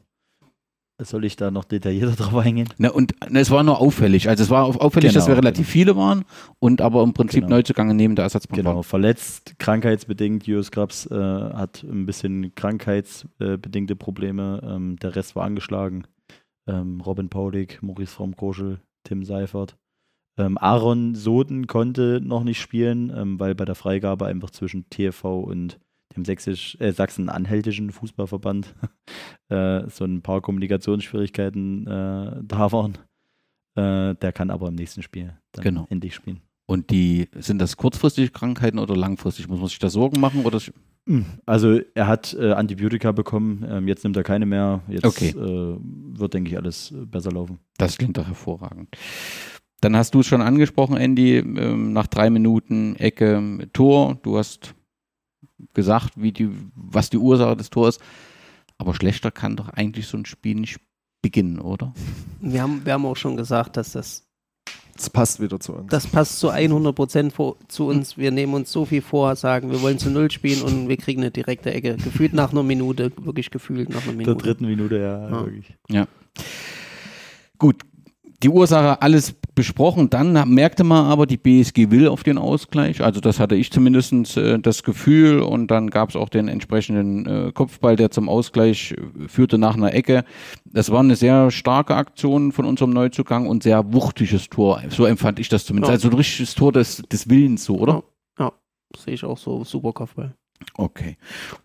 Soll 1.02 1.26
ich 1.26 1.36
da 1.36 1.50
noch 1.50 1.64
detaillierter 1.64 2.16
drauf 2.24 2.34
eingehen? 2.36 2.70
Na, 2.78 2.88
und 2.90 3.14
na, 3.28 3.38
es 3.40 3.50
war 3.50 3.62
nur 3.62 3.78
auffällig. 3.78 4.30
Also 4.30 4.42
es 4.44 4.48
war 4.48 4.64
auf- 4.64 4.80
auffällig, 4.80 5.12
dass 5.12 5.26
wir 5.26 5.34
Genau, 5.34 5.44
relativ 5.46 5.68
viele 5.68 5.94
waren 5.94 6.24
und 6.58 6.80
aber 6.80 7.02
im 7.02 7.12
Prinzip 7.12 7.42
Genau. 7.44 7.56
Neuzugange 7.56 7.92
neben 7.92 8.16
der 8.16 8.22
Ersatzbank 8.24 8.56
Genau, 8.56 8.76
waren. 8.76 8.82
verletzt, 8.82 9.56
krankheitsbedingt. 9.58 10.46
Jus 10.46 10.70
Krabs 10.70 11.04
äh, 11.10 11.14
hat 11.14 11.82
ein 11.82 12.06
bisschen 12.06 12.54
krankheitsbedingte 12.54 13.94
Probleme. 13.96 14.60
Ähm, 14.64 14.96
der 14.96 15.14
Rest 15.14 15.36
war 15.36 15.44
angeschlagen. 15.44 16.06
Ähm, 16.66 17.02
Robin 17.02 17.28
Paulik, 17.28 17.82
Maurice 17.82 18.14
Fromm-Koschel, 18.14 18.80
Tim 19.04 19.22
Seifert. 19.24 19.76
Ähm, 20.38 20.58
Aaron 20.58 21.14
Soden 21.14 21.66
konnte 21.66 22.20
noch 22.22 22.44
nicht 22.44 22.60
spielen, 22.60 23.10
ähm, 23.14 23.40
weil 23.40 23.54
bei 23.54 23.64
der 23.64 23.74
Freigabe 23.74 24.26
einfach 24.26 24.50
zwischen 24.50 24.88
TFV 24.90 25.40
und 25.40 25.78
dem 26.16 26.24
Sächsisch, 26.24 26.76
äh, 26.80 26.92
Sachsen-Anhältischen 26.92 27.90
Fußballverband 27.90 28.74
äh, 29.48 29.88
so 29.88 30.04
ein 30.04 30.22
paar 30.22 30.40
Kommunikationsschwierigkeiten 30.40 31.86
äh, 31.86 32.40
da 32.42 32.72
waren. 32.72 32.98
Äh, 33.74 34.14
der 34.14 34.32
kann 34.32 34.50
aber 34.50 34.68
im 34.68 34.74
nächsten 34.74 35.02
Spiel 35.02 35.34
dann 35.52 35.62
Genau. 35.64 35.86
endlich 35.90 36.14
spielen. 36.14 36.40
Und 36.68 36.90
die, 36.90 37.28
sind 37.38 37.58
das 37.60 37.76
kurzfristige 37.76 38.30
Krankheiten 38.30 38.78
oder 38.78 38.96
langfristig? 38.96 39.46
Muss 39.48 39.60
man 39.60 39.68
sich 39.68 39.78
da 39.78 39.88
Sorgen 39.88 40.18
machen? 40.18 40.44
Oder 40.44 40.60
Also 41.46 41.78
er 41.94 42.06
hat 42.08 42.34
äh, 42.34 42.52
Antibiotika 42.52 43.12
bekommen, 43.12 43.64
ähm, 43.68 43.86
jetzt 43.86 44.02
nimmt 44.02 44.16
er 44.16 44.24
keine 44.24 44.46
mehr. 44.46 44.80
Jetzt 44.88 45.04
Okay. 45.04 45.28
äh, 45.28 45.76
wird, 46.18 46.34
denke 46.34 46.50
ich, 46.50 46.56
alles 46.56 46.92
besser 47.06 47.30
laufen. 47.30 47.58
das 47.78 47.96
klingt 47.98 48.16
doch 48.16 48.26
hervorragend. 48.26 48.88
Dann 49.80 49.96
hast 49.96 50.14
du 50.14 50.20
es 50.20 50.26
schon 50.26 50.40
angesprochen, 50.42 50.96
Andy, 50.96 51.36
ähm, 51.36 51.92
nach 51.92 52.06
drei 52.06 52.30
Minuten 52.30 52.96
Ecke, 52.96 53.68
Tor. 53.72 54.18
Du 54.22 54.38
hast 54.38 54.74
gesagt, 55.74 56.12
wie 56.16 56.32
die, 56.32 56.50
was 56.74 57.10
die 57.10 57.18
Ursache 57.18 57.56
des 57.56 57.70
Tors 57.70 57.96
ist. 57.96 58.04
Aber 58.78 58.94
schlechter 58.94 59.30
kann 59.30 59.56
doch 59.56 59.68
eigentlich 59.70 60.06
so 60.06 60.16
ein 60.18 60.26
Spiel 60.26 60.54
nicht 60.56 60.78
beginnen, 61.22 61.58
oder? 61.60 61.94
Wir 62.40 62.62
haben, 62.62 62.82
wir 62.84 62.92
haben 62.92 63.06
auch 63.06 63.16
schon 63.16 63.36
gesagt, 63.36 63.76
dass 63.78 63.92
das, 63.92 64.26
Das 64.94 65.08
passt 65.10 65.40
wieder 65.40 65.58
zu 65.60 65.72
uns. 65.74 65.90
das 65.90 66.06
passt 66.06 66.38
zu 66.38 66.50
100 66.50 66.94
Prozent 66.94 67.34
zu 67.68 67.86
uns. 67.86 68.16
Wir 68.18 68.30
nehmen 68.30 68.52
uns 68.54 68.70
so 68.70 68.84
viel 68.84 69.00
vor, 69.02 69.34
sagen, 69.36 69.70
wir 69.70 69.80
wollen 69.82 69.98
zu 69.98 70.10
Null 70.10 70.30
spielen 70.30 70.62
und 70.62 70.88
wir 70.88 70.96
kriegen 70.98 71.22
eine 71.22 71.30
direkte 71.30 71.72
Ecke. 71.72 71.96
Gefühlt 71.96 72.32
nach 72.34 72.52
einer 72.52 72.62
Minute, 72.62 73.12
wirklich 73.22 73.50
gefühlt 73.50 73.88
nach 73.88 74.02
einer 74.02 74.12
Der 74.12 74.16
Minute. 74.26 74.36
dritten 74.44 74.66
Minute, 74.66 74.98
ja, 74.98 75.28
Ja. 75.30 75.44
wirklich. 75.44 75.74
Gut, 77.58 77.82
die 78.42 78.48
Ursache 78.48 79.00
alles 79.02 79.34
besprochen. 79.54 80.10
Dann 80.10 80.32
merkte 80.52 80.84
man 80.84 81.06
aber, 81.06 81.26
die 81.26 81.38
BSG 81.38 81.90
will 81.90 82.08
auf 82.08 82.22
den 82.22 82.38
Ausgleich. 82.38 83.02
Also 83.02 83.20
das 83.20 83.40
hatte 83.40 83.54
ich 83.54 83.72
zumindest 83.72 84.36
äh, 84.36 84.58
das 84.58 84.82
Gefühl. 84.82 85.40
Und 85.40 85.70
dann 85.70 85.90
gab 85.90 86.10
es 86.10 86.16
auch 86.16 86.28
den 86.28 86.48
entsprechenden 86.48 87.26
äh, 87.26 87.52
Kopfball, 87.52 87.96
der 87.96 88.10
zum 88.10 88.28
Ausgleich 88.28 88.92
äh, 88.92 89.28
führte 89.28 89.58
nach 89.58 89.74
einer 89.74 89.94
Ecke. 89.94 90.24
Das 90.64 90.90
war 90.90 91.00
eine 91.00 91.16
sehr 91.16 91.50
starke 91.50 91.94
Aktion 91.94 92.52
von 92.52 92.64
unserem 92.66 92.90
Neuzugang 92.90 93.46
und 93.46 93.62
sehr 93.62 93.92
wuchtiges 93.92 94.48
Tor. 94.50 94.82
So 94.90 95.06
empfand 95.06 95.38
ich 95.38 95.48
das 95.48 95.64
zumindest. 95.64 95.90
Ja. 95.90 95.94
Also 95.94 96.08
ein 96.08 96.14
richtiges 96.14 96.54
Tor 96.54 96.72
des, 96.72 97.02
des 97.10 97.30
Willens, 97.30 97.64
so, 97.64 97.76
oder? 97.76 98.02
Sehe 98.96 99.14
ich 99.14 99.24
auch 99.24 99.38
so. 99.38 99.64
Super 99.64 99.92
Kopfball. 99.92 100.34
Okay. 100.74 101.16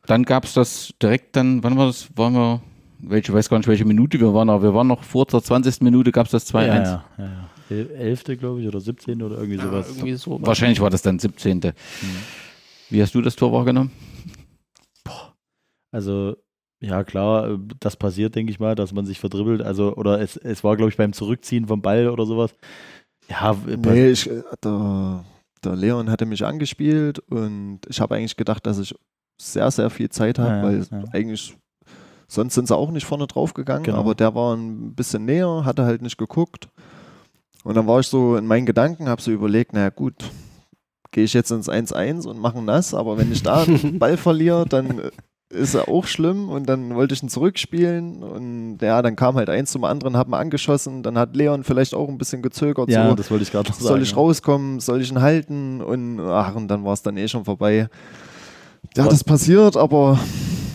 Dann 0.06 0.24
gab 0.24 0.46
es 0.46 0.54
das 0.54 0.94
direkt 1.02 1.36
dann, 1.36 1.64
wann 1.64 1.78
war 1.78 1.88
das? 1.88 2.10
Waren 2.16 2.34
wir, 2.34 2.62
welche, 3.04 3.34
weiß 3.34 3.50
gar 3.50 3.58
nicht, 3.58 3.68
welche 3.68 3.86
Minute 3.86 4.20
wir 4.20 4.34
waren, 4.34 4.50
aber 4.50 4.64
wir 4.64 4.74
waren 4.74 4.88
noch 4.88 5.04
vor 5.04 5.26
der 5.26 5.42
20. 5.42 5.82
Minute, 5.82 6.12
gab 6.12 6.26
es 6.28 6.32
das 6.32 6.54
2-1. 6.54 6.66
Ja, 6.66 6.74
ja, 6.76 6.84
ja, 7.18 7.24
ja. 7.26 7.50
El- 7.70 7.92
Elfte, 7.92 8.36
glaube 8.38 8.62
ich, 8.62 8.68
oder 8.68 8.80
17. 8.82 9.22
oder 9.22 9.38
irgendwie 9.38 9.58
sowas. 9.60 9.88
irgendwie 9.90 10.14
so. 10.16 10.40
Wahrscheinlich 10.42 10.82
war 10.82 10.90
das 10.90 11.02
dann 11.02 11.20
17. 11.20 11.58
Mhm. 11.60 11.72
Wie 12.90 13.02
hast 13.02 13.16
du 13.16 13.22
das 13.22 13.36
Tor 13.36 13.52
wahrgenommen? 13.54 13.92
Also, 15.92 16.36
ja, 16.82 17.04
klar, 17.04 17.58
das 17.80 17.96
passiert, 17.96 18.36
denke 18.36 18.52
ich 18.52 18.60
mal, 18.60 18.76
dass 18.76 18.94
man 18.94 19.06
sich 19.06 19.20
verdribbelt. 19.20 19.62
Also, 19.62 19.96
oder 19.96 20.20
es, 20.22 20.38
es 20.38 20.64
war, 20.64 20.78
glaube 20.78 20.90
ich, 20.90 20.98
beim 20.98 21.14
Zurückziehen 21.14 21.68
vom 21.68 21.82
Ball 21.82 22.08
oder 22.10 22.26
sowas. 22.26 22.56
Ja, 23.30 23.56
Nee, 23.66 24.10
ich, 24.10 24.30
äh, 24.30 24.42
der, 24.64 25.24
der 25.64 25.76
Leon 25.76 26.10
hatte 26.10 26.26
mich 26.26 26.44
angespielt 26.46 27.20
und 27.30 27.80
ich 27.88 28.02
habe 28.02 28.16
eigentlich 28.16 28.36
gedacht, 28.36 28.66
dass 28.66 28.80
ich 28.80 28.96
sehr, 29.40 29.70
sehr 29.72 29.90
viel 29.90 30.10
Zeit 30.10 30.40
habe, 30.40 30.50
Ja, 30.50 30.58
ja, 30.58 30.64
weil 30.64 30.88
ja. 31.02 31.04
eigentlich 31.14 31.56
sonst 32.32 32.54
sind 32.56 32.68
sie 32.68 32.76
auch 32.76 32.92
nicht 32.92 33.06
vorne 33.06 33.28
drauf 33.28 33.54
gegangen, 33.54 33.84
Genau. 33.84 33.98
aber 34.00 34.16
der 34.16 34.34
war 34.34 34.56
ein 34.56 34.94
bisschen 34.96 35.26
näher, 35.26 35.64
hatte 35.66 35.84
halt 35.84 36.02
nicht 36.02 36.18
geguckt. 36.18 36.70
Und 37.64 37.76
dann 37.76 37.88
war 37.88 38.00
ich 38.00 38.08
so 38.08 38.38
in 38.38 38.48
meinen 38.48 38.66
Gedanken, 38.66 39.10
habe 39.10 39.22
so 39.22 39.32
überlegt, 39.32 39.74
naja 39.74 39.90
gut, 39.90 40.16
gehe 41.12 41.26
ich 41.26 41.34
jetzt 41.34 41.52
ins 41.52 41.70
1-1 41.70 42.26
und 42.26 42.40
mache 42.40 42.64
das, 42.66 42.94
aber 42.94 43.18
wenn 43.18 43.32
ich 43.32 43.44
da 43.44 43.64
einen 43.68 44.00
Ball 44.00 44.16
verliere, 44.16 44.66
dann 44.66 45.00
äh, 45.00 45.12
ist 45.50 45.74
er 45.74 45.90
auch 45.90 46.06
schlimm 46.08 46.48
und 46.48 46.70
dann 46.70 46.96
wollte 46.96 47.14
ich 47.14 47.22
ihn 47.22 47.28
zurückspielen 47.28 48.24
und 48.24 48.78
ja, 48.82 49.02
dann 49.02 49.18
kam 49.18 49.36
halt 49.36 49.50
eins 49.50 49.72
zum 49.74 49.84
anderen, 49.84 50.16
hat 50.16 50.30
man 50.30 50.40
angeschossen, 50.40 51.04
dann 51.04 51.18
hat 51.18 51.36
Leon 51.36 51.66
vielleicht 51.66 51.94
auch 51.94 52.08
ein 52.08 52.18
bisschen 52.18 52.42
gezögert, 52.42 52.90
ja, 52.90 53.10
so, 53.10 53.16
das 53.16 53.30
wollte 53.30 53.44
ich 53.44 53.52
gerade 53.52 53.68
noch 53.70 53.76
sagen. 53.76 53.88
soll 53.90 54.02
ich 54.02 54.12
ja. 54.12 54.16
rauskommen, 54.16 54.80
soll 54.80 55.02
ich 55.02 55.12
ihn 55.12 55.20
halten 55.22 55.82
und 55.82 56.22
ach, 56.22 56.56
und 56.56 56.70
dann 56.70 56.86
war 56.86 56.94
es 56.94 57.02
dann 57.02 57.18
eh 57.18 57.28
schon 57.28 57.44
vorbei. 57.44 57.90
Ja, 58.96 59.06
das 59.06 59.24
passiert, 59.26 59.76
aber 59.76 60.18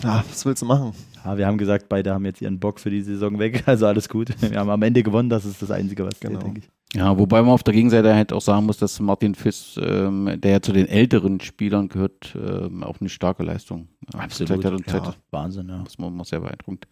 ja, 0.03 0.23
was 0.29 0.45
willst 0.45 0.61
du 0.61 0.67
machen? 0.67 0.93
Ja, 1.25 1.37
wir 1.37 1.45
haben 1.47 1.57
gesagt, 1.57 1.89
beide 1.89 2.13
haben 2.13 2.23
jetzt 2.25 2.41
ihren 2.41 2.59
Bock 2.59 2.79
für 2.79 2.89
die 2.89 3.01
Saison 3.01 3.37
weg, 3.39 3.63
also 3.67 3.85
alles 3.87 4.07
gut. 4.09 4.29
Wir 4.41 4.59
haben 4.59 4.69
am 4.69 4.81
Ende 4.81 5.03
gewonnen, 5.03 5.29
das 5.29 5.45
ist 5.45 5.61
das 5.61 5.71
Einzige, 5.71 6.05
was 6.05 6.19
Genau. 6.19 6.39
denke 6.39 6.59
ich. 6.61 6.69
Ja, 6.95 7.19
wobei 7.19 7.41
man 7.41 7.51
auf 7.51 7.63
der 7.63 7.73
Gegenseite 7.73 8.15
halt 8.15 8.31
auch 8.31 8.39
sagen 8.39 8.65
muss, 8.65 8.77
dass 8.77 9.01
Martin 9.01 9.35
Fiss, 9.35 9.77
ähm, 9.83 10.39
der 10.39 10.51
ja 10.51 10.61
zu 10.61 10.71
den 10.71 10.87
älteren 10.87 11.41
Spielern 11.41 11.89
gehört, 11.89 12.33
ähm, 12.41 12.81
auch 12.81 13.01
eine 13.01 13.09
starke 13.09 13.43
Leistung 13.43 13.89
gezeigt 14.09 14.63
hat 14.63 14.71
und 14.73 14.87
ja, 14.87 15.03
Zeit- 15.03 15.17
Wahnsinn, 15.31 15.67
ja. 15.67 15.81
Das 15.83 15.99
war 15.99 16.09
mal 16.09 16.23
sehr 16.23 16.39
beeindruckend. 16.39 16.87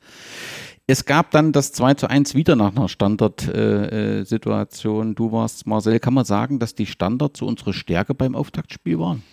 Es 0.85 1.05
gab 1.05 1.31
dann 1.31 1.53
das 1.53 1.71
2 1.71 1.93
zu 1.93 2.09
1 2.09 2.35
wieder 2.35 2.57
nach 2.57 2.75
einer 2.75 2.89
Standard-Situation. 2.89 5.15
du 5.15 5.31
warst, 5.31 5.65
Marcel, 5.65 5.97
kann 5.99 6.13
man 6.13 6.25
sagen, 6.25 6.59
dass 6.59 6.75
die 6.75 6.87
Standards 6.87 7.39
so 7.39 7.47
unsere 7.47 7.71
Stärke 7.73 8.13
beim 8.13 8.35
Auftaktspiel 8.35 8.99
waren? 8.99 9.23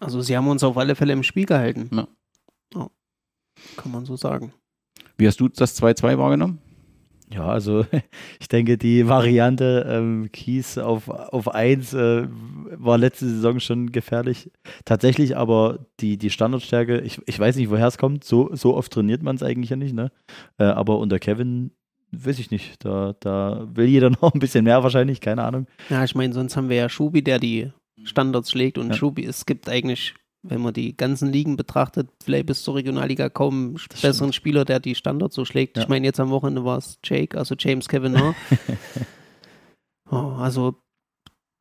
Also 0.00 0.20
sie 0.22 0.36
haben 0.36 0.48
uns 0.48 0.64
auf 0.64 0.76
alle 0.76 0.96
Fälle 0.96 1.12
im 1.12 1.22
Spiel 1.22 1.46
gehalten. 1.46 1.88
Ja. 1.94 2.08
Ja. 2.74 2.88
Kann 3.76 3.92
man 3.92 4.04
so 4.04 4.16
sagen. 4.16 4.52
Wie 5.18 5.26
hast 5.26 5.40
du 5.40 5.48
das 5.48 5.80
2-2 5.80 6.18
wahrgenommen? 6.18 6.58
Ja, 7.32 7.46
also 7.46 7.86
ich 8.40 8.48
denke, 8.48 8.76
die 8.76 9.06
Variante 9.08 9.86
ähm, 9.88 10.30
Kies 10.32 10.78
auf, 10.78 11.08
auf 11.08 11.48
1 11.54 11.94
äh, 11.94 12.26
war 12.28 12.98
letzte 12.98 13.28
Saison 13.28 13.60
schon 13.60 13.92
gefährlich. 13.92 14.50
Tatsächlich 14.84 15.36
aber 15.36 15.86
die, 16.00 16.16
die 16.18 16.30
Standardstärke, 16.30 17.00
ich, 17.00 17.20
ich 17.26 17.38
weiß 17.38 17.56
nicht, 17.56 17.70
woher 17.70 17.86
es 17.86 17.98
kommt, 17.98 18.24
so, 18.24 18.50
so 18.54 18.76
oft 18.76 18.92
trainiert 18.92 19.22
man 19.22 19.36
es 19.36 19.42
eigentlich 19.42 19.70
ja 19.70 19.76
nicht, 19.76 19.94
ne? 19.94 20.10
Äh, 20.58 20.64
aber 20.64 20.98
unter 20.98 21.18
Kevin 21.18 21.70
weiß 22.12 22.40
ich 22.40 22.50
nicht, 22.50 22.84
da, 22.84 23.14
da 23.20 23.68
will 23.72 23.86
jeder 23.86 24.10
noch 24.20 24.34
ein 24.34 24.40
bisschen 24.40 24.64
mehr 24.64 24.82
wahrscheinlich, 24.82 25.20
keine 25.20 25.44
Ahnung. 25.44 25.66
Ja, 25.88 26.02
ich 26.02 26.14
meine, 26.14 26.32
sonst 26.34 26.56
haben 26.56 26.68
wir 26.68 26.76
ja 26.76 26.88
Schubi, 26.88 27.22
der 27.22 27.38
die 27.38 27.70
Standards 28.02 28.50
schlägt 28.50 28.78
und 28.78 28.88
Ja. 28.88 28.94
Schubi, 28.94 29.24
es 29.24 29.46
gibt 29.46 29.68
eigentlich, 29.68 30.14
wenn 30.42 30.60
man 30.60 30.72
die 30.72 30.96
ganzen 30.96 31.30
Ligen 31.30 31.56
betrachtet, 31.56 32.08
vielleicht 32.22 32.46
bis 32.46 32.62
zur 32.62 32.74
Regionalliga 32.76 33.28
kaum 33.28 33.54
einen 33.54 33.80
Das 33.90 34.00
besseren 34.00 34.32
Spieler, 34.32 34.64
der 34.64 34.80
die 34.80 34.94
Standards 34.94 35.34
so 35.34 35.44
schlägt. 35.44 35.76
Ja. 35.76 35.82
Ich 35.82 35.88
meine, 35.88 36.06
jetzt 36.06 36.20
am 36.20 36.30
Wochenende 36.30 36.64
war 36.64 36.78
es 36.78 36.98
Jake, 37.04 37.36
also 37.36 37.54
James 37.58 37.88
Kavanaugh. 37.88 38.34
oh, 40.10 40.16
also 40.38 40.76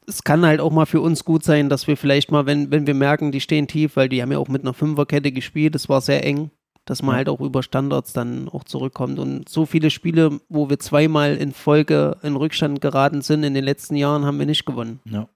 es 0.08 0.24
kann 0.24 0.46
halt 0.46 0.60
auch 0.60 0.72
mal 0.72 0.86
für 0.86 1.02
uns 1.02 1.24
gut 1.24 1.44
sein, 1.44 1.70
dass 1.70 1.88
wir 1.88 1.96
vielleicht 1.98 2.32
mal, 2.32 2.46
wenn, 2.46 2.72
wenn 2.72 2.88
wir 2.88 2.96
merken, 2.96 3.32
die 3.32 3.42
stehen 3.42 3.68
tief, 3.68 3.96
weil 3.96 4.10
die 4.10 4.22
haben 4.22 4.32
ja 4.32 4.40
auch 4.40 4.48
mit 4.48 4.64
einer 4.64 4.74
Fünferkette 4.74 5.32
gespielt, 5.32 5.76
das 5.76 5.88
war 5.88 6.02
sehr 6.02 6.26
eng, 6.26 6.50
dass 6.86 7.04
man 7.04 7.14
Ja. 7.14 7.18
halt 7.18 7.30
auch 7.30 7.42
über 7.42 7.62
Standards 7.62 8.14
dann 8.14 8.50
auch 8.50 8.64
zurückkommt. 8.64 9.20
Und 9.20 9.48
so 9.48 9.66
viele 9.68 9.92
Spiele, 9.92 10.40
wo 10.50 10.70
wir 10.70 10.80
zweimal 10.80 11.36
in 11.36 11.52
Folge 11.52 12.18
in 12.24 12.36
Rückstand 12.36 12.82
geraten 12.82 13.22
sind 13.22 13.44
in 13.44 13.54
den 13.54 13.64
letzten 13.64 13.96
Jahren, 13.96 14.26
haben 14.26 14.40
wir 14.40 14.48
nicht 14.48 14.66
gewonnen. 14.66 15.00
Ja. 15.06 15.28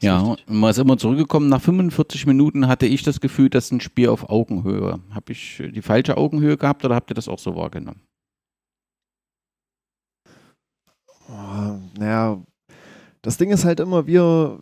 Ja, 0.00 0.20
richtig. 0.20 0.48
und 0.48 0.60
man 0.60 0.70
ist 0.70 0.78
immer 0.78 0.98
zurückgekommen. 0.98 1.48
Nach 1.48 1.60
45 1.60 2.26
Minuten 2.26 2.66
hatte 2.66 2.86
ich 2.86 3.02
das 3.02 3.20
Gefühl, 3.20 3.50
dass 3.50 3.70
ein 3.70 3.80
Spiel 3.80 4.08
auf 4.08 4.28
Augenhöhe. 4.28 5.00
Habe 5.10 5.32
ich 5.32 5.62
die 5.74 5.82
falsche 5.82 6.16
Augenhöhe 6.16 6.56
gehabt 6.56 6.84
oder 6.84 6.94
habt 6.94 7.10
ihr 7.10 7.14
das 7.14 7.28
auch 7.28 7.38
so 7.38 7.54
wahrgenommen? 7.56 8.00
Oh, 11.28 11.78
naja, 11.98 12.42
das 13.22 13.38
Ding 13.38 13.50
ist 13.50 13.64
halt 13.64 13.80
immer, 13.80 14.06
wir, 14.06 14.58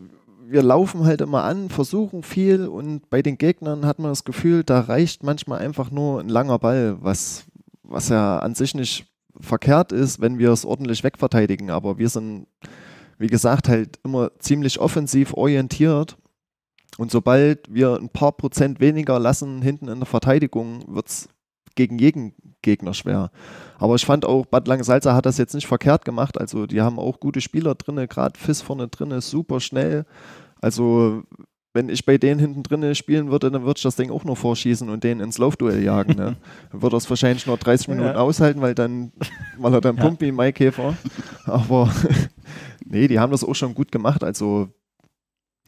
wir 0.47 0.63
laufen 0.63 1.05
halt 1.05 1.21
immer 1.21 1.43
an, 1.43 1.69
versuchen 1.69 2.23
viel 2.23 2.67
und 2.67 3.11
bei 3.11 3.21
den 3.21 3.37
Gegnern 3.37 3.85
hat 3.85 3.99
man 3.99 4.13
das 4.13 4.25
Gefühl, 4.25 4.63
da 4.63 4.81
reicht 4.81 5.25
manchmal 5.25 5.59
einfach 5.59 5.91
nur 5.91 6.21
ein 6.21 6.29
langer 6.29 6.59
Ball, 6.61 6.97
was, 7.01 7.45
was 7.83 8.09
ja 8.09 8.39
an 8.39 8.55
sich 8.55 8.75
nicht 8.75 9.07
verkehrt 9.41 9.93
ist, 9.93 10.21
wenn 10.21 10.39
wir 10.39 10.51
es 10.51 10.65
ordentlich 10.65 11.03
wegverteidigen. 11.03 11.71
Aber 11.71 11.99
wir 11.99 12.09
sind, 12.09 12.47
wie 13.23 13.29
gesagt, 13.29 13.69
halt 13.69 13.99
immer 14.05 14.33
ziemlich 14.41 14.81
offensiv 14.81 15.33
orientiert. 15.35 16.19
Und 16.99 17.11
sobald 17.11 17.73
wir 17.73 17.95
ein 17.95 18.11
paar 18.11 18.33
Prozent 18.33 18.81
weniger 18.81 19.19
lassen 19.19 19.63
hinten 19.63 19.89
in 19.89 20.01
der 20.01 20.07
Verteidigung, 20.07 20.85
wird 20.89 21.09
es 21.09 21.29
gegen 21.75 21.99
jeden 21.99 22.35
Gegner 22.61 22.93
schwer. 22.93 23.31
Aber 23.79 23.95
ich 23.95 24.05
fand 24.05 24.27
auch, 24.27 24.45
Bad 24.45 24.69
Langensalza 24.69 25.15
hat 25.15 25.25
das 25.25 25.39
jetzt 25.39 25.55
nicht 25.55 25.67
verkehrt 25.67 26.05
gemacht. 26.05 26.39
Also 26.39 26.67
die 26.67 26.83
haben 26.83 26.99
auch 26.99 27.21
gute 27.21 27.41
Spieler 27.41 27.75
drin, 27.77 27.97
gerade 28.09 28.39
Fiss 28.39 28.61
vorne 28.61 28.89
drin, 28.89 29.19
super 29.21 29.61
schnell. 29.61 30.05
Also 30.61 31.23
wenn 31.75 31.89
ich 31.89 32.05
bei 32.05 32.19
denen 32.19 32.39
hinten 32.39 32.63
drin 32.63 32.95
spielen 32.95 33.31
würde, 33.31 33.51
dann 33.51 33.63
würde 33.63 33.79
ich 33.79 33.83
das 33.83 33.97
Ding 33.97 34.11
auch 34.11 34.25
nur 34.25 34.37
vorschießen 34.37 34.89
und 34.91 35.05
den 35.05 35.21
ins 35.21 35.39
Laufduell 35.39 35.83
jagen. 35.83 36.17
Ne? 36.17 36.37
Dann 36.73 36.83
würde 36.83 36.97
er 36.97 36.99
es 36.99 37.09
wahrscheinlich 37.09 37.47
nur 37.47 37.57
30 37.57 37.89
Minuten 37.89 38.09
ja. 38.09 38.17
aushalten, 38.17 38.61
weil 38.61 38.75
dann, 38.75 39.13
weil 39.59 39.73
er 39.73 39.81
dann 39.81 39.97
ja. 39.97 40.03
pumpt 40.03 40.21
wie 40.21 40.33
Maikäfer. 40.33 40.95
Aber 41.47 41.91
nee, 42.93 43.09
die 43.09 43.19
haben 43.19 43.33
das 43.33 43.43
auch 43.43 43.55
schon 43.55 43.75
gut 43.75 43.91
gemacht. 43.91 44.23
Also 44.23 44.69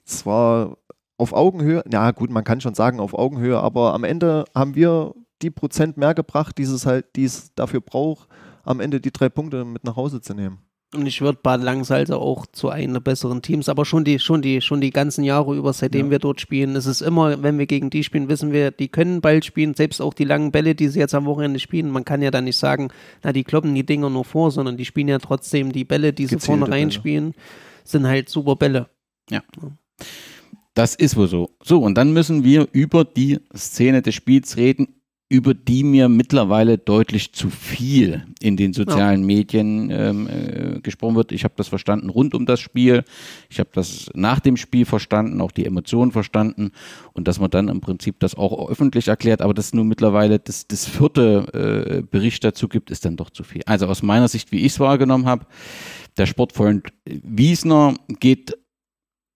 es 0.05 0.25
war 0.27 0.77
auf 1.17 1.33
Augenhöhe, 1.33 1.83
ja 1.91 2.11
gut, 2.11 2.31
man 2.31 2.45
kann 2.45 2.61
schon 2.61 2.75
sagen 2.75 3.01
auf 3.01 3.15
Augenhöhe, 3.15 3.59
aber 3.59 3.95
am 3.95 4.05
Ende 4.05 4.45
haben 4.55 4.75
wir 4.75 5.15
die 5.43 5.51
Prozent 5.51 5.97
mehr 5.97 6.15
gebracht, 6.15 6.59
die 6.59 6.63
es 6.63 6.87
halt, 6.87 7.17
die 7.17 7.25
es 7.25 7.55
dafür 7.55 7.81
braucht, 7.81 8.29
am 8.63 8.81
Ende 8.81 9.01
die 9.01 9.13
drei 9.13 9.29
Punkte 9.29 9.65
mit 9.65 9.85
nach 9.85 9.97
Hause 9.97 10.21
zu 10.21 10.35
nehmen. 10.35 10.59
Und 10.95 11.07
ich 11.07 11.21
würde 11.21 11.39
Bad 11.43 11.63
Langsalze 11.63 12.17
auch 12.17 12.47
zu 12.47 12.69
einem 12.69 12.93
der 12.93 13.01
besseren 13.01 13.43
Teams, 13.43 13.69
aber 13.69 13.85
schon 13.85 14.05
die, 14.05 14.19
schon 14.19 14.43
die, 14.43 14.61
schon 14.61 14.81
die 14.81 14.91
ganzen 14.91 15.25
Jahre 15.25 15.57
über, 15.57 15.73
seitdem 15.73 16.07
ja. 16.07 16.13
wir 16.13 16.19
dort 16.19 16.41
spielen. 16.41 16.77
Es 16.77 16.87
ist 16.87 17.01
immer, 17.01 17.43
wenn 17.43 17.59
wir 17.59 17.67
gegen 17.67 17.91
die 17.91 18.05
spielen, 18.05 18.29
wissen 18.29 18.53
wir, 18.53 18.71
die 18.71 18.89
können 18.89 19.21
Ball 19.21 19.43
spielen, 19.43 19.75
selbst 19.75 20.01
auch 20.01 20.15
die 20.15 20.25
langen 20.25 20.53
Bälle, 20.53 20.75
die 20.75 20.89
sie 20.89 21.01
jetzt 21.01 21.15
am 21.15 21.25
Wochenende 21.25 21.59
spielen. 21.59 21.91
Man 21.91 22.05
kann 22.05 22.23
ja 22.23 22.31
dann 22.31 22.45
nicht 22.45 22.57
sagen, 22.57 22.91
na, 23.23 23.33
die 23.33 23.45
kloppen 23.45 23.75
die 23.75 23.85
Dinger 23.85 24.11
nur 24.11 24.25
vor, 24.25 24.51
sondern 24.51 24.77
die 24.77 24.85
spielen 24.85 25.09
ja 25.09 25.19
trotzdem 25.19 25.73
die 25.73 25.85
Bälle, 25.85 26.13
die 26.13 26.27
sie 26.27 26.39
vorne 26.39 26.69
reinspielen, 26.69 27.35
sind 27.85 28.07
halt 28.07 28.29
super 28.29 28.57
Bälle. 28.57 28.89
Ja. 29.31 29.43
Das 30.75 30.95
ist 30.95 31.17
wohl 31.17 31.29
so. 31.29 31.51
So, 31.63 31.81
und 31.81 31.97
dann 31.97 32.13
müssen 32.13 32.45
wir 32.45 32.69
über 32.73 33.05
die 33.05 33.41
Szene 33.57 34.03
des 34.03 34.15
Spiels 34.15 34.57
reden 34.57 34.89
über 35.31 35.55
die 35.55 35.85
mir 35.85 36.09
mittlerweile 36.09 36.77
deutlich 36.77 37.33
zu 37.33 37.49
viel 37.49 38.27
in 38.41 38.57
den 38.57 38.75
sozialen 38.75 39.23
ja. 39.23 39.27
Medien 39.27 39.91
ähm, 39.91 40.29
äh, 40.29 40.81
gesprochen 40.81 41.17
wird. 41.17 41.33
Ich 41.33 41.45
habe 41.45 41.55
das 41.57 41.69
verstanden 41.69 42.11
rund 42.11 42.35
um 42.35 42.45
das 42.45 42.61
Spiel. 42.61 43.05
Ich 43.49 43.59
habe 43.59 43.71
das 43.73 44.11
nach 44.15 44.39
dem 44.39 44.57
Spiel 44.59 44.85
verstanden, 44.85 45.41
auch 45.41 45.51
die 45.51 45.65
Emotionen 45.65 46.13
verstanden 46.13 46.73
und 47.15 47.27
dass 47.27 47.41
man 47.41 47.51
dann 47.51 47.69
im 47.69 47.81
Prinzip 47.81 48.21
das 48.21 48.35
auch 48.35 48.69
öffentlich 48.69 49.09
erklärt, 49.09 49.41
aber 49.41 49.55
dass 49.55 49.67
es 49.67 49.75
nur 49.75 49.85
mittlerweile 49.85 50.39
das, 50.39 50.69
das 50.69 50.87
vierte 50.87 52.03
äh, 52.03 52.03
Bericht 52.03 52.45
dazu 52.45 52.69
gibt, 52.69 52.91
ist 52.91 53.07
dann 53.07 53.17
doch 53.17 53.31
zu 53.31 53.45
viel. 53.45 53.63
Also 53.65 53.87
aus 53.87 54.03
meiner 54.03 54.29
Sicht, 54.29 54.53
wie 54.53 54.61
ich 54.61 54.73
es 54.73 54.81
wahrgenommen 54.81 55.25
habe, 55.25 55.47
der 56.19 56.27
Sportfreund 56.27 56.93
Wiesner 57.07 57.95
geht 58.21 58.59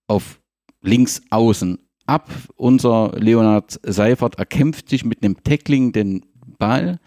auf 0.07 0.39
links 0.81 1.21
außen 1.29 1.79
ab. 2.09 2.29
Unser 2.55 3.13
Leonard 3.15 3.79
Seifert 3.83 4.39
erkämpft 4.39 4.89
sich 4.89 5.05
mit 5.05 5.23
einem 5.23 5.41
Tackling 5.43 5.91
den 5.91 6.25
Ball. 6.57 6.99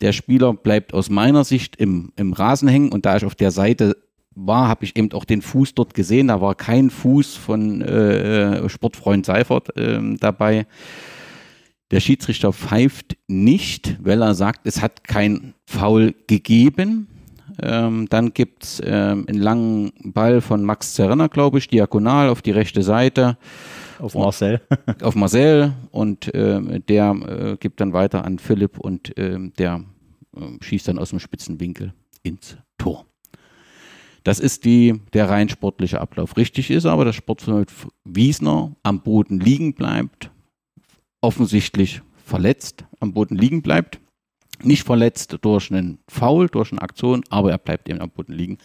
Der 0.00 0.12
Spieler 0.12 0.54
bleibt 0.54 0.94
aus 0.94 1.10
meiner 1.10 1.44
Sicht 1.44 1.76
im, 1.76 2.12
im 2.16 2.32
Rasen 2.32 2.68
hängen 2.68 2.92
und 2.92 3.04
da 3.04 3.16
ich 3.16 3.24
auf 3.24 3.34
der 3.34 3.50
Seite 3.50 3.96
war, 4.34 4.68
habe 4.68 4.84
ich 4.84 4.96
eben 4.96 5.12
auch 5.12 5.24
den 5.24 5.42
Fuß 5.42 5.74
dort 5.74 5.94
gesehen. 5.94 6.28
Da 6.28 6.40
war 6.40 6.54
kein 6.54 6.90
Fuß 6.90 7.34
von 7.34 7.82
äh, 7.82 8.68
Sportfreund 8.68 9.26
Seifert 9.26 9.76
äh, 9.76 10.00
dabei. 10.18 10.66
Der 11.90 12.00
Schiedsrichter 12.00 12.52
pfeift 12.52 13.16
nicht, 13.26 13.96
weil 14.00 14.22
er 14.22 14.34
sagt, 14.34 14.66
es 14.66 14.82
hat 14.82 15.04
kein 15.04 15.54
Foul 15.66 16.14
gegeben. 16.26 17.08
Ähm, 17.60 18.06
dann 18.08 18.34
gibt 18.34 18.64
es 18.64 18.82
ähm, 18.84 19.26
einen 19.28 19.40
langen 19.40 19.92
Ball 20.04 20.40
von 20.40 20.62
Max 20.62 20.94
Zerrenner, 20.94 21.28
glaube 21.28 21.58
ich, 21.58 21.68
diagonal 21.68 22.28
auf 22.28 22.42
die 22.42 22.50
rechte 22.52 22.82
Seite. 22.82 23.36
Auf 23.98 24.14
Marcel. 24.14 24.60
auf 25.02 25.14
Marcel 25.14 25.72
und 25.90 26.32
äh, 26.34 26.80
der 26.80 27.10
äh, 27.10 27.56
gibt 27.58 27.80
dann 27.80 27.92
weiter 27.92 28.24
an 28.24 28.38
Philipp 28.38 28.78
und 28.78 29.16
äh, 29.18 29.38
der 29.58 29.84
ähm, 30.36 30.58
schießt 30.60 30.88
dann 30.88 30.98
aus 30.98 31.10
dem 31.10 31.18
spitzen 31.18 31.60
Winkel 31.60 31.92
ins 32.22 32.56
Tor. 32.76 33.06
Das 34.24 34.40
ist 34.40 34.64
die, 34.64 35.00
der 35.12 35.30
rein 35.30 35.48
sportliche 35.48 36.00
Ablauf. 36.00 36.36
Richtig 36.36 36.70
ist 36.70 36.86
aber, 36.86 37.04
dass 37.04 37.16
Sportfreund 37.16 37.72
Wiesner 38.04 38.76
am 38.82 39.00
Boden 39.00 39.40
liegen 39.40 39.74
bleibt, 39.74 40.30
offensichtlich 41.20 42.02
verletzt 42.24 42.84
am 43.00 43.14
Boden 43.14 43.36
liegen 43.36 43.62
bleibt. 43.62 44.00
Nicht 44.62 44.82
verletzt 44.82 45.38
durch 45.42 45.70
einen 45.70 45.98
Foul, 46.08 46.48
durch 46.48 46.72
eine 46.72 46.82
Aktion, 46.82 47.22
aber 47.30 47.52
er 47.52 47.58
bleibt 47.58 47.88
eben 47.88 48.00
am 48.00 48.10
Boden 48.10 48.32
liegen. 48.32 48.58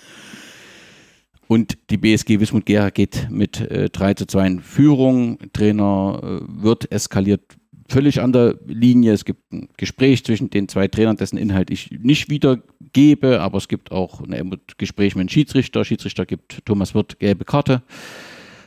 Und 1.54 1.78
die 1.92 1.98
BSG 1.98 2.40
Wismut 2.40 2.66
Gera 2.66 2.90
geht 2.90 3.28
mit 3.30 3.62
äh, 3.62 3.88
3 3.88 4.16
zu 4.16 4.26
2 4.26 4.48
in 4.48 4.60
Führung. 4.60 5.38
Trainer 5.54 6.20
äh, 6.24 6.64
wird 6.64 6.92
eskaliert 6.92 7.44
völlig 7.88 8.22
an 8.22 8.34
der 8.34 8.56
Linie. 8.66 9.14
Es 9.14 9.24
gibt 9.24 9.54
ein 9.54 9.70
Gespräch 9.78 10.24
zwischen 10.26 10.50
den 10.50 10.68
zwei 10.68 10.88
Trainern, 10.88 11.16
dessen 11.16 11.38
Inhalt 11.38 11.70
ich 11.70 11.92
nicht 11.92 12.32
wiedergebe, 12.32 13.40
aber 13.40 13.60
es 13.60 13.68
gibt 13.68 13.92
auch 13.92 14.22
ein 14.22 14.62
Gespräch 14.80 15.16
mit 15.16 15.30
dem 15.30 15.30
Schiedsrichter. 15.30 15.86
Schiedsrichter 15.86 16.26
gibt 16.26 16.66
Thomas 16.66 16.96
Wirth 16.96 17.20
gelbe 17.20 17.46
Karte. 17.46 17.84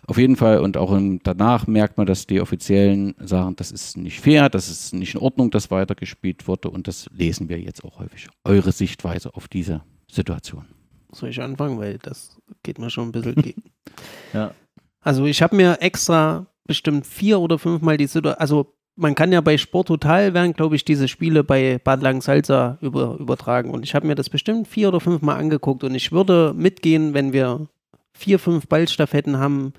Auf 0.06 0.16
jeden 0.16 0.36
Fall 0.36 0.60
und 0.60 0.76
auch 0.76 0.96
danach 1.24 1.66
merkt 1.66 1.98
man, 1.98 2.06
dass 2.06 2.28
die 2.28 2.40
Offiziellen 2.40 3.16
sagen, 3.18 3.56
das 3.56 3.72
ist 3.72 3.96
nicht 3.96 4.20
fair, 4.20 4.48
das 4.48 4.70
ist 4.70 4.94
nicht 4.94 5.16
in 5.16 5.20
Ordnung, 5.20 5.50
dass 5.50 5.72
weitergespielt 5.72 6.46
wurde 6.46 6.70
und 6.70 6.86
das 6.86 7.10
lesen 7.12 7.48
wir 7.48 7.58
jetzt 7.58 7.82
auch 7.82 7.98
häufig. 7.98 8.28
Eure 8.44 8.70
Sichtweise 8.70 9.34
auf 9.34 9.48
diese 9.48 9.82
Situation. 10.08 10.75
Soll 11.12 11.30
ich 11.30 11.40
anfangen? 11.40 11.78
Weil 11.78 11.98
das 11.98 12.40
geht 12.62 12.78
mir 12.78 12.90
schon 12.90 13.08
ein 13.08 13.12
bisschen 13.12 13.34
gegen. 13.36 13.62
ja. 14.32 14.52
Also 15.00 15.26
ich 15.26 15.42
habe 15.42 15.56
mir 15.56 15.78
extra 15.80 16.46
bestimmt 16.64 17.06
vier 17.06 17.38
oder 17.38 17.58
fünfmal 17.58 17.96
die 17.96 18.06
Situation, 18.06 18.40
also 18.40 18.74
man 18.96 19.14
kann 19.14 19.30
ja 19.30 19.40
bei 19.40 19.58
Sport 19.58 19.88
Total 19.88 20.34
werden, 20.34 20.54
glaube 20.54 20.74
ich, 20.74 20.84
diese 20.84 21.06
Spiele 21.06 21.44
bei 21.44 21.78
Bad 21.78 22.02
Langensalza 22.02 22.78
über, 22.80 23.16
übertragen. 23.18 23.70
Und 23.70 23.84
ich 23.84 23.94
habe 23.94 24.06
mir 24.06 24.14
das 24.14 24.30
bestimmt 24.30 24.66
vier 24.66 24.88
oder 24.88 25.00
fünfmal 25.00 25.38
angeguckt. 25.38 25.84
Und 25.84 25.94
ich 25.94 26.12
würde 26.12 26.54
mitgehen, 26.56 27.12
wenn 27.12 27.32
wir 27.32 27.68
vier, 28.14 28.38
fünf 28.38 28.66
Ballstaffetten 28.66 29.38
haben 29.38 29.74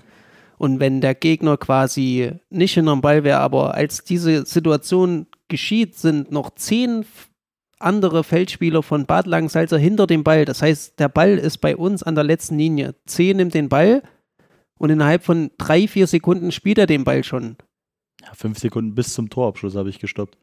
und 0.56 0.80
wenn 0.80 1.00
der 1.00 1.14
Gegner 1.14 1.56
quasi 1.56 2.32
nicht 2.50 2.74
hinterm 2.74 3.00
Ball 3.00 3.24
wäre, 3.24 3.38
aber 3.38 3.74
als 3.74 4.04
diese 4.04 4.46
Situation 4.46 5.26
geschieht, 5.48 5.96
sind 5.96 6.30
noch 6.30 6.50
zehn 6.54 7.04
andere 7.80 8.24
Feldspieler 8.24 8.82
von 8.82 9.06
Bad 9.06 9.26
Langensalza 9.26 9.76
hinter 9.76 10.06
dem 10.06 10.24
Ball. 10.24 10.44
Das 10.44 10.62
heißt, 10.62 10.98
der 10.98 11.08
Ball 11.08 11.38
ist 11.38 11.58
bei 11.58 11.76
uns 11.76 12.02
an 12.02 12.14
der 12.14 12.24
letzten 12.24 12.58
Linie. 12.58 12.94
C 13.06 13.32
nimmt 13.34 13.54
den 13.54 13.68
Ball 13.68 14.02
und 14.78 14.90
innerhalb 14.90 15.24
von 15.24 15.50
drei, 15.58 15.88
vier 15.88 16.06
Sekunden 16.06 16.52
spielt 16.52 16.78
er 16.78 16.86
den 16.86 17.04
Ball 17.04 17.24
schon. 17.24 17.56
Ja, 18.22 18.32
fünf 18.34 18.58
Sekunden 18.58 18.94
bis 18.94 19.12
zum 19.12 19.30
Torabschluss 19.30 19.76
habe 19.76 19.90
ich 19.90 19.98
gestoppt. 19.98 20.36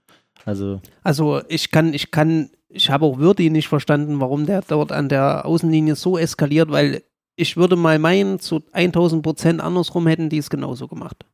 Also, 0.46 0.82
also 1.04 1.42
ich 1.48 1.72
kann, 1.72 1.94
ich 1.94 2.12
kann, 2.12 2.50
ich 2.70 2.90
habe 2.90 3.06
auch 3.06 3.18
Würdi 3.18 3.50
nicht 3.50 3.68
verstanden, 3.68 4.20
warum 4.20 4.46
der 4.46 4.62
dort 4.62 4.92
an 4.92 5.10
der 5.10 5.46
Außenlinie 5.46 5.96
so 5.96 6.18
eskaliert, 6.18 6.72
weil 6.72 7.04
ich 7.38 7.58
würde 7.58 7.76
mal 7.76 8.00
meinen, 8.00 8.40
zu 8.40 8.64
1000 8.72 9.24
Prozent 9.24 9.62
andersrum 9.62 10.08
hätten 10.08 10.30
die 10.30 10.38
es 10.38 10.50
genauso 10.50 10.88
gemacht. 10.88 11.26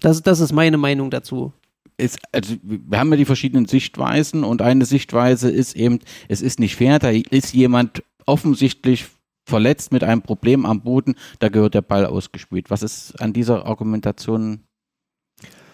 Das, 0.00 0.22
das 0.22 0.40
ist 0.40 0.52
meine 0.52 0.76
Meinung 0.76 1.10
dazu 1.10 1.52
ist, 1.96 2.18
also 2.32 2.56
wir 2.62 2.98
haben 2.98 3.10
ja 3.10 3.16
die 3.16 3.24
verschiedenen 3.24 3.66
Sichtweisen 3.66 4.44
und 4.44 4.62
eine 4.62 4.84
Sichtweise 4.84 5.50
ist 5.50 5.76
eben, 5.76 6.00
es 6.28 6.42
ist 6.42 6.58
nicht 6.58 6.76
fair, 6.76 6.98
da 6.98 7.10
ist 7.10 7.54
jemand 7.54 8.02
offensichtlich 8.26 9.06
verletzt 9.46 9.92
mit 9.92 10.02
einem 10.02 10.22
Problem 10.22 10.66
am 10.66 10.82
Boden, 10.82 11.14
da 11.38 11.48
gehört 11.48 11.74
der 11.74 11.82
Ball 11.82 12.06
ausgespielt. 12.06 12.70
Was 12.70 12.82
ist 12.82 13.20
an 13.20 13.32
dieser 13.32 13.66
Argumentation 13.66 14.64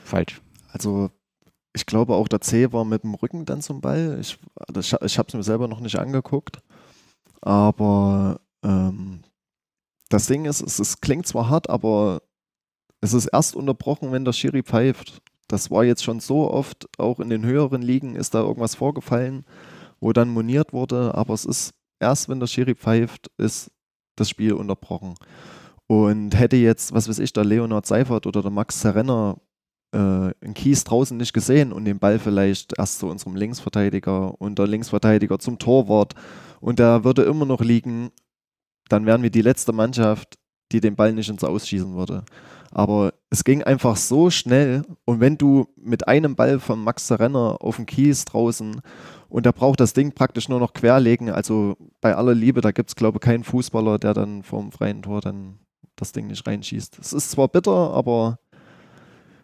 falsch? 0.05 0.41
Also 0.69 1.11
ich 1.73 1.87
glaube 1.87 2.15
auch 2.15 2.29
der 2.29 2.41
C 2.41 2.73
war 2.73 2.85
mit 2.85 3.05
dem 3.05 3.15
Rücken 3.15 3.45
dann 3.45 3.63
zum 3.63 3.81
Ball. 3.81 4.19
Ich, 4.21 4.39
ich, 4.75 5.19
habe 5.19 5.29
es 5.29 5.35
mir 5.35 5.43
selber 5.43 5.69
noch 5.69 5.81
nicht 5.81 5.99
angeguckt, 5.99 6.59
aber 7.41 8.41
ähm, 8.65 9.21
das 10.09 10.27
Ding 10.27 10.45
ist, 10.45 10.61
es, 10.61 10.79
es 10.81 11.01
klingt 11.01 11.27
zwar 11.27 11.49
hart, 11.49 11.71
aber 11.71 12.23
es 13.01 13.15
ist 13.15 13.27
erst 13.27 13.55
unterbrochen, 13.55 14.13
wenn 14.13 14.25
der 14.25 14.33
Schiri 14.33 14.63
pfeift. 14.63 15.23
Das 15.51 15.69
war 15.69 15.83
jetzt 15.83 16.05
schon 16.05 16.21
so 16.21 16.49
oft, 16.49 16.87
auch 16.97 17.19
in 17.19 17.29
den 17.29 17.45
höheren 17.45 17.83
Ligen 17.83 18.15
ist 18.15 18.35
da 18.35 18.41
irgendwas 18.41 18.77
vorgefallen, 18.77 19.45
wo 19.99 20.13
dann 20.13 20.29
moniert 20.29 20.73
wurde, 20.73 21.13
aber 21.17 21.35
es 21.35 21.45
ist 21.45 21.75
erst, 21.99 22.29
wenn 22.29 22.39
der 22.39 22.47
Schiri 22.47 22.77
pfeift, 22.77 23.33
ist 23.37 23.73
das 24.15 24.31
Spiel 24.31 24.53
unterbrochen. 24.53 25.17
Und 25.89 26.39
hätte 26.39 26.57
jetzt, 26.57 26.95
was 26.95 27.09
weiß 27.09 27.19
ich, 27.19 27.33
der 27.33 27.45
Leonard 27.45 27.85
Seifert 27.85 28.29
oder 28.29 28.43
der 28.43 28.53
Max 28.53 28.81
Serrenner 28.81 29.39
äh, 29.93 29.99
einen 29.99 30.55
Kies 30.55 30.85
draußen 30.85 31.17
nicht 31.17 31.33
gesehen 31.33 31.73
und 31.73 31.85
den 31.85 31.99
Ball 31.99 32.21
vielleicht 32.21 32.79
erst 32.79 33.01
zu 33.01 33.09
unserem 33.09 33.35
Linksverteidiger 33.35 34.41
und 34.41 34.57
der 34.57 34.69
Linksverteidiger 34.69 35.41
zum 35.41 35.59
Torwart 35.59 36.15
und 36.61 36.79
der 36.79 37.03
würde 37.03 37.23
immer 37.23 37.45
noch 37.45 37.61
liegen, 37.61 38.13
dann 38.89 39.05
wären 39.05 39.25
wir 39.25 39.31
die 39.31 39.43
letzte 39.43 39.73
Mannschaft, 39.73 40.39
die 40.71 40.81
den 40.81 40.95
Ball 40.95 41.13
nicht 41.13 41.29
ins 41.29 41.43
Ausschießen 41.43 41.93
würde. 41.97 42.25
Aber 42.71 43.15
es 43.31 43.43
ging 43.43 43.63
einfach 43.63 43.97
so 43.97 44.31
schnell 44.31 44.83
und 45.05 45.19
wenn 45.21 45.37
du 45.37 45.67
mit 45.77 46.07
einem 46.07 46.37
Ball 46.37 46.61
von 46.61 46.83
Max 46.83 47.11
Renner 47.11 47.57
auf 47.61 47.77
dem 47.77 47.87
Kies 47.87 48.25
draußen 48.25 48.81
und 49.29 49.47
der 49.47 49.53
braucht 49.53 49.81
das 49.81 49.93
Ding 49.93 50.13
praktisch 50.13 50.49
nur 50.49 50.61
noch 50.61 50.73
querlegen, 50.73 51.31
also 51.31 51.77
bei 52.01 52.15
aller 52.15 52.35
Liebe, 52.35 52.61
da 52.61 52.71
gibt 52.71 52.91
es 52.91 52.97
glaube 52.97 53.17
ich 53.17 53.23
keinen 53.23 53.43
Fußballer, 53.43 53.99
der 53.99 54.15
dann 54.15 54.45
vorm 54.45 54.71
freien 54.71 55.03
Tor 55.03 55.21
dann 55.21 55.59
das 55.97 56.13
Ding 56.13 56.29
nicht 56.29 56.47
reinschießt. 56.47 56.99
Es 57.01 57.13
ist 57.13 57.33
zwar 57.33 57.49
bitter, 57.49 57.93
aber 57.93 58.39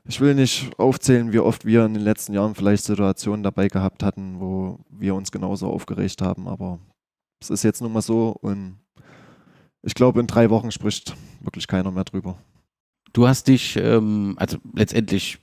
ich 0.05 0.21
will 0.21 0.37
nicht 0.37 0.79
aufzählen, 0.79 1.33
wie 1.33 1.41
oft 1.41 1.65
wir 1.65 1.85
in 1.85 1.95
den 1.95 2.05
letzten 2.05 2.33
Jahren 2.33 2.55
vielleicht 2.55 2.85
Situationen 2.85 3.43
dabei 3.43 3.67
gehabt 3.67 4.05
hatten, 4.05 4.39
wo 4.39 4.79
wir 4.89 5.17
uns 5.17 5.33
genauso 5.33 5.69
aufgeregt 5.69 6.23
haben, 6.23 6.47
aber 6.47 6.79
es 7.41 7.51
ist 7.51 7.65
jetzt 7.65 7.83
nun 7.83 7.93
mal 7.93 8.03
so 8.03 8.37
und 8.41 8.79
ich 9.83 9.95
glaube, 9.95 10.21
in 10.21 10.29
drei 10.29 10.49
Wochen 10.51 10.71
spricht 10.71 11.17
wirklich 11.41 11.67
keiner 11.67 11.91
mehr 11.91 12.05
drüber. 12.05 12.39
Du 13.17 13.27
hast 13.27 13.49
dich, 13.49 13.79
ähm, 13.79 14.35
also 14.37 14.59
letztendlich 14.75 15.39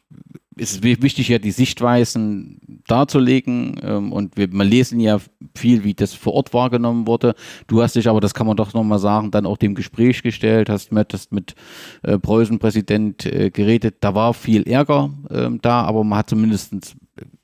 ist 0.56 0.74
es 0.74 0.84
wichtig, 0.84 1.30
ja 1.30 1.40
die 1.40 1.50
Sichtweisen 1.50 2.62
darzulegen 2.86 3.82
ähm, 3.82 4.12
und 4.12 4.38
wir, 4.38 4.54
wir 4.54 4.64
lesen 4.64 5.00
ja 5.00 5.18
viel, 5.56 5.84
wie 5.84 5.96
das 5.96 6.14
vor 6.14 6.36
Ort 6.36 6.54
wahrgenommen 6.54 7.08
wurde. 7.08 7.34
Du 7.66 7.82
hast 7.82 7.96
dich 7.96 8.08
aber, 8.08 8.22
das 8.22 8.36
kann 8.36 8.46
man 8.46 8.58
doch 8.58 8.76
nochmal 8.76 9.00
sagen, 9.00 9.32
dann 9.32 9.48
auch 9.48 9.58
dem 9.58 9.74
Gespräch 9.74 10.22
gestellt, 10.22 10.70
hast 10.70 10.92
mit, 10.92 11.14
hast 11.14 11.32
mit 11.32 11.56
äh, 12.04 12.20
Preußen-Präsident 12.20 13.26
äh, 13.26 13.50
geredet. 13.50 13.96
Da 14.02 14.14
war 14.14 14.36
viel 14.36 14.68
Ärger 14.68 15.10
äh, 15.32 15.50
da, 15.60 15.82
aber 15.82 16.04
man 16.04 16.20
hat 16.20 16.30
zumindest 16.30 16.96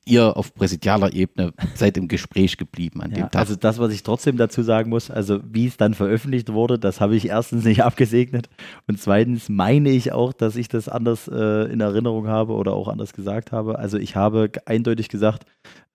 ihr 0.09 0.35
auf 0.37 0.53
präsidialer 0.53 1.13
Ebene 1.13 1.53
seid 1.75 1.97
im 1.97 2.07
Gespräch 2.07 2.57
geblieben 2.57 3.01
an 3.01 3.11
Ja, 3.11 3.17
dem 3.17 3.31
Tag. 3.31 3.35
also 3.41 3.55
das, 3.55 3.79
was 3.79 3.93
ich 3.93 4.03
trotzdem 4.03 4.37
dazu 4.37 4.63
sagen 4.63 4.89
muss, 4.89 5.09
also 5.11 5.39
wie 5.49 5.67
es 5.67 5.77
dann 5.77 5.93
veröffentlicht 5.93 6.51
wurde, 6.51 6.79
das 6.79 6.99
habe 6.99 7.15
ich 7.15 7.27
erstens 7.27 7.63
nicht 7.65 7.83
abgesegnet 7.85 8.49
und 8.87 8.99
zweitens 8.99 9.49
meine 9.49 9.89
ich 9.89 10.11
auch, 10.11 10.33
dass 10.33 10.55
ich 10.55 10.67
das 10.67 10.89
anders 10.89 11.27
äh, 11.27 11.71
in 11.71 11.79
Erinnerung 11.81 12.27
habe 12.27 12.53
oder 12.53 12.73
auch 12.73 12.87
anders 12.87 13.13
gesagt 13.13 13.51
habe. 13.51 13.77
Also 13.79 13.97
ich 13.97 14.15
habe 14.15 14.49
eindeutig 14.65 15.09
gesagt, 15.09 15.45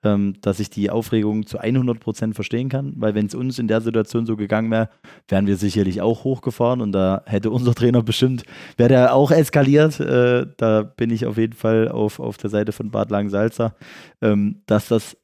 ähm, 0.04 0.34
dass 0.40 0.60
ich 0.60 0.70
die 0.70 0.90
Aufregung 0.90 1.46
zu 1.46 1.58
100 1.58 1.98
Prozent 1.98 2.34
verstehen 2.34 2.68
kann, 2.68 2.92
weil 2.96 3.14
wenn 3.14 3.26
es 3.26 3.34
uns 3.34 3.58
in 3.58 3.68
der 3.68 3.80
Situation 3.80 4.26
so 4.26 4.36
gegangen 4.36 4.70
wäre, 4.70 4.88
wären 5.28 5.46
wir 5.46 5.56
sicherlich 5.56 6.00
auch 6.00 6.24
hochgefahren 6.24 6.80
und 6.80 6.92
da 6.92 7.22
hätte 7.26 7.50
unser 7.50 7.74
Trainer 7.74 8.02
bestimmt, 8.02 8.44
wäre 8.76 8.90
der 8.90 9.14
auch 9.14 9.30
eskaliert. 9.30 9.98
Äh, 10.00 10.46
da 10.56 10.82
bin 10.82 11.10
ich 11.10 11.26
auf 11.26 11.38
jeden 11.38 11.54
Fall 11.54 11.88
auf, 11.88 12.20
auf 12.20 12.36
der 12.36 12.50
Seite 12.50 12.72
von 12.72 12.90
Bad 12.90 13.10
Langensalza, 13.10 13.74
ähm, 14.22 14.62
dass 14.66 14.88
das 14.88 15.16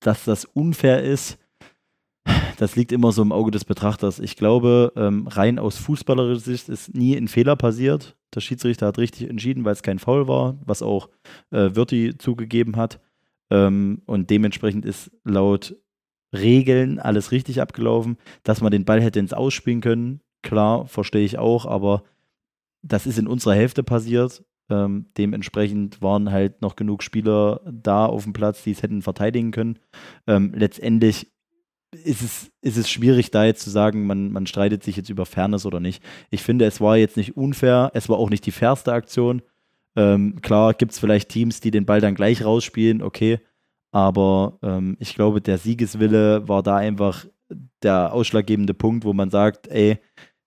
dass 0.00 0.24
das 0.24 0.44
unfair 0.44 1.02
ist, 1.02 1.38
das 2.58 2.76
liegt 2.76 2.92
immer 2.92 3.12
so 3.12 3.22
im 3.22 3.32
Auge 3.32 3.50
des 3.50 3.64
Betrachters. 3.64 4.18
Ich 4.18 4.36
glaube, 4.36 4.92
ähm, 4.96 5.26
rein 5.28 5.58
aus 5.58 5.78
fußballerischer 5.78 6.40
Sicht 6.40 6.68
ist 6.68 6.94
nie 6.94 7.16
ein 7.16 7.28
Fehler 7.28 7.56
passiert. 7.56 8.16
Der 8.34 8.40
Schiedsrichter 8.40 8.86
hat 8.86 8.98
richtig 8.98 9.30
entschieden, 9.30 9.64
weil 9.64 9.72
es 9.72 9.82
kein 9.82 9.98
Foul 9.98 10.28
war, 10.28 10.58
was 10.64 10.82
auch 10.82 11.08
äh, 11.50 11.70
Wirti 11.74 12.18
zugegeben 12.18 12.76
hat. 12.76 13.00
Ähm, 13.50 14.02
und 14.06 14.30
dementsprechend 14.30 14.84
ist 14.84 15.10
laut 15.24 15.76
Regeln 16.32 16.98
alles 16.98 17.32
richtig 17.32 17.60
abgelaufen. 17.60 18.16
Dass 18.42 18.60
man 18.60 18.72
den 18.72 18.84
Ball 18.84 19.00
hätte 19.00 19.18
ins 19.18 19.32
Ausspielen 19.32 19.80
können, 19.80 20.20
klar, 20.42 20.86
verstehe 20.86 21.24
ich 21.24 21.38
auch, 21.38 21.66
aber 21.66 22.02
das 22.82 23.06
ist 23.06 23.18
in 23.18 23.26
unserer 23.26 23.54
Hälfte 23.54 23.82
passiert. 23.82 24.44
Ähm, 24.70 25.06
dementsprechend 25.16 26.02
waren 26.02 26.30
halt 26.30 26.60
noch 26.60 26.76
genug 26.76 27.02
Spieler 27.02 27.60
da 27.70 28.06
auf 28.06 28.24
dem 28.24 28.34
Platz, 28.34 28.62
die 28.62 28.72
es 28.72 28.82
hätten 28.82 29.02
verteidigen 29.02 29.50
können. 29.50 29.78
Ähm, 30.26 30.52
letztendlich 30.54 31.32
ist 31.90 32.22
es, 32.22 32.50
ist 32.60 32.76
es 32.76 32.90
schwierig, 32.90 33.30
da 33.30 33.46
jetzt 33.46 33.62
zu 33.62 33.70
sagen, 33.70 34.06
man, 34.06 34.30
man 34.30 34.46
streitet 34.46 34.82
sich 34.82 34.96
jetzt 34.96 35.08
über 35.08 35.24
Fairness 35.24 35.64
oder 35.64 35.80
nicht. 35.80 36.02
Ich 36.30 36.42
finde, 36.42 36.66
es 36.66 36.82
war 36.82 36.98
jetzt 36.98 37.16
nicht 37.16 37.36
unfair, 37.36 37.90
es 37.94 38.10
war 38.10 38.18
auch 38.18 38.28
nicht 38.28 38.44
die 38.44 38.52
fairste 38.52 38.92
Aktion. 38.92 39.40
Ähm, 39.98 40.40
klar 40.42 40.74
gibt 40.74 40.92
es 40.92 41.00
vielleicht 41.00 41.28
Teams, 41.28 41.58
die 41.58 41.72
den 41.72 41.84
Ball 41.84 42.00
dann 42.00 42.14
gleich 42.14 42.44
rausspielen, 42.44 43.02
okay. 43.02 43.40
Aber 43.90 44.58
ähm, 44.62 44.96
ich 45.00 45.16
glaube, 45.16 45.40
der 45.40 45.58
Siegeswille 45.58 46.46
war 46.46 46.62
da 46.62 46.76
einfach 46.76 47.26
der 47.82 48.12
ausschlaggebende 48.12 48.74
Punkt, 48.74 49.04
wo 49.04 49.12
man 49.12 49.30
sagt, 49.30 49.66
ey, 49.66 49.98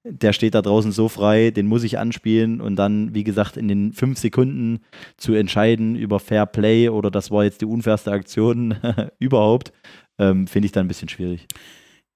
der 0.05 0.31
steht 0.31 0.55
da 0.55 0.61
draußen 0.61 0.93
so 0.93 1.09
frei, 1.09 1.51
den 1.51 1.67
muss 1.67 1.83
ich 1.83 1.99
anspielen 1.99 2.61
und 2.61 2.77
dann, 2.77 3.13
wie 3.13 3.25
gesagt, 3.25 3.57
in 3.57 3.67
den 3.67 3.91
fünf 3.91 4.19
Sekunden 4.19 4.79
zu 5.17 5.33
entscheiden 5.33 5.95
über 5.97 6.21
Fair 6.21 6.45
Play 6.45 6.87
oder 6.87 7.11
das 7.11 7.29
war 7.29 7.43
jetzt 7.43 7.59
die 7.59 7.65
unfairste 7.65 8.11
Aktion 8.11 8.77
überhaupt, 9.19 9.73
ähm, 10.17 10.47
finde 10.47 10.67
ich 10.67 10.71
dann 10.71 10.85
ein 10.85 10.87
bisschen 10.87 11.09
schwierig. 11.09 11.45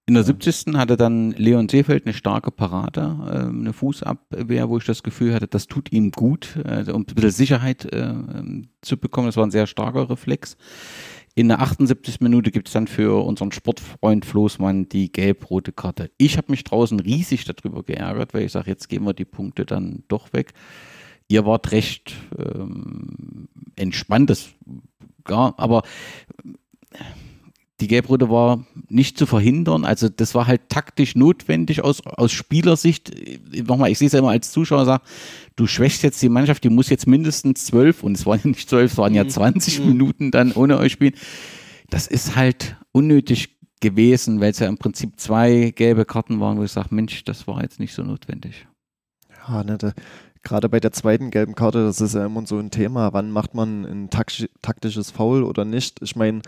In 0.08 0.14
der 0.14 0.24
70. 0.24 0.76
hatte 0.76 0.98
dann 0.98 1.32
Leon 1.32 1.68
Seefeld 1.68 2.06
eine 2.06 2.14
starke 2.14 2.52
Parade, 2.52 3.18
ähm, 3.34 3.62
eine 3.62 3.74
Fußabwehr, 3.74 4.70
wo 4.70 4.78
ich 4.78 4.86
das 4.86 5.02
Gefühl 5.02 5.34
hatte, 5.34 5.48
das 5.48 5.66
tut 5.66 5.92
ihm 5.92 6.12
gut, 6.12 6.60
äh, 6.64 6.92
um 6.92 7.02
ein 7.02 7.06
bisschen 7.06 7.32
Sicherheit 7.32 7.92
äh, 7.92 8.10
ähm, 8.10 8.68
zu 8.82 8.98
bekommen. 8.98 9.28
Das 9.28 9.38
war 9.38 9.48
ein 9.48 9.52
sehr 9.52 9.66
starker 9.66 10.08
Reflex. 10.08 10.58
In 11.34 11.48
der 11.48 11.60
78. 11.60 12.22
Minute 12.22 12.52
gibt 12.52 12.68
es 12.68 12.74
dann 12.74 12.86
für 12.86 13.26
unseren 13.26 13.52
Sportfreund 13.52 14.26
Floßmann 14.26 14.90
die 14.90 15.12
gelb-rote 15.12 15.72
Karte. 15.72 16.12
Ich 16.18 16.38
habe 16.38 16.52
mich 16.52 16.64
draußen 16.64 17.00
riesig 17.00 17.44
darüber 17.46 17.82
geärgert, 17.82 18.36
weil 18.36 18.44
ich 18.44 18.52
sage, 18.52 18.70
jetzt 18.70 18.88
gehen 18.90 19.06
wir 19.06 19.14
die 19.14 19.26
Punkte 19.26 19.66
dann 19.66 20.04
doch 20.08 20.34
weg. 20.34 20.54
Ihr 21.28 21.48
wart 21.48 21.72
recht 21.72 22.14
ähm, 22.38 23.48
entspannt, 23.76 24.30
das, 24.30 24.50
ja, 25.28 25.56
aber 25.58 25.82
die 27.82 27.88
Gelbrote 27.88 28.30
war 28.30 28.66
nicht 28.88 29.18
zu 29.18 29.26
verhindern. 29.26 29.84
Also 29.84 30.08
das 30.08 30.34
war 30.34 30.48
halt 30.48 30.70
taktisch 30.70 31.16
notwendig 31.16 31.84
aus, 31.84 32.06
aus 32.06 32.32
Spielersicht. 32.32 33.12
Nochmal, 33.68 33.92
ich 33.92 33.98
sehe 33.98 34.08
es 34.08 34.14
ja 34.14 34.20
immer 34.20 34.30
als 34.30 34.52
Zuschauer, 34.52 34.86
sag, 34.86 35.02
du 35.56 35.68
schwächst 35.68 36.02
jetzt 36.04 36.22
die 36.22 36.30
Mannschaft, 36.30 36.64
die 36.64 36.70
muss 36.70 36.90
jetzt 36.90 37.06
mindestens 37.08 37.66
zwölf, 37.66 38.04
und 38.04 38.18
es 38.18 38.26
waren 38.26 38.40
ja 38.44 38.50
nicht 38.50 38.70
zwölf, 38.70 38.94
es 38.94 38.98
waren 38.98 39.14
ja 39.14 39.28
20 39.28 39.80
Mhm. 39.80 39.88
Minuten 39.88 40.32
dann 40.32 40.54
ohne 40.54 40.78
euch 40.78 40.94
spielen. 40.94 41.16
Das 41.90 42.08
ist 42.08 42.36
halt 42.36 42.78
unnötig 42.94 43.58
gewesen, 43.82 44.40
weil 44.40 44.52
es 44.52 44.60
ja 44.60 44.68
im 44.68 44.78
Prinzip 44.78 45.20
zwei 45.20 45.72
gelbe 45.76 46.06
Karten 46.06 46.40
waren, 46.40 46.58
wo 46.58 46.64
ich 46.64 46.72
sage, 46.72 46.96
Mensch, 46.96 47.24
das 47.26 47.46
war 47.46 47.62
jetzt 47.62 47.80
nicht 47.80 47.94
so 47.94 48.04
notwendig. 48.04 48.68
Ja, 49.48 49.64
ne, 49.64 49.78
da, 49.78 49.92
gerade 50.44 50.70
bei 50.70 50.80
der 50.80 50.94
zweiten 50.94 51.30
gelben 51.30 51.56
Karte, 51.56 51.84
das 51.84 52.00
ist 52.00 52.16
ja 52.16 52.26
immer 52.26 52.46
so 52.48 52.58
ein 52.58 52.72
Thema. 52.72 53.12
Wann 53.12 53.32
macht 53.32 53.54
man 53.54 53.84
ein 53.84 54.10
taktisch, 54.10 54.48
taktisches 54.62 55.12
Foul 55.12 55.44
oder 55.44 55.66
nicht? 55.66 56.02
Ich 56.02 56.16
meine, 56.16 56.42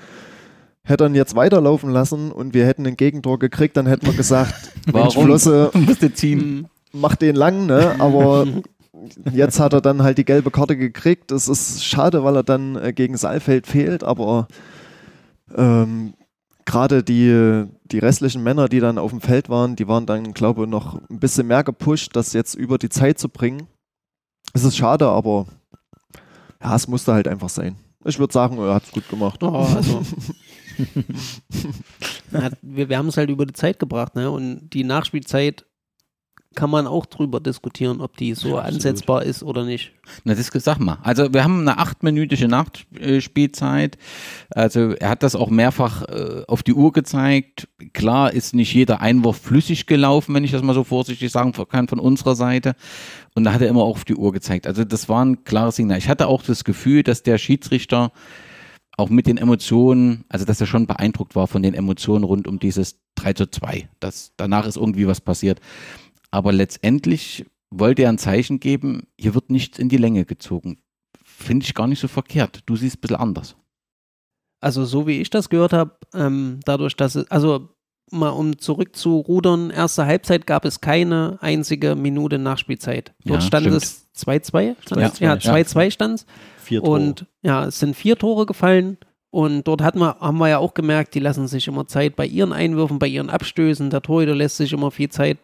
hätte 0.88 1.03
er 1.03 1.09
ihn 1.09 1.15
jetzt 1.15 1.35
weiterlaufen 1.35 1.89
lassen 1.89 2.31
und 2.31 2.53
wir 2.53 2.65
hätten 2.65 2.88
ein 2.88 2.97
Gegentor 2.97 3.39
gekriegt, 3.39 3.75
dann 3.77 3.88
hätten 3.88 4.05
wir 4.05 4.13
gesagt, 4.13 4.53
Mensch, 4.93 5.15
Flosse, 5.15 5.69
musste 5.73 6.13
ziehen? 6.13 6.39
Mhm. 6.39 6.65
mach 6.93 7.15
den 7.15 7.35
lang, 7.35 7.65
ne? 7.65 7.95
Aber 7.99 8.47
jetzt 9.31 9.59
hat 9.59 9.73
er 9.73 9.81
dann 9.81 10.01
halt 10.01 10.17
die 10.17 10.25
gelbe 10.25 10.49
Karte 10.49 10.77
gekriegt. 10.77 11.31
Das 11.31 11.47
ist 11.47 11.83
schade, 11.83 12.23
weil 12.23 12.38
er 12.38 12.43
dann 12.43 12.75
äh, 12.77 12.93
gegen 12.93 13.17
Saalfeld 13.17 13.67
fehlt, 13.67 14.03
aber 14.03 14.47
ähm, 15.55 16.13
gerade 16.65 17.03
die, 17.03 17.65
die 17.85 17.99
restlichen 17.99 18.43
Männer, 18.43 18.69
die 18.69 18.79
dann 18.79 18.97
auf 18.97 19.11
dem 19.11 19.21
Feld 19.21 19.49
waren, 19.49 19.75
die 19.75 19.88
waren 19.88 20.05
dann, 20.05 20.33
glaube 20.33 20.63
ich, 20.63 20.69
noch 20.69 21.01
ein 21.09 21.19
bisschen 21.19 21.47
mehr 21.47 21.63
gepusht, 21.63 22.15
das 22.15 22.33
jetzt 22.33 22.55
über 22.55 22.77
die 22.77 22.89
Zeit 22.89 23.19
zu 23.19 23.29
bringen. 23.29 23.67
Es 24.53 24.63
ist 24.63 24.77
schade, 24.77 25.07
aber 25.07 25.47
ja, 26.61 26.75
es 26.75 26.88
musste 26.88 27.13
halt 27.13 27.27
einfach 27.27 27.49
sein. 27.49 27.75
Ich 28.05 28.19
würde 28.19 28.33
sagen, 28.33 28.57
er 28.57 28.75
hat 28.75 28.83
es 28.83 28.91
gut 28.91 29.07
gemacht. 29.09 29.41
Oh, 29.43 29.49
also. 29.49 30.01
Wir, 32.61 32.89
wir 32.89 32.97
haben 32.97 33.07
es 33.07 33.17
halt 33.17 33.29
über 33.29 33.45
die 33.45 33.53
Zeit 33.53 33.79
gebracht, 33.79 34.15
ne? 34.15 34.29
Und 34.29 34.69
die 34.69 34.83
Nachspielzeit 34.83 35.65
kann 36.58 36.72
man 36.72 36.88
auch 36.88 37.05
drüber 37.05 37.39
diskutieren, 37.39 38.01
ob 38.01 38.18
die 38.18 38.34
so 38.34 38.55
Ja, 38.55 38.62
ansetzbar 38.62 39.22
ist 39.22 39.43
oder 39.43 39.64
nicht. 39.64 39.91
Na, 40.24 40.34
das 40.34 40.47
sag 40.47 40.80
mal. 40.80 40.97
Also 41.03 41.32
wir 41.32 41.43
haben 41.43 41.62
eine 41.62 41.78
achtminütige 41.78 42.47
Nachspielzeit. 42.47 43.99
Also 44.49 44.93
er 44.93 45.10
hat 45.10 45.22
das 45.22 45.36
auch 45.36 45.51
mehrfach 45.51 46.01
äh, 46.10 46.41
auf 46.47 46.64
die 46.64 46.74
Uhr 46.74 46.91
gezeigt. 46.93 47.68
Klar 47.93 48.34
ist 48.34 48.55
nicht 48.55 48.74
jeder 48.74 49.01
Einwurf 49.01 49.38
flüssig 49.38 49.86
gelaufen, 49.86 50.34
wenn 50.34 50.43
ich 50.43 50.51
das 50.51 50.64
mal 50.64 50.74
so 50.74 50.84
vorsichtig 50.84 51.32
sagen 51.32 51.53
kann, 51.70 51.88
von 51.88 51.99
unserer 51.99 52.36
Seite. 52.36 52.74
Und 53.36 53.43
da 53.43 53.53
hat 53.53 53.62
er 53.62 53.68
immer 53.68 53.84
auch 53.84 53.97
auf 53.97 54.05
die 54.05 54.16
Uhr 54.16 54.32
gezeigt. 54.32 54.66
Also 54.66 54.84
das 54.84 55.08
war 55.08 55.24
ein 55.24 55.43
klares 55.43 55.76
Signal. 55.76 55.99
Ich 55.99 56.10
hatte 56.10 56.26
auch 56.26 56.41
das 56.41 56.64
Gefühl, 56.64 57.03
dass 57.03 57.22
der 57.22 57.38
Schiedsrichter 57.38 58.12
auch 58.97 59.10
mit 59.10 59.28
den 59.28 59.38
Emotionen, 59.38 60.26
also 60.28 60.43
dass 60.43 60.60
er 60.60 60.66
schon 60.66 60.88
beeindruckt 60.88 61.36
war 61.36 61.45
von 61.45 61.62
den 61.62 61.76
Emotionen 61.76 62.24
rund 62.24 62.47
um 62.47 62.58
dieses 62.58 62.97
3 63.14 63.34
zu 63.34 63.51
2. 63.51 63.88
Das, 63.99 64.34
danach 64.38 64.66
ist 64.66 64.76
irgendwie 64.76 65.08
was 65.08 65.22
passiert. 65.22 65.62
Aber 66.32 66.51
letztendlich 66.51 67.45
wollte 67.69 68.03
er 68.03 68.09
ein 68.09 68.17
Zeichen 68.17 68.59
geben, 68.59 69.07
hier 69.19 69.34
wird 69.36 69.49
nichts 69.49 69.80
in 69.80 69.89
die 69.89 69.97
Länge 69.97 70.25
gezogen. 70.25 70.80
Finde 71.23 71.65
ich 71.65 71.73
gar 71.73 71.88
nicht 71.88 71.99
so 71.99 72.07
verkehrt. 72.07 72.61
Du 72.65 72.75
siehst 72.75 72.95
es 72.95 72.97
ein 72.97 73.01
bisschen 73.01 73.17
anders. 73.17 73.55
Also 74.59 74.86
so 74.86 75.05
wie 75.05 75.19
ich 75.21 75.30
das 75.30 75.49
gehört 75.49 75.73
habe, 75.73 75.97
ähm, 76.13 76.59
dadurch, 76.65 76.95
dass 76.95 77.15
es, 77.15 77.30
also 77.30 77.69
mal 78.09 78.30
um 78.30 78.57
zurückzurudern, 78.57 79.69
erste 79.69 80.05
Halbzeit 80.05 80.47
gab 80.47 80.65
es 80.65 80.82
keine 80.82 81.38
einzige 81.41 81.95
Minute 81.95 82.39
Nachspielzeit. 82.39 83.13
Dort 83.25 83.41
Ja, 83.41 83.47
stand 83.47 83.65
stimmt. 83.67 83.84
es 83.84 84.07
2-2, 84.15 84.75
stand 84.82 85.01
es? 85.01 85.13
2-2, 85.15 85.21
ja, 85.23 85.36
ja. 85.36 85.53
2-2 85.55 85.91
stand 85.91 86.15
es. 86.15 86.25
Vier 86.63 86.82
Tore. 86.82 86.91
Und 86.91 87.25
ja, 87.43 87.65
es 87.65 87.80
sind 87.80 87.95
vier 87.95 88.17
Tore 88.17 88.45
gefallen. 88.45 88.97
Und 89.30 89.67
dort 89.67 89.82
hat 89.82 89.95
man, 89.95 90.15
haben 90.19 90.38
wir 90.38 90.47
ja 90.49 90.57
auch 90.57 90.73
gemerkt, 90.73 91.13
die 91.13 91.19
lassen 91.19 91.47
sich 91.47 91.67
immer 91.67 91.86
Zeit 91.86 92.15
bei 92.15 92.25
ihren 92.25 92.53
Einwürfen, 92.53 92.97
bei 92.97 93.07
ihren 93.07 93.30
Abstößen. 93.30 93.89
Der 93.89 94.01
Torhüter 94.01 94.34
lässt 94.34 94.57
sich 94.57 94.73
immer 94.73 94.89
viel 94.89 95.09
Zeit 95.09 95.38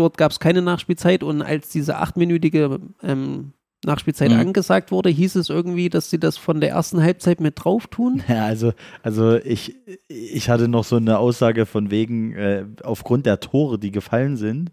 dort 0.00 0.16
gab 0.16 0.32
es 0.32 0.40
keine 0.40 0.62
Nachspielzeit 0.62 1.22
und 1.22 1.42
als 1.42 1.68
diese 1.68 1.98
achtminütige 1.98 2.80
ähm, 3.02 3.52
Nachspielzeit 3.84 4.30
Mhm. 4.30 4.40
angesagt 4.40 4.90
wurde, 4.90 5.08
hieß 5.10 5.36
es 5.36 5.48
irgendwie, 5.48 5.88
dass 5.88 6.10
sie 6.10 6.18
das 6.18 6.36
von 6.36 6.60
der 6.60 6.70
ersten 6.70 7.02
Halbzeit 7.02 7.40
mit 7.40 7.54
drauf 7.62 7.86
tun. 7.86 8.22
Ja, 8.28 8.46
also, 8.46 8.72
also 9.02 9.36
ich, 9.36 9.76
ich 10.08 10.48
hatte 10.50 10.68
noch 10.68 10.84
so 10.84 10.96
eine 10.96 11.18
Aussage 11.18 11.66
von 11.66 11.90
wegen, 11.90 12.34
äh, 12.34 12.64
aufgrund 12.82 13.26
der 13.26 13.40
Tore, 13.40 13.78
die 13.78 13.90
gefallen 13.90 14.36
sind, 14.36 14.72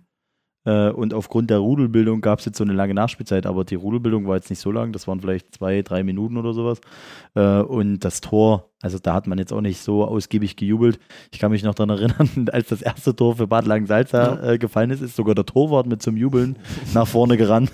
äh, 0.65 0.89
und 0.89 1.13
aufgrund 1.13 1.49
der 1.49 1.59
Rudelbildung 1.59 2.19
gab 2.19 2.39
es 2.39 2.45
jetzt 2.45 2.57
so 2.57 2.65
eine 2.65 2.73
lange 2.73 2.93
Nachspielzeit, 2.93 3.45
aber 3.45 3.63
die 3.63 3.75
Rudelbildung 3.75 4.27
war 4.27 4.35
jetzt 4.35 4.49
nicht 4.49 4.59
so 4.59 4.71
lang, 4.71 4.91
das 4.91 5.07
waren 5.07 5.21
vielleicht 5.21 5.55
zwei, 5.55 5.81
drei 5.81 6.03
Minuten 6.03 6.35
oder 6.35 6.53
sowas. 6.53 6.81
Äh, 7.35 7.61
und 7.61 7.99
das 7.99 8.19
Tor, 8.19 8.71
also 8.81 8.99
da 9.01 9.13
hat 9.15 9.25
man 9.27 9.39
jetzt 9.39 9.51
auch 9.51 9.61
nicht 9.61 9.79
so 9.81 10.05
ausgiebig 10.05 10.55
gejubelt. 10.55 10.99
Ich 11.31 11.39
kann 11.39 11.51
mich 11.51 11.63
noch 11.63 11.73
daran 11.73 11.97
erinnern, 11.97 12.47
als 12.51 12.67
das 12.67 12.81
erste 12.81 13.15
Tor 13.15 13.35
für 13.37 13.47
Bad 13.47 13.65
Langensalza 13.65 14.51
äh, 14.53 14.57
gefallen 14.59 14.91
ist, 14.91 15.01
ist 15.01 15.15
sogar 15.15 15.33
der 15.35 15.45
Torwart 15.45 15.87
mit 15.87 16.01
zum 16.03 16.15
Jubeln 16.15 16.57
nach 16.93 17.07
vorne 17.07 17.37
gerannt. 17.37 17.71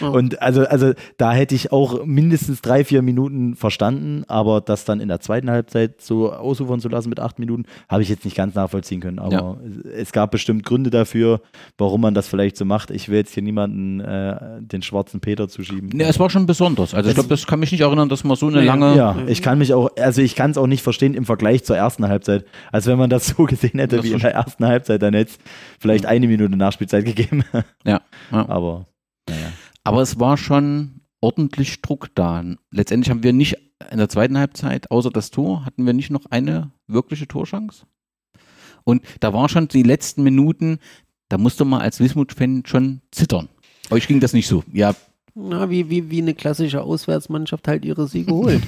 Ja. 0.00 0.08
Und 0.08 0.42
also, 0.42 0.62
also 0.66 0.92
da 1.16 1.32
hätte 1.32 1.54
ich 1.54 1.70
auch 1.70 2.04
mindestens 2.04 2.60
drei, 2.60 2.84
vier 2.84 3.02
Minuten 3.02 3.54
verstanden, 3.54 4.24
aber 4.26 4.60
das 4.60 4.84
dann 4.84 5.00
in 5.00 5.08
der 5.08 5.20
zweiten 5.20 5.48
Halbzeit 5.50 6.00
so 6.00 6.32
ausufern 6.32 6.80
zu 6.80 6.88
lassen 6.88 7.08
mit 7.08 7.20
acht 7.20 7.38
Minuten, 7.38 7.64
habe 7.88 8.02
ich 8.02 8.08
jetzt 8.08 8.24
nicht 8.24 8.36
ganz 8.36 8.54
nachvollziehen 8.54 9.00
können. 9.00 9.18
Aber 9.20 9.32
Ja. 9.32 9.56
es 9.96 10.10
gab 10.12 10.32
bestimmt 10.32 10.64
Gründe 10.64 10.90
dafür, 10.90 11.40
warum 11.78 12.00
man 12.00 12.14
das 12.14 12.26
vielleicht 12.26 12.56
so 12.56 12.64
macht. 12.64 12.90
Ich 12.90 13.08
will 13.08 13.18
jetzt 13.18 13.32
hier 13.34 13.42
niemanden 13.44 14.00
äh, 14.00 14.60
den 14.60 14.82
schwarzen 14.82 15.20
Peter 15.20 15.48
zuschieben. 15.48 15.90
Ne, 15.90 16.04
es 16.04 16.18
war 16.18 16.30
schon 16.30 16.46
besonders. 16.46 16.94
Also 16.94 17.08
ich 17.10 17.14
glaube, 17.14 17.28
das 17.28 17.46
kann 17.46 17.60
mich 17.60 17.70
nicht 17.70 17.82
erinnern, 17.82 18.08
dass 18.08 18.24
man 18.24 18.36
so 18.36 18.48
eine 18.48 18.58
Nee, 18.60 18.66
lange. 18.66 18.96
ja, 18.96 19.16
ich 19.28 19.40
kann 19.40 19.58
mich 19.58 19.72
auch, 19.72 19.88
also 19.96 20.20
ich 20.20 20.31
kann 20.36 20.50
es 20.50 20.58
auch 20.58 20.66
nicht 20.66 20.82
verstehen 20.82 21.14
im 21.14 21.24
Vergleich 21.24 21.64
zur 21.64 21.76
ersten 21.76 22.06
Halbzeit. 22.08 22.44
Als 22.70 22.86
wenn 22.86 22.98
man 22.98 23.10
das 23.10 23.28
so 23.28 23.44
gesehen 23.46 23.78
hätte 23.78 23.96
Das 23.96 24.04
wie 24.04 24.12
in 24.12 24.18
der 24.18 24.34
ersten 24.34 24.66
Halbzeit, 24.66 25.02
dann 25.02 25.14
hätte 25.14 25.32
es 25.32 25.38
vielleicht 25.80 26.06
eine 26.06 26.26
Minute 26.26 26.56
Nachspielzeit 26.56 27.04
gegeben. 27.04 27.44
Ja, 27.84 28.00
ja. 28.30 28.48
Aber 28.48 28.86
naja. 29.28 29.52
Aber 29.84 30.02
es 30.02 30.20
war 30.20 30.36
schon 30.36 31.00
ordentlich 31.20 31.82
Druck 31.82 32.14
da. 32.14 32.44
Letztendlich 32.70 33.10
haben 33.10 33.22
wir 33.22 33.32
nicht 33.32 33.56
in 33.90 33.98
der 33.98 34.08
zweiten 34.08 34.38
Halbzeit, 34.38 34.90
außer 34.90 35.10
das 35.10 35.30
Tor, 35.30 35.64
hatten 35.64 35.86
wir 35.86 35.92
nicht 35.92 36.10
noch 36.10 36.26
eine 36.30 36.70
wirkliche 36.86 37.26
Torchance. 37.26 37.86
Und 38.84 39.02
da 39.20 39.32
war 39.32 39.48
schon 39.48 39.68
die 39.68 39.82
letzten 39.82 40.22
Minuten, 40.22 40.78
da 41.28 41.38
musste 41.38 41.64
man 41.64 41.80
als 41.80 42.00
Wismut-Fan 42.00 42.64
schon 42.66 43.00
zittern. 43.10 43.48
Euch 43.90 44.06
ging 44.06 44.20
das 44.20 44.32
nicht 44.32 44.46
so. 44.46 44.64
Ja, 44.72 44.94
Na, 45.34 45.70
wie, 45.70 45.88
wie, 45.90 46.10
wie 46.10 46.20
eine 46.22 46.34
klassische 46.34 46.82
Auswärtsmannschaft 46.82 47.66
halt 47.68 47.84
ihre 47.84 48.06
Siege 48.06 48.32
holt. 48.34 48.62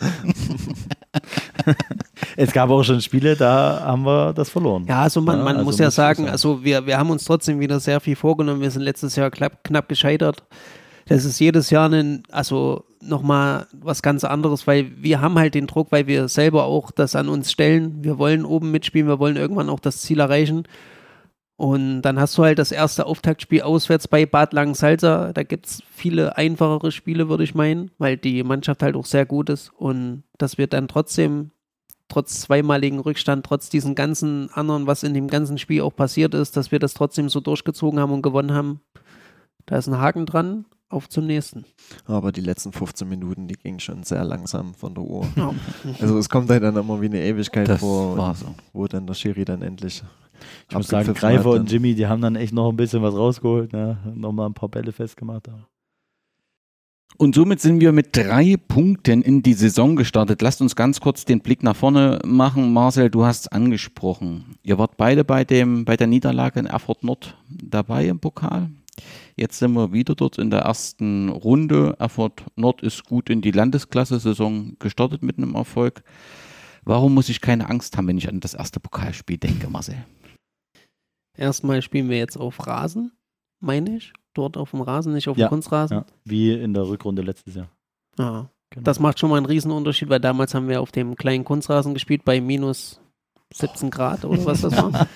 Es 2.36 2.52
gab 2.52 2.70
auch 2.70 2.82
schon 2.82 3.00
Spiele, 3.00 3.36
da 3.36 3.82
haben 3.84 4.04
wir 4.04 4.32
das 4.32 4.48
verloren. 4.48 4.86
Ja, 4.88 5.02
also 5.02 5.20
man, 5.20 5.38
Ja, 5.38 5.44
man 5.44 5.56
also 5.56 5.64
muss 5.64 5.78
ja 5.78 5.90
sagen, 5.90 6.22
sagen. 6.22 6.30
also 6.30 6.64
wir, 6.64 6.86
wir 6.86 6.96
haben 6.96 7.10
uns 7.10 7.24
trotzdem 7.24 7.60
wieder 7.60 7.80
sehr 7.80 8.00
viel 8.00 8.16
vorgenommen. 8.16 8.60
Wir 8.60 8.70
sind 8.70 8.82
letztes 8.82 9.16
Jahr 9.16 9.30
knapp, 9.30 9.64
knapp 9.64 9.88
gescheitert. 9.88 10.42
Das 11.06 11.24
ist 11.24 11.38
jedes 11.40 11.70
Jahr 11.70 11.90
ein, 11.90 12.22
also 12.30 12.84
nochmal 13.02 13.66
was 13.72 14.02
ganz 14.02 14.24
anderes, 14.24 14.66
weil 14.66 14.90
wir 14.96 15.20
haben 15.20 15.38
halt 15.38 15.54
den 15.54 15.66
Druck, 15.66 15.90
weil 15.90 16.06
wir 16.06 16.28
selber 16.28 16.64
auch 16.64 16.90
das 16.90 17.16
an 17.16 17.28
uns 17.28 17.50
stellen. 17.50 18.04
Wir 18.04 18.18
wollen 18.18 18.44
oben 18.44 18.70
mitspielen, 18.70 19.08
wir 19.08 19.18
wollen 19.18 19.36
irgendwann 19.36 19.70
auch 19.70 19.80
das 19.80 20.02
Ziel 20.02 20.20
erreichen. 20.20 20.64
Und 21.60 22.00
dann 22.00 22.18
hast 22.18 22.38
du 22.38 22.42
halt 22.44 22.58
das 22.58 22.72
erste 22.72 23.04
Auftaktspiel 23.04 23.60
auswärts 23.60 24.08
bei 24.08 24.24
Bad 24.24 24.54
Langensalza. 24.54 25.34
Da 25.34 25.42
gibt 25.42 25.66
es 25.66 25.82
viele 25.90 26.38
einfachere 26.38 26.90
Spiele, 26.90 27.28
würde 27.28 27.44
ich 27.44 27.54
meinen, 27.54 27.90
weil 27.98 28.16
die 28.16 28.42
Mannschaft 28.42 28.82
halt 28.82 28.96
auch 28.96 29.04
sehr 29.04 29.26
gut 29.26 29.50
ist. 29.50 29.70
Und 29.76 30.22
dass 30.38 30.56
wir 30.56 30.68
dann 30.68 30.88
trotzdem, 30.88 31.50
trotz 32.08 32.40
zweimaligen 32.40 32.98
Rückstand, 32.98 33.44
trotz 33.44 33.68
diesen 33.68 33.94
ganzen 33.94 34.48
anderen, 34.54 34.86
was 34.86 35.02
in 35.02 35.12
dem 35.12 35.28
ganzen 35.28 35.58
Spiel 35.58 35.82
auch 35.82 35.94
passiert 35.94 36.32
ist, 36.32 36.56
dass 36.56 36.72
wir 36.72 36.78
das 36.78 36.94
trotzdem 36.94 37.28
so 37.28 37.40
durchgezogen 37.40 38.00
haben 38.00 38.12
und 38.14 38.22
gewonnen 38.22 38.54
haben. 38.54 38.80
Da 39.66 39.76
ist 39.76 39.86
ein 39.86 39.98
Haken 39.98 40.24
dran. 40.24 40.64
Auf 40.88 41.08
zum 41.08 41.26
nächsten. 41.26 41.66
Aber 42.06 42.32
die 42.32 42.40
letzten 42.40 42.72
15 42.72 43.08
Minuten, 43.08 43.46
die 43.46 43.54
gingen 43.54 43.78
schon 43.78 44.02
sehr 44.02 44.24
langsam 44.24 44.74
von 44.74 44.92
der 44.94 45.04
Uhr. 45.04 45.24
Ja. 45.36 45.54
Also 46.00 46.18
es 46.18 46.28
kommt 46.28 46.50
halt 46.50 46.64
dann 46.64 46.76
immer 46.76 47.00
wie 47.00 47.06
eine 47.06 47.22
Ewigkeit 47.22 47.68
das 47.68 47.78
vor, 47.78 48.16
war 48.16 48.34
so. 48.34 48.46
wo 48.72 48.88
dann 48.88 49.06
der 49.06 49.14
Schiri 49.14 49.44
dann 49.44 49.62
endlich 49.62 50.02
Ich 50.68 50.76
muss 50.76 50.88
sagen, 50.88 51.12
Greifer 51.14 51.50
und 51.50 51.70
Jimmy, 51.70 51.94
die 51.94 52.06
haben 52.06 52.22
dann 52.22 52.36
echt 52.36 52.52
noch 52.52 52.70
ein 52.70 52.76
bisschen 52.76 53.02
was 53.02 53.14
rausgeholt, 53.14 53.72
ne? 53.72 53.98
nochmal 54.14 54.46
ein 54.46 54.54
paar 54.54 54.68
Bälle 54.68 54.92
festgemacht. 54.92 55.48
Aber. 55.48 55.66
Und 57.20 57.34
somit 57.34 57.60
sind 57.60 57.80
wir 57.80 57.92
mit 57.92 58.16
drei 58.16 58.56
Punkten 58.56 59.20
in 59.20 59.42
die 59.42 59.52
Saison 59.52 59.94
gestartet. 59.94 60.40
Lasst 60.40 60.62
uns 60.62 60.74
ganz 60.74 61.00
kurz 61.00 61.26
den 61.26 61.40
Blick 61.40 61.62
nach 61.62 61.76
vorne 61.76 62.18
machen. 62.24 62.72
Marcel, 62.72 63.10
du 63.10 63.26
hast 63.26 63.40
es 63.40 63.48
angesprochen. 63.48 64.56
Ihr 64.62 64.78
wart 64.78 64.96
beide 64.96 65.22
bei, 65.22 65.44
dem, 65.44 65.84
bei 65.84 65.98
der 65.98 66.06
Niederlage 66.06 66.60
in 66.60 66.64
Erfurt 66.64 67.04
Nord 67.04 67.36
dabei 67.50 68.06
im 68.06 68.20
Pokal. 68.20 68.70
Jetzt 69.36 69.58
sind 69.58 69.72
wir 69.72 69.92
wieder 69.92 70.14
dort 70.14 70.38
in 70.38 70.50
der 70.50 70.60
ersten 70.60 71.28
Runde. 71.28 71.94
Erfurt 71.98 72.44
Nord 72.56 72.80
ist 72.80 73.04
gut 73.04 73.28
in 73.28 73.42
die 73.42 73.50
Landesklasse-Saison 73.50 74.76
gestartet 74.78 75.22
mit 75.22 75.36
einem 75.36 75.54
Erfolg. 75.54 76.02
Warum 76.84 77.12
muss 77.12 77.28
ich 77.28 77.42
keine 77.42 77.68
Angst 77.68 77.96
haben, 77.96 78.08
wenn 78.08 78.18
ich 78.18 78.28
an 78.28 78.40
das 78.40 78.54
erste 78.54 78.80
Pokalspiel 78.80 79.36
denke, 79.36 79.68
Marcel? 79.68 79.96
Erstmal 81.36 81.82
spielen 81.82 82.08
wir 82.08 82.18
jetzt 82.18 82.36
auf 82.36 82.66
Rasen, 82.66 83.12
meine 83.60 83.96
ich. 83.96 84.12
Dort 84.34 84.56
auf 84.56 84.70
dem 84.70 84.80
Rasen, 84.80 85.12
nicht 85.12 85.28
auf 85.28 85.36
Ja, 85.36 85.46
dem 85.46 85.50
Kunstrasen. 85.50 85.98
Ja, 85.98 86.04
wie 86.24 86.52
in 86.52 86.72
der 86.74 86.86
Rückrunde 86.88 87.22
letztes 87.22 87.54
Jahr. 87.56 87.68
Ja. 88.18 88.48
Genau. 88.70 88.84
Das 88.84 89.00
macht 89.00 89.18
schon 89.18 89.30
mal 89.30 89.36
einen 89.38 89.46
Riesenunterschied, 89.46 90.08
weil 90.08 90.20
damals 90.20 90.54
haben 90.54 90.68
wir 90.68 90.80
auf 90.80 90.92
dem 90.92 91.16
kleinen 91.16 91.44
Kunstrasen 91.44 91.92
gespielt 91.92 92.24
bei 92.24 92.40
minus 92.40 93.00
17 93.52 93.90
Grad 93.90 94.24
oder 94.24 94.44
was 94.44 94.60
das 94.60 94.76
war. 94.76 95.08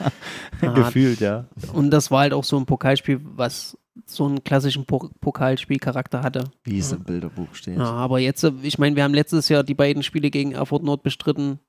Ja, 0.61 0.73
Gefühlt, 0.75 1.21
ja. 1.21 1.45
Und 1.73 1.91
das 1.93 2.11
war 2.11 2.21
halt 2.23 2.33
auch 2.33 2.43
so 2.43 2.57
ein 2.57 2.67
Pokalspiel, 2.67 3.21
was 3.23 3.79
so 4.07 4.25
einen 4.27 4.43
klassischen 4.43 4.87
po 4.87 5.09
Pokalspielcharakter 5.21 6.25
hatte. 6.25 6.51
wie 6.65 6.79
es 6.81 6.91
Ja. 6.91 6.97
im 6.97 7.05
Bilderbuch 7.05 7.55
steht. 7.55 7.79
Ja, 7.79 7.85
aber 7.93 8.19
jetzt, 8.19 8.43
äh, 8.43 8.51
ich 8.63 8.79
meine, 8.81 8.97
wir 8.97 9.05
haben 9.05 9.15
letztes 9.15 9.49
Jahr 9.49 9.63
die 9.63 9.75
beiden 9.75 10.03
Spiele 10.03 10.31
gegen 10.33 10.51
Erfurt 10.51 10.83
Nord 10.83 11.05
bestritten. 11.05 11.61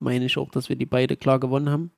Meine 0.00 0.26
ich 0.26 0.36
auch, 0.36 0.50
dass 0.50 0.68
wir 0.68 0.76
die 0.76 0.84
beide 0.84 1.16
klar 1.16 1.40
gewonnen 1.40 1.70
haben. 1.70 1.92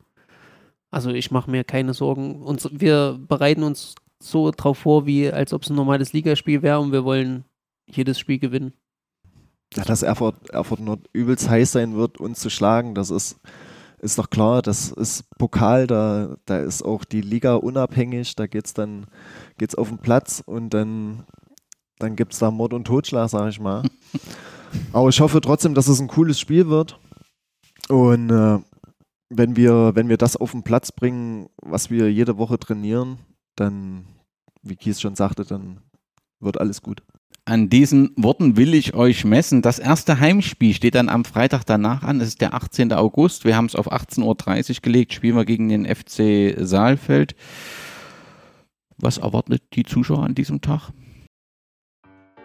Also 0.91 1.11
ich 1.11 1.30
mache 1.30 1.51
mir 1.51 1.64
keine 1.64 1.95
Sorgen. 1.95 2.43
Uns, 2.43 2.68
wir 2.72 3.18
bereiten 3.28 3.62
uns 3.62 3.95
so 4.20 4.51
drauf 4.51 4.78
vor, 4.78 5.07
wie 5.07 5.30
als 5.30 5.53
ob 5.53 5.62
es 5.62 5.70
ein 5.70 5.76
normales 5.76 6.12
Ligaspiel 6.12 6.62
wäre 6.62 6.80
und 6.80 6.93
wir 6.93 7.05
wollen 7.05 7.45
jedes 7.86 8.18
Spiel 8.18 8.39
gewinnen. 8.39 8.72
Ja, 9.74 9.84
dass 9.84 10.03
Erfurt, 10.03 10.51
Erfurt 10.51 10.80
Nord 10.80 11.07
übelst 11.12 11.49
heiß 11.49 11.72
sein 11.72 11.95
wird, 11.95 12.18
uns 12.18 12.41
zu 12.41 12.49
schlagen, 12.49 12.95
das 12.95 13.11
ist, 13.11 13.39
ist 14.01 14.18
doch 14.18 14.30
klar. 14.30 14.62
Das 14.62 14.91
ist 14.91 15.24
Pokal, 15.39 15.86
da, 15.86 16.36
da 16.47 16.59
ist 16.59 16.82
auch 16.82 17.05
die 17.05 17.20
Liga 17.20 17.55
unabhängig. 17.57 18.34
Da 18.36 18.47
geht 18.47 18.66
es 18.66 18.74
dann 18.74 19.07
geht's 19.59 19.74
auf 19.74 19.89
den 19.89 19.99
Platz 19.99 20.43
und 20.45 20.70
dann, 20.72 21.24
dann 21.99 22.16
gibt 22.16 22.32
es 22.32 22.39
da 22.39 22.51
Mord 22.51 22.72
und 22.72 22.86
Totschlag, 22.86 23.28
sag 23.28 23.51
ich 23.51 23.61
mal. 23.61 23.82
Aber 24.93 25.09
ich 25.09 25.20
hoffe 25.20 25.41
trotzdem, 25.41 25.74
dass 25.74 25.89
es 25.89 26.01
ein 26.01 26.09
cooles 26.09 26.39
Spiel 26.39 26.68
wird. 26.68 26.99
Und 27.89 28.30
äh, 28.30 28.59
wenn, 29.31 29.57
wir, 29.57 29.95
wenn 29.95 30.09
wir 30.09 30.16
das 30.16 30.37
auf 30.37 30.53
den 30.53 30.62
Platz 30.62 30.93
bringen, 30.93 31.49
was 31.62 31.91
wir 31.91 32.11
jede 32.12 32.39
Woche 32.39 32.59
trainieren, 32.59 33.18
dann, 33.57 34.07
wie 34.62 34.76
Kies 34.76 35.01
schon 35.01 35.14
sagte, 35.14 35.45
dann 35.45 35.81
wird 36.41 36.61
alles 36.61 36.83
gut. 36.83 37.03
An 37.45 37.70
diesen 37.70 38.11
Worten 38.16 38.57
will 38.59 38.74
ich 38.74 38.95
euch 38.95 39.24
messen. 39.24 39.62
Das 39.62 39.79
erste 39.79 40.20
Heimspiel 40.20 40.74
steht 40.74 40.95
dann 40.95 41.09
am 41.09 41.24
Freitag 41.24 41.64
danach 41.64 42.03
an. 42.03 42.20
Es 42.20 42.29
ist 42.29 42.41
der 42.43 42.53
18. 42.53 42.93
August. 42.93 43.47
Wir 43.47 43.57
haben 43.57 43.64
es 43.66 43.74
auf 43.74 43.91
18.30 43.91 44.22
Uhr 44.76 44.83
gelegt. 44.83 45.14
Spielen 45.14 45.37
wir 45.37 45.47
gegen 45.47 45.70
den 45.70 45.87
FC 45.87 46.55
Saalfeld. 46.59 47.35
Was 48.99 49.16
erwartet 49.16 49.62
die 49.72 49.85
Zuschauer 49.85 50.24
an 50.24 50.35
diesem 50.35 50.61
Tag? 50.61 50.91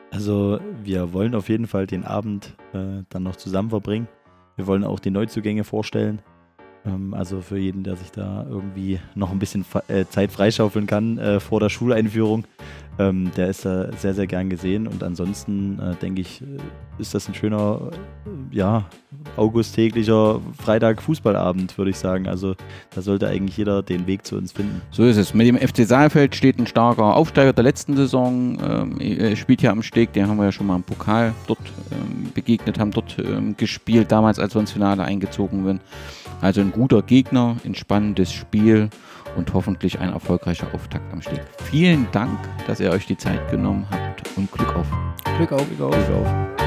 Also 0.10 0.60
wir 0.84 1.12
wollen 1.12 1.36
auf 1.36 1.50
jeden 1.50 1.68
Fall 1.68 1.88
den 1.88 2.06
Abend 2.06 2.56
äh, 2.74 3.04
dann 3.10 3.24
noch 3.24 3.36
zusammen 3.36 3.72
verbringen. 3.72 4.08
Wir 4.56 4.68
wollen 4.68 4.84
auch 4.84 5.00
die 5.00 5.10
Neuzugänge 5.10 5.64
vorstellen. 5.64 6.22
Ähm, 6.86 7.14
also 7.14 7.42
für 7.42 7.58
jeden, 7.58 7.84
der 7.84 7.96
sich 7.96 8.12
da 8.12 8.46
irgendwie 8.50 9.00
noch 9.16 9.32
ein 9.32 9.40
bisschen 9.40 9.66
äh, 9.88 10.06
Zeit 10.06 10.32
freischaufeln 10.32 10.88
kann 10.88 11.18
äh, 11.18 11.40
vor 11.40 11.60
der 11.60 11.70
Schuleinführung, 11.70 12.46
ähm, 13.00 13.32
der 13.36 13.48
ist 13.48 13.66
da 13.66 13.92
sehr, 13.94 14.14
sehr 14.14 14.28
gern 14.28 14.50
gesehen. 14.50 14.88
Und 14.88 15.04
ansonsten 15.04 15.80
äh, 15.80 15.96
denke 15.96 16.22
ich, 16.22 16.44
ist 16.98 17.14
das 17.14 17.28
ein 17.28 17.36
schöner, 17.36 17.92
äh, 19.34 19.38
ja, 19.38 19.44
augusttäglicher 19.44 20.40
Freitag-Fußballabend, 20.60 21.78
würde 21.78 21.92
ich 21.92 21.98
sagen. 21.98 22.28
Also 22.28 22.56
da 22.94 23.02
sollte 23.02 23.28
eigentlich 23.28 23.58
jeder 23.58 23.84
den 23.84 24.08
Weg 24.08 24.26
zu 24.26 24.38
uns 24.38 24.52
finden. 24.52 24.82
So 24.92 25.04
ist 25.04 25.18
es. 25.18 25.34
Mit 25.34 25.48
dem 25.48 25.58
FC 25.58 25.86
Saalfeld 25.88 26.36
steht 26.36 26.60
ein 26.60 26.68
starker 26.68 27.16
Aufsteiger 27.16 27.54
der 27.54 27.64
letzten 27.64 27.96
Saison. 27.96 28.58
Ähm, 28.64 29.00
er 29.00 29.36
spielt 29.36 29.62
ja 29.62 29.72
am 29.72 29.84
Steg, 29.84 30.14
den 30.14 30.28
haben 30.28 30.38
wir 30.38 30.46
ja 30.46 30.52
schon 30.52 30.68
mal 30.68 30.76
im 30.76 30.84
Pokal 30.84 31.34
dort 31.48 31.60
ähm, 31.92 32.32
begegnet, 32.34 32.80
haben 32.80 32.92
dort 32.92 33.18
ähm, 33.20 33.56
gespielt, 33.58 34.12
damals 34.12 34.40
als 34.40 34.56
wir 34.56 34.62
ins 34.62 34.72
Finale 34.72 35.04
eingezogen 35.04 35.66
sind. 35.66 35.82
Also 36.42 36.62
ein 36.62 36.72
guter 36.72 37.02
Gegner, 37.02 37.58
ein 37.66 37.76
spannendes 37.76 38.32
Spiel 38.32 38.90
und 39.36 39.54
hoffentlich 39.54 40.00
ein 40.00 40.12
erfolgreicher 40.12 40.68
Auftakt 40.74 41.12
am 41.12 41.22
Steg. 41.22 41.42
Vielen 41.64 42.08
Dank, 42.12 42.38
dass 42.68 42.80
ihr 42.80 42.92
euch 42.92 43.06
die 43.06 43.18
Zeit 43.18 43.50
genommen 43.50 43.88
habt 43.90 44.24
und 44.36 44.52
Glück 44.52 44.76
auf. 44.76 44.88
Glück 45.38 45.52
auf. 45.52 45.66
Glück 45.68 45.82
auf. 45.82 46.63